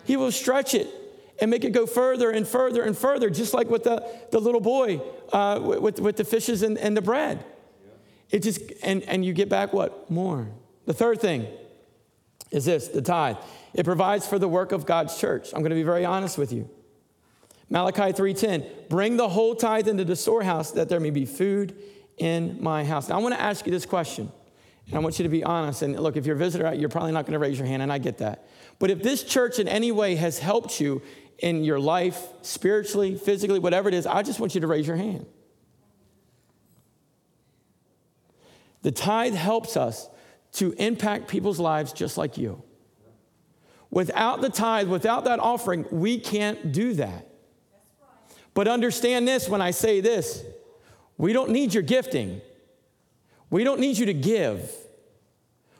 He 0.05 0.15
will 0.15 0.31
stretch 0.31 0.73
it 0.75 1.00
and 1.41 1.49
make 1.49 1.65
it 1.65 1.71
go 1.71 1.87
further 1.87 2.29
and 2.29 2.47
further 2.47 2.83
and 2.83 2.95
further, 2.95 3.29
just 3.29 3.53
like 3.53 3.69
with 3.69 3.83
the, 3.83 4.07
the 4.29 4.39
little 4.39 4.61
boy 4.61 5.01
uh, 5.33 5.59
with, 5.61 5.99
with 5.99 6.15
the 6.15 6.23
fishes 6.23 6.61
and, 6.61 6.77
and 6.77 6.95
the 6.95 7.01
bread. 7.01 7.43
It 8.29 8.43
just, 8.43 8.61
and, 8.83 9.01
and 9.03 9.25
you 9.25 9.33
get 9.33 9.49
back 9.49 9.73
what? 9.73 10.09
More. 10.09 10.47
The 10.85 10.93
third 10.93 11.19
thing 11.19 11.47
is 12.51 12.65
this 12.65 12.87
the 12.87 13.01
tithe. 13.01 13.37
It 13.73 13.85
provides 13.85 14.27
for 14.27 14.37
the 14.37 14.47
work 14.47 14.71
of 14.71 14.85
God's 14.85 15.17
church. 15.17 15.49
I'm 15.53 15.61
going 15.61 15.71
to 15.71 15.75
be 15.75 15.83
very 15.83 16.05
honest 16.05 16.37
with 16.37 16.53
you. 16.53 16.69
Malachi 17.69 18.13
3:10, 18.13 18.89
bring 18.89 19.17
the 19.17 19.29
whole 19.29 19.55
tithe 19.55 19.87
into 19.87 20.05
the 20.05 20.15
storehouse 20.15 20.71
that 20.71 20.89
there 20.89 20.99
may 20.99 21.09
be 21.09 21.25
food 21.25 21.75
in 22.17 22.61
my 22.61 22.83
house. 22.83 23.09
Now 23.09 23.15
I 23.15 23.21
want 23.21 23.33
to 23.33 23.41
ask 23.41 23.65
you 23.65 23.71
this 23.71 23.85
question. 23.85 24.31
And 24.87 24.95
I 24.95 24.99
want 24.99 25.19
you 25.19 25.23
to 25.23 25.29
be 25.29 25.43
honest. 25.43 25.83
And 25.83 25.97
look, 25.97 26.17
if 26.17 26.25
you're 26.25 26.35
a 26.35 26.39
visitor, 26.39 26.73
you're 26.73 26.89
probably 26.89 27.13
not 27.13 27.25
going 27.25 27.33
to 27.33 27.39
raise 27.39 27.57
your 27.57 27.67
hand, 27.67 27.81
and 27.81 27.93
I 27.93 27.97
get 27.97 28.17
that. 28.17 28.47
But 28.77 28.89
if 28.89 29.01
this 29.01 29.23
church 29.23 29.59
in 29.59 29.67
any 29.67 29.91
way 29.91 30.15
has 30.15 30.39
helped 30.39 30.81
you 30.81 31.01
in 31.41 31.63
your 31.63 31.79
life, 31.79 32.19
spiritually, 32.43 33.15
physically, 33.15 33.59
whatever 33.59 33.89
it 33.89 33.95
is, 33.95 34.05
I 34.05 34.21
just 34.21 34.39
want 34.39 34.55
you 34.55 34.61
to 34.61 34.67
raise 34.67 34.87
your 34.87 34.95
hand. 34.95 35.25
The 38.83 38.91
tithe 38.91 39.33
helps 39.33 39.75
us 39.75 40.07
to 40.53 40.71
impact 40.73 41.27
people's 41.27 41.59
lives 41.59 41.93
just 41.93 42.17
like 42.17 42.37
you. 42.37 42.63
Without 43.89 44.41
the 44.41 44.49
tithe, 44.49 44.87
without 44.87 45.25
that 45.25 45.39
offering, 45.39 45.85
we 45.91 46.19
can't 46.19 46.71
do 46.71 46.93
that. 46.93 47.27
But 48.53 48.67
understand 48.67 49.27
this 49.27 49.49
when 49.49 49.61
I 49.61 49.71
say 49.71 50.01
this 50.01 50.43
we 51.17 51.33
don't 51.33 51.51
need 51.51 51.73
your 51.73 51.83
gifting, 51.83 52.41
we 53.49 53.63
don't 53.63 53.79
need 53.79 53.97
you 53.97 54.07
to 54.07 54.13
give, 54.13 54.73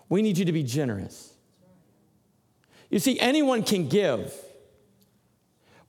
we 0.09 0.21
need 0.21 0.37
you 0.37 0.45
to 0.45 0.51
be 0.51 0.63
generous. 0.63 1.33
You 2.89 2.99
see, 2.99 3.19
anyone 3.19 3.63
can 3.63 3.87
give, 3.87 4.33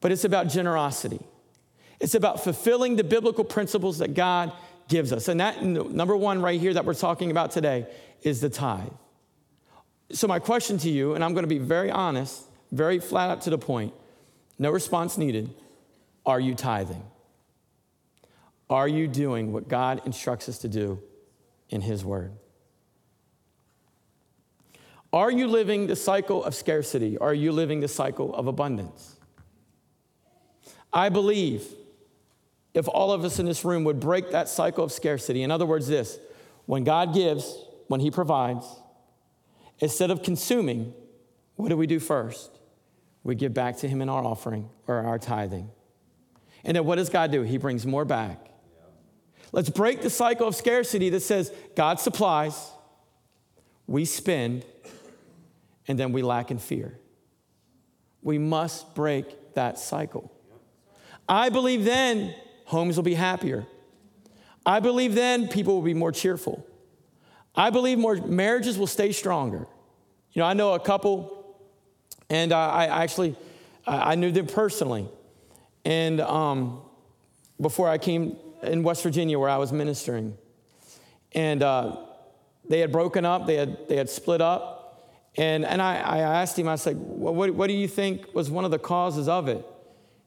but 0.02 0.12
it's 0.12 0.24
about 0.24 0.48
generosity. 0.48 1.20
It's 1.98 2.14
about 2.14 2.44
fulfilling 2.44 2.96
the 2.96 3.04
biblical 3.04 3.44
principles 3.44 3.98
that 3.98 4.12
God 4.12 4.52
gives 4.88 5.12
us. 5.12 5.28
And 5.28 5.40
that 5.40 5.62
number 5.62 6.16
one 6.16 6.42
right 6.42 6.60
here 6.60 6.74
that 6.74 6.84
we're 6.84 6.92
talking 6.92 7.30
about 7.30 7.52
today 7.52 7.86
is 8.20 8.40
the 8.42 8.50
tithe. 8.50 8.92
So, 10.10 10.26
my 10.26 10.40
question 10.40 10.76
to 10.78 10.90
you, 10.90 11.14
and 11.14 11.24
I'm 11.24 11.32
going 11.32 11.44
to 11.44 11.48
be 11.48 11.58
very 11.58 11.90
honest, 11.90 12.42
very 12.72 12.98
flat 12.98 13.30
out 13.30 13.42
to 13.42 13.50
the 13.50 13.56
point, 13.56 13.94
no 14.58 14.70
response 14.70 15.16
needed. 15.16 15.54
Are 16.26 16.40
you 16.40 16.54
tithing? 16.54 17.04
Are 18.68 18.88
you 18.88 19.06
doing 19.06 19.52
what 19.52 19.68
God 19.68 20.02
instructs 20.04 20.48
us 20.48 20.58
to 20.58 20.68
do 20.68 21.00
in 21.70 21.80
His 21.80 22.04
Word? 22.04 22.32
Are 25.12 25.30
you 25.30 25.46
living 25.46 25.86
the 25.86 25.96
cycle 25.96 26.42
of 26.42 26.54
scarcity? 26.54 27.16
Are 27.18 27.34
you 27.34 27.52
living 27.52 27.80
the 27.80 27.88
cycle 27.88 28.34
of 28.34 28.46
abundance? 28.46 29.16
I 30.92 31.08
believe 31.08 31.66
if 32.74 32.88
all 32.88 33.12
of 33.12 33.24
us 33.24 33.38
in 33.38 33.46
this 33.46 33.64
room 33.64 33.84
would 33.84 34.00
break 34.00 34.30
that 34.30 34.48
cycle 34.48 34.84
of 34.84 34.92
scarcity, 34.92 35.42
in 35.42 35.50
other 35.50 35.66
words, 35.66 35.88
this 35.88 36.18
when 36.66 36.84
God 36.84 37.14
gives, 37.14 37.56
when 37.88 38.00
He 38.00 38.10
provides, 38.10 38.66
instead 39.78 40.10
of 40.10 40.22
consuming, 40.22 40.94
what 41.56 41.68
do 41.68 41.76
we 41.76 41.86
do 41.86 41.98
first? 41.98 42.50
We 43.24 43.34
give 43.34 43.54
back 43.54 43.76
to 43.78 43.88
Him 43.88 44.00
in 44.00 44.08
our 44.08 44.24
offering 44.24 44.68
or 44.86 44.96
our 44.96 45.18
tithing. 45.18 45.70
And 46.64 46.76
then 46.76 46.84
what 46.84 46.96
does 46.96 47.08
God 47.08 47.32
do? 47.32 47.42
He 47.42 47.58
brings 47.58 47.86
more 47.86 48.04
back. 48.04 48.38
Let's 49.50 49.68
break 49.68 50.00
the 50.00 50.10
cycle 50.10 50.48
of 50.48 50.56
scarcity 50.56 51.10
that 51.10 51.20
says 51.20 51.52
God 51.76 52.00
supplies, 52.00 52.70
we 53.86 54.04
spend, 54.04 54.64
and 55.86 55.98
then 55.98 56.12
we 56.12 56.22
lack 56.22 56.50
in 56.50 56.58
fear. 56.58 56.98
We 58.22 58.38
must 58.38 58.94
break 58.94 59.54
that 59.54 59.78
cycle. 59.78 60.32
I 61.28 61.48
believe 61.48 61.84
then 61.84 62.34
homes 62.64 62.96
will 62.96 63.04
be 63.04 63.14
happier. 63.14 63.66
I 64.64 64.80
believe 64.80 65.14
then 65.14 65.48
people 65.48 65.74
will 65.74 65.82
be 65.82 65.94
more 65.94 66.12
cheerful. 66.12 66.66
I 67.54 67.70
believe 67.70 67.98
more 67.98 68.16
marriages 68.16 68.78
will 68.78 68.86
stay 68.86 69.12
stronger. 69.12 69.66
You 70.32 70.40
know, 70.40 70.46
I 70.46 70.54
know 70.54 70.72
a 70.72 70.80
couple, 70.80 71.58
and 72.30 72.52
I, 72.52 72.86
I 72.86 73.02
actually 73.02 73.36
I 73.86 74.14
knew 74.14 74.30
them 74.30 74.46
personally, 74.46 75.08
and 75.84 76.20
um, 76.20 76.80
before 77.60 77.88
I 77.88 77.98
came 77.98 78.36
in 78.62 78.82
West 78.82 79.02
Virginia 79.02 79.38
where 79.38 79.50
I 79.50 79.58
was 79.58 79.72
ministering, 79.72 80.38
and 81.32 81.62
uh, 81.62 81.96
they 82.68 82.78
had 82.78 82.92
broken 82.92 83.26
up, 83.26 83.46
they 83.46 83.56
had 83.56 83.88
they 83.88 83.96
had 83.96 84.08
split 84.08 84.40
up, 84.40 85.10
and 85.36 85.64
and 85.64 85.82
I, 85.82 85.96
I 85.96 86.18
asked 86.18 86.58
him, 86.58 86.68
I 86.68 86.76
said, 86.76 86.96
well, 86.98 87.34
what, 87.34 87.50
what 87.50 87.66
do 87.66 87.74
you 87.74 87.88
think 87.88 88.34
was 88.34 88.50
one 88.50 88.64
of 88.64 88.70
the 88.70 88.78
causes 88.78 89.28
of 89.28 89.48
it? 89.48 89.66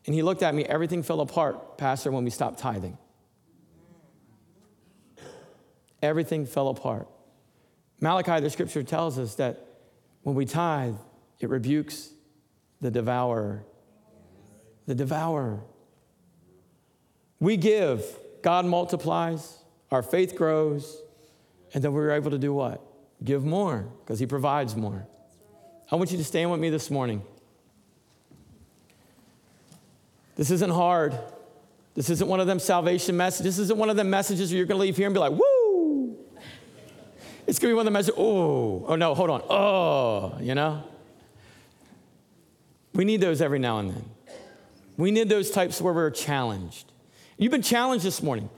And 0.06 0.14
he 0.14 0.22
looked 0.22 0.44
at 0.44 0.54
me, 0.54 0.64
everything 0.66 1.02
fell 1.02 1.22
apart, 1.22 1.78
Pastor, 1.78 2.12
when 2.12 2.24
we 2.24 2.30
stopped 2.30 2.60
tithing. 2.60 2.98
Everything 6.02 6.46
fell 6.46 6.70
apart. 6.70 7.08
Malachi, 8.00 8.40
the 8.40 8.50
scripture 8.50 8.84
tells 8.84 9.18
us 9.18 9.36
that 9.36 9.66
when 10.22 10.36
we 10.36 10.46
tithe, 10.46 10.96
it 11.40 11.50
rebukes 11.50 12.10
the 12.82 12.92
devourer. 12.92 13.64
The 14.86 14.94
devourer. 14.94 15.62
We 17.40 17.58
give, 17.58 18.06
God 18.44 18.66
multiplies, 18.66 19.58
our 19.92 20.04
faith 20.04 20.36
grows, 20.36 21.02
and 21.74 21.84
then 21.84 21.94
we're 21.94 22.12
able 22.12 22.32
to 22.32 22.38
do 22.38 22.54
what? 22.54 22.82
Give 23.24 23.44
more, 23.44 23.88
because 24.00 24.20
He 24.20 24.28
provides 24.28 24.76
more. 24.76 25.08
I 25.92 25.96
want 25.96 26.12
you 26.12 26.18
to 26.18 26.24
stand 26.24 26.52
with 26.52 26.60
me 26.60 26.70
this 26.70 26.92
morning. 26.92 27.24
This 30.36 30.52
isn't 30.52 30.72
hard. 30.72 31.18
This 31.94 32.10
isn't 32.10 32.28
one 32.28 32.40
of 32.40 32.48
them 32.48 32.60
salvation 32.60 33.16
messages. 33.16 33.56
This 33.56 33.64
isn't 33.64 33.80
one 33.80 33.90
of 33.90 33.96
them 33.96 34.10
messages 34.10 34.52
where 34.52 34.58
you're 34.58 34.66
going 34.66 34.78
to 34.78 34.82
leave 34.82 34.98
here 34.98 35.08
and 35.08 35.14
be 35.14 35.20
like, 35.20 35.32
woo. 35.32 36.18
It's 37.48 37.60
going 37.60 37.70
to 37.70 37.74
be 37.74 37.76
one 37.76 37.82
of 37.82 37.86
the 37.86 37.92
messages, 37.92 38.16
oh, 38.18 38.86
oh 38.88 38.96
no, 38.96 39.14
hold 39.14 39.30
on, 39.30 39.42
oh, 39.50 40.38
you 40.42 40.56
know? 40.56 40.84
We 42.94 43.06
need 43.06 43.22
those 43.22 43.42
every 43.42 43.60
now 43.60 43.80
and 43.80 43.92
then. 43.92 44.06
We 44.98 45.12
need 45.12 45.30
those 45.30 45.52
types 45.52 45.80
where 45.82 45.94
we're 45.94 46.10
challenged. 46.10 46.92
You've 47.38 47.52
been 47.52 47.62
challenged 47.62 48.06
this 48.06 48.24
morning. 48.24 48.50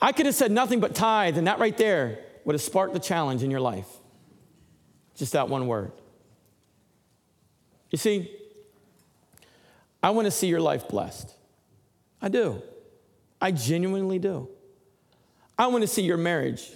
I 0.00 0.12
could 0.12 0.26
have 0.26 0.34
said 0.34 0.50
nothing 0.50 0.80
but 0.80 0.94
tithe, 0.94 1.38
and 1.38 1.46
that 1.46 1.58
right 1.58 1.76
there 1.76 2.18
would 2.44 2.54
have 2.54 2.62
sparked 2.62 2.94
the 2.94 3.00
challenge 3.00 3.42
in 3.42 3.50
your 3.50 3.60
life. 3.60 3.86
Just 5.16 5.32
that 5.32 5.48
one 5.48 5.66
word. 5.66 5.92
You 7.90 7.98
see, 7.98 8.30
I 10.02 10.10
want 10.10 10.26
to 10.26 10.30
see 10.30 10.46
your 10.46 10.60
life 10.60 10.88
blessed. 10.88 11.34
I 12.22 12.28
do. 12.28 12.62
I 13.40 13.52
genuinely 13.52 14.18
do. 14.18 14.48
I 15.58 15.66
want 15.66 15.82
to 15.82 15.88
see 15.88 16.02
your 16.02 16.16
marriage 16.16 16.70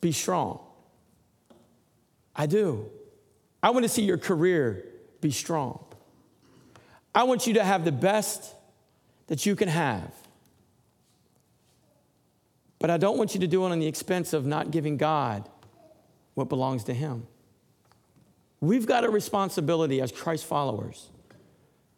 be 0.00 0.12
strong. 0.12 0.60
I 2.34 2.46
do. 2.46 2.90
I 3.62 3.70
want 3.70 3.84
to 3.84 3.88
see 3.88 4.02
your 4.02 4.18
career 4.18 4.84
be 5.20 5.30
strong. 5.30 5.84
I 7.14 7.24
want 7.24 7.46
you 7.46 7.54
to 7.54 7.64
have 7.64 7.84
the 7.84 7.92
best 7.92 8.54
that 9.26 9.44
you 9.44 9.56
can 9.56 9.68
have. 9.68 10.12
But 12.78 12.90
I 12.90 12.96
don't 12.96 13.18
want 13.18 13.34
you 13.34 13.40
to 13.40 13.46
do 13.46 13.66
it 13.66 13.70
on 13.70 13.78
the 13.78 13.86
expense 13.86 14.32
of 14.32 14.46
not 14.46 14.70
giving 14.70 14.96
God 14.96 15.48
what 16.34 16.48
belongs 16.48 16.84
to 16.84 16.94
Him. 16.94 17.26
We've 18.60 18.86
got 18.86 19.04
a 19.04 19.10
responsibility 19.10 20.00
as 20.00 20.12
Christ 20.12 20.46
followers 20.46 21.08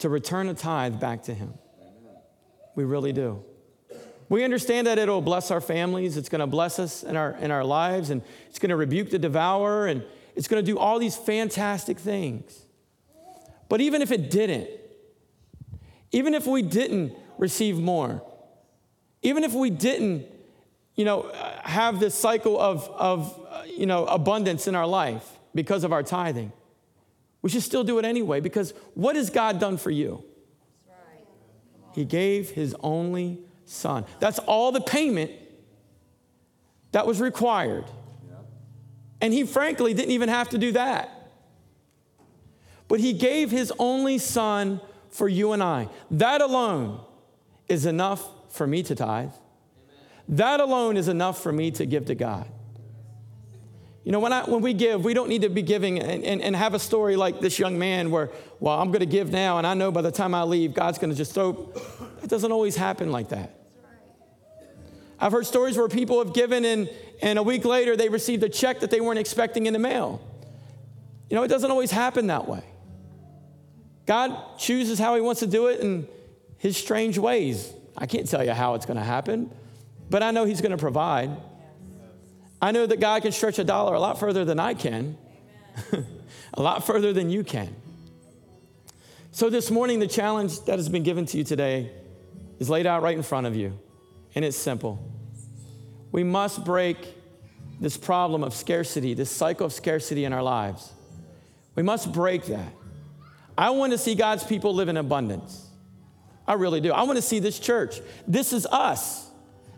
to 0.03 0.09
return 0.09 0.49
a 0.49 0.55
tithe 0.55 1.01
back 1.01 1.25
to 1.25 1.35
Him. 1.35 1.55
We 2.75 2.85
really 2.85 3.13
do. 3.13 3.45
We 4.29 4.45
understand 4.45 4.87
that 4.87 4.99
it'll 4.99 5.21
bless 5.21 5.51
our 5.51 5.61
families, 5.61 6.17
it's 6.17 6.29
to 6.41 6.47
bless 6.47 6.79
us 6.79 7.03
in 7.03 7.17
our, 7.17 7.37
in 7.41 7.51
our 7.51 7.65
lives, 7.65 8.11
and 8.11 8.23
it's 8.49 8.59
to 8.71 8.77
rebuke 8.77 9.11
the 9.11 9.19
devourer, 9.19 9.87
and 9.87 10.05
it's 10.35 10.49
to 10.65 10.67
do 10.67 10.79
all 10.79 10.99
these 10.99 11.17
fantastic 11.17 11.99
things. 11.99 12.65
But 13.69 13.81
even 13.81 14.01
if 14.03 14.11
it 14.11 14.31
didn't, 14.31 14.69
even 16.13 16.35
if 16.35 16.47
we 16.47 16.63
didn't 16.63 17.15
receive 17.39 17.79
more, 17.79 18.23
even 19.23 19.45
if 19.45 19.53
we 19.53 19.71
didn't, 19.71 20.27
you 20.97 21.05
know, 21.05 21.31
have 21.63 22.01
this 22.01 22.15
cycle 22.15 22.59
of, 22.59 22.89
of 22.89 23.39
you 23.67 23.87
know, 23.87 24.07
abundance 24.07 24.67
in 24.67 24.75
our 24.75 24.87
life 24.87 25.27
because 25.55 25.85
of 25.85 25.93
our 25.93 26.03
tithing, 26.03 26.53
we 27.43 27.51
should 27.51 27.63
still 27.63 27.85
do 27.85 27.99
it 27.99 28.05
anyway 28.05 28.41
because 28.41 28.73
what 28.95 29.17
has 29.17 29.29
God 29.29 29.59
done 29.59 29.77
for 29.77 29.91
you? 29.91 30.25
He 31.93 32.05
gave 32.05 32.51
his 32.51 32.75
only 32.81 33.41
son. 33.67 34.05
That's 34.19 34.39
all 34.39 34.73
the 34.73 34.81
payment 34.81 35.31
that 36.93 37.07
was 37.07 37.21
required. 37.21 37.85
And 39.21 39.33
he 39.33 39.45
frankly 39.45 39.93
didn't 39.93 40.13
even 40.13 40.29
have 40.29 40.49
to 40.51 40.59
do 40.59 40.73
that. 40.73 41.31
But 42.89 43.01
he 43.01 43.13
gave 43.13 43.51
his 43.51 43.73
only 43.79 44.19
son 44.19 44.81
for 45.11 45.29
you 45.29 45.53
and 45.53 45.63
I. 45.63 45.89
That 46.11 46.41
alone 46.41 47.01
is 47.69 47.87
enough 47.87 48.27
for 48.53 48.67
me 48.67 48.83
to 48.85 48.95
tithe. 48.95 49.33
That 50.29 50.61
alone 50.61 50.97
is 50.97 51.09
enough 51.09 51.43
for 51.43 51.53
me 51.53 51.71
to 51.73 51.87
give 51.87 52.07
to 52.07 52.15
God. 52.15 52.47
You 54.05 54.11
know, 54.11 54.19
when, 54.19 54.33
I, 54.33 54.43
when 54.45 54.63
we 54.63 54.73
give, 54.73 55.05
we 55.05 55.15
don't 55.15 55.29
need 55.29 55.43
to 55.43 55.49
be 55.49 55.63
giving 55.63 56.01
and, 56.01 56.25
and, 56.25 56.43
and 56.43 56.57
have 56.57 56.75
a 56.75 56.79
story 56.79 57.15
like 57.15 57.41
this 57.41 57.59
young 57.59 57.79
man 57.79 58.11
where, 58.11 58.31
well, 58.59 58.81
I'm 58.81 58.89
going 58.89 59.01
to 59.01 59.07
give 59.07 59.31
now, 59.31 59.59
and 59.59 59.67
I 59.67 59.75
know 59.75 59.93
by 59.93 60.03
the 60.03 60.11
time 60.11 60.35
I 60.35 60.43
leave, 60.43 60.75
God's 60.75 60.99
going 60.99 61.11
to 61.11 61.17
just 61.17 61.35
throw. 61.35 61.73
It 62.21 62.29
doesn't 62.29 62.51
always 62.51 62.75
happen 62.75 63.13
like 63.13 63.29
that. 63.29 63.55
I've 65.21 65.31
heard 65.31 65.47
stories 65.47 65.77
where 65.77 65.89
people 65.89 66.19
have 66.25 66.35
given, 66.35 66.65
and, 66.65 66.91
and 67.23 67.39
a 67.39 67.45
week 67.45 67.65
later, 67.65 67.97
they 67.97 68.09
received 68.09 68.43
a 68.43 68.49
check 68.49 68.81
that 68.81 68.91
they 68.91 69.01
weren't 69.01 69.21
expecting 69.21 69.67
in 69.67 69.73
the 69.73 69.79
mail. 69.79 70.21
You 71.31 71.37
know, 71.37 71.45
it 71.45 71.49
doesn't 71.49 71.71
always 71.71 71.93
happen 71.93 72.27
that 72.27 72.49
way. 72.49 72.65
God 74.07 74.59
chooses 74.59 74.99
how 74.99 75.15
He 75.15 75.21
wants 75.21 75.39
to 75.41 75.47
do 75.47 75.69
it 75.69 75.79
in 75.79 76.09
His 76.59 76.77
strange 76.77 77.19
ways. 77.19 77.73
I 77.97 78.07
can't 78.07 78.29
tell 78.29 78.45
you 78.45 78.51
how 78.51 78.75
it's 78.75 78.85
going 78.85 78.97
to 78.97 79.05
happen, 79.05 79.53
but 80.11 80.25
I 80.25 80.33
know 80.33 80.45
He's 80.45 80.61
going 80.61 80.73
to 80.73 80.77
provide. 80.77 81.31
I 82.63 82.71
know 82.71 82.87
that 82.87 83.01
God 83.01 83.23
can 83.23 83.33
stretch 83.33 83.59
a 83.59 83.65
dollar 83.65 83.95
a 83.95 84.01
lot 84.01 84.21
further 84.21 84.45
than 84.45 84.61
I 84.61 84.75
can, 84.75 85.19
a 86.55 86.63
lot 86.63 86.87
further 86.87 87.13
than 87.13 87.29
you 87.29 87.43
can. 87.43 87.75
So, 89.33 89.51
this 89.51 89.69
morning, 89.69 89.99
the 89.99 90.07
challenge 90.07 90.61
that 90.67 90.79
has 90.79 90.89
been 90.89 91.03
given 91.03 91.27
to 91.27 91.39
you 91.39 91.43
today 91.43 91.91
is 92.61 92.71
laid 92.71 92.87
out 92.87 93.03
right 93.03 93.17
in 93.17 93.25
front 93.25 93.49
of 93.49 93.57
you, 93.57 93.77
and 94.37 94.45
it's 94.45 94.57
simple. 94.57 95.11
We 96.13 96.23
must 96.23 96.65
break 96.65 96.99
this 97.81 97.97
problem 97.97 98.45
of 98.45 98.55
scarcity, 98.55 99.15
this 99.15 99.31
cycle 99.31 99.67
of 99.67 99.73
scarcity 99.73 100.25
in 100.25 100.33
our 100.33 100.43
lives. 100.43 100.93
We 101.75 101.83
must 101.83 102.13
break 102.13 102.45
that. 102.47 102.73
I 103.59 103.71
want 103.71 103.91
to 103.91 103.99
see 103.99 104.15
God's 104.15 104.45
people 104.45 104.73
live 104.73 104.89
in 104.89 104.97
abundance. 104.97 105.67
I 106.47 106.53
really 106.55 106.81
do. 106.81 106.93
I 106.93 107.03
want 107.03 107.17
to 107.17 107.23
see 107.23 107.41
this 107.41 107.59
church. 107.59 108.01
This 108.29 108.53
is 108.53 108.67
us. 108.67 109.29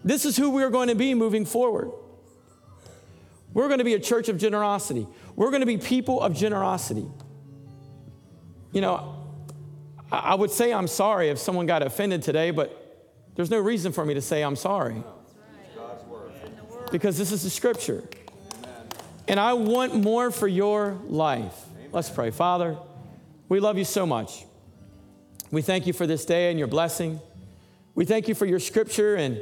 This 0.05 0.26
is 0.26 0.37
who 0.37 0.51
we're 0.51 0.70
going 0.70 0.89
to 0.89 0.95
be 0.95 1.14
moving 1.14 1.47
forward. 1.47 1.91
We're 3.55 3.69
going 3.69 3.79
to 3.79 3.85
be 3.85 3.95
a 3.95 4.01
church 4.01 4.29
of 4.29 4.37
generosity. 4.37 5.07
We're 5.37 5.51
going 5.51 5.61
to 5.61 5.67
be 5.67 5.79
people 5.79 6.21
of 6.21 6.35
generosity. 6.35 7.07
You 8.73 8.81
know, 8.81 9.25
I 10.11 10.35
would 10.35 10.51
say 10.51 10.73
I'm 10.73 10.89
sorry 10.89 11.31
if 11.31 11.39
someone 11.39 11.67
got 11.67 11.83
offended 11.83 12.23
today, 12.23 12.51
but 12.51 12.81
there's 13.37 13.51
no 13.51 13.61
reason 13.61 13.93
for 13.93 14.05
me 14.05 14.15
to 14.15 14.21
say 14.21 14.43
I'm 14.43 14.57
sorry. 14.57 15.03
Because 16.91 17.17
this 17.17 17.33
is 17.33 17.45
the 17.45 17.51
scripture. 17.51 18.03
And 19.27 19.41
I 19.41 19.55
want 19.55 19.95
more 19.95 20.31
for 20.31 20.49
your 20.49 20.99
life. 21.07 21.55
Let's 21.93 22.11
pray. 22.11 22.31
Father, 22.31 22.77
we 23.49 23.61
love 23.61 23.79
you 23.79 23.85
so 23.85 24.05
much. 24.05 24.45
We 25.51 25.63
thank 25.63 25.87
you 25.87 25.93
for 25.93 26.07
this 26.07 26.25
day 26.25 26.51
and 26.51 26.59
your 26.59 26.69
blessing. 26.69 27.21
We 27.95 28.05
thank 28.05 28.27
you 28.27 28.35
for 28.35 28.47
your 28.47 28.59
scripture 28.59 29.15
and 29.15 29.41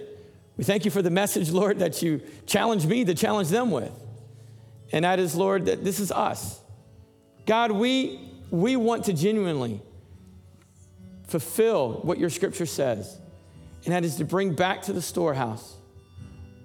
we 0.56 0.64
thank 0.64 0.84
you 0.84 0.90
for 0.90 1.00
the 1.00 1.10
message, 1.10 1.50
Lord, 1.50 1.78
that 1.78 2.02
you 2.02 2.20
challenge 2.46 2.86
me 2.86 3.04
to 3.06 3.14
challenge 3.14 3.48
them 3.48 3.70
with. 3.70 3.90
And 4.92 5.04
that 5.04 5.18
is, 5.18 5.34
Lord, 5.34 5.66
that 5.66 5.82
this 5.82 5.98
is 5.98 6.12
us. 6.12 6.60
God, 7.46 7.72
we, 7.72 8.20
we 8.50 8.76
want 8.76 9.06
to 9.06 9.12
genuinely 9.12 9.80
fulfill 11.26 12.00
what 12.02 12.18
your 12.18 12.30
scripture 12.30 12.66
says, 12.66 13.18
and 13.84 13.94
that 13.94 14.04
is 14.04 14.16
to 14.16 14.24
bring 14.24 14.54
back 14.54 14.82
to 14.82 14.92
the 14.92 15.02
storehouse 15.02 15.76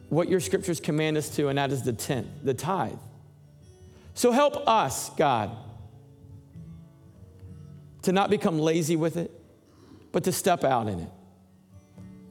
what 0.10 0.30
your 0.30 0.40
scriptures 0.40 0.80
command 0.80 1.18
us 1.18 1.30
to, 1.36 1.48
and 1.48 1.58
that 1.58 1.72
is 1.72 1.84
the 1.84 1.94
tenth, 1.94 2.28
the 2.44 2.54
tithe. 2.54 3.00
So 4.14 4.32
help 4.32 4.68
us, 4.68 5.10
God, 5.12 5.56
to 8.04 8.12
not 8.12 8.30
become 8.30 8.58
lazy 8.58 8.96
with 8.96 9.18
it, 9.18 9.32
but 10.12 10.24
to 10.24 10.32
step 10.32 10.64
out 10.64 10.88
in 10.88 11.00
it. 11.00 11.10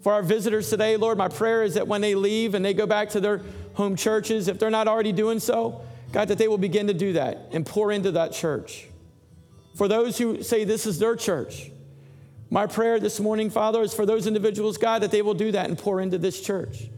For 0.00 0.12
our 0.12 0.22
visitors 0.22 0.70
today, 0.70 0.96
Lord, 0.96 1.18
my 1.18 1.28
prayer 1.28 1.62
is 1.64 1.74
that 1.74 1.86
when 1.86 2.00
they 2.00 2.14
leave 2.14 2.54
and 2.54 2.64
they 2.64 2.74
go 2.74 2.86
back 2.86 3.10
to 3.10 3.20
their 3.20 3.42
home 3.74 3.96
churches, 3.96 4.48
if 4.48 4.58
they're 4.58 4.70
not 4.70 4.88
already 4.88 5.12
doing 5.12 5.38
so, 5.38 5.82
God, 6.12 6.28
that 6.28 6.38
they 6.38 6.48
will 6.48 6.58
begin 6.58 6.86
to 6.86 6.94
do 6.94 7.14
that 7.14 7.48
and 7.52 7.64
pour 7.64 7.92
into 7.92 8.12
that 8.12 8.32
church. 8.32 8.86
For 9.74 9.88
those 9.88 10.16
who 10.18 10.42
say 10.42 10.64
this 10.64 10.86
is 10.86 10.98
their 10.98 11.16
church, 11.16 11.70
my 12.48 12.66
prayer 12.66 12.98
this 13.00 13.20
morning, 13.20 13.50
Father, 13.50 13.82
is 13.82 13.92
for 13.92 14.06
those 14.06 14.26
individuals, 14.26 14.78
God, 14.78 15.02
that 15.02 15.10
they 15.10 15.22
will 15.22 15.34
do 15.34 15.52
that 15.52 15.68
and 15.68 15.76
pour 15.76 16.00
into 16.00 16.16
this 16.16 16.40
church. 16.40 16.88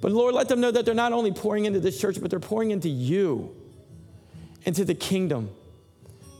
But 0.00 0.12
Lord, 0.12 0.34
let 0.34 0.48
them 0.48 0.60
know 0.60 0.70
that 0.70 0.84
they're 0.84 0.94
not 0.94 1.12
only 1.12 1.32
pouring 1.32 1.64
into 1.64 1.80
this 1.80 1.98
church, 2.00 2.20
but 2.20 2.30
they're 2.30 2.40
pouring 2.40 2.70
into 2.70 2.88
you, 2.88 3.54
into 4.64 4.84
the 4.84 4.94
kingdom. 4.94 5.50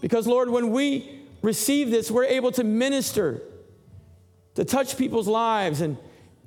Because, 0.01 0.27
Lord, 0.27 0.51
when 0.51 0.71
we 0.71 1.21
receive 1.43 1.91
this, 1.91 2.11
we're 2.11 2.25
able 2.25 2.53
to 2.53 2.65
minister, 2.65 3.43
to 4.55 4.65
touch 4.65 4.97
people's 4.97 5.29
lives, 5.29 5.81
and 5.81 5.97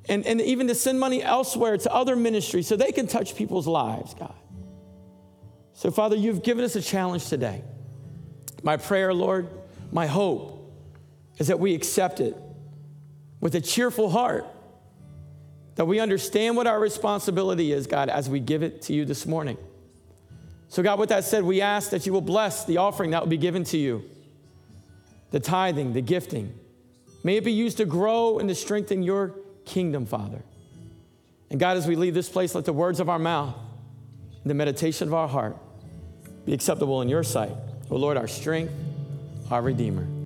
and, 0.10 0.26
and 0.26 0.42
even 0.42 0.68
to 0.68 0.76
send 0.76 1.00
money 1.00 1.24
elsewhere 1.24 1.78
to 1.78 1.94
other 1.94 2.16
ministries 2.16 2.68
so 2.68 2.76
they 2.76 2.92
can 2.92 3.08
touch 3.08 3.36
people's 3.36 3.68
lives, 3.68 4.14
God. 4.14 4.36
So, 5.74 5.92
Father, 5.92 6.16
you've 6.16 6.44
given 6.44 6.64
us 6.64 6.76
a 6.76 6.82
challenge 6.82 7.28
today. 7.28 7.64
My 8.62 8.78
prayer, 8.78 9.14
Lord, 9.14 9.50
my 9.92 10.08
hope 10.08 10.72
is 11.38 11.48
that 11.48 11.60
we 11.60 11.74
accept 11.74 12.20
it 12.20 12.38
with 13.42 13.56
a 13.56 13.62
cheerful 13.62 14.10
heart, 14.10 14.46
that 15.76 15.86
we 15.86 16.00
understand 16.00 16.56
what 16.56 16.68
our 16.68 16.80
responsibility 16.80 17.74
is, 17.74 17.88
God, 17.88 18.10
as 18.10 18.30
we 18.30 18.40
give 18.40 18.64
it 18.64 18.84
to 18.84 18.94
you 18.94 19.04
this 19.04 19.26
morning. 19.26 19.58
So, 20.70 20.82
God, 20.82 21.00
with 21.00 21.10
that 21.10 21.24
said, 21.24 21.44
we 21.44 21.62
ask 21.62 21.90
that 21.90 22.06
you 22.06 22.14
will 22.14 22.22
bless 22.22 22.66
the 22.66 22.78
offering 22.78 23.12
that 23.12 23.22
will 23.22 23.30
be 23.30 23.38
given 23.38 23.64
to 23.66 23.78
you, 23.78 24.10
the 25.32 25.40
tithing, 25.40 25.94
the 25.94 26.02
gifting. 26.02 26.58
May 27.24 27.38
it 27.38 27.44
be 27.44 27.52
used 27.52 27.78
to 27.78 27.86
grow 27.86 28.40
and 28.40 28.48
to 28.50 28.56
strengthen 28.56 29.04
your 29.04 29.36
kingdom, 29.66 30.06
Father. 30.06 30.42
And 31.50 31.60
God, 31.60 31.78
as 31.78 31.88
we 31.88 31.96
leave 31.96 32.14
this 32.14 32.30
place, 32.30 32.56
let 32.56 32.66
the 32.66 32.74
words 32.74 33.00
of 33.00 33.10
our 33.10 33.20
mouth 33.20 33.56
and 34.42 34.50
the 34.50 34.56
meditation 34.56 35.08
of 35.08 35.14
our 35.14 35.28
heart 35.28 35.58
be 36.46 36.54
acceptable 36.54 37.02
in 37.02 37.10
your 37.10 37.24
sight. 37.24 37.52
O 37.90 37.96
Lord, 37.96 38.18
our 38.18 38.28
strength, 38.28 38.74
our 39.52 39.62
Redeemer. 39.62 40.23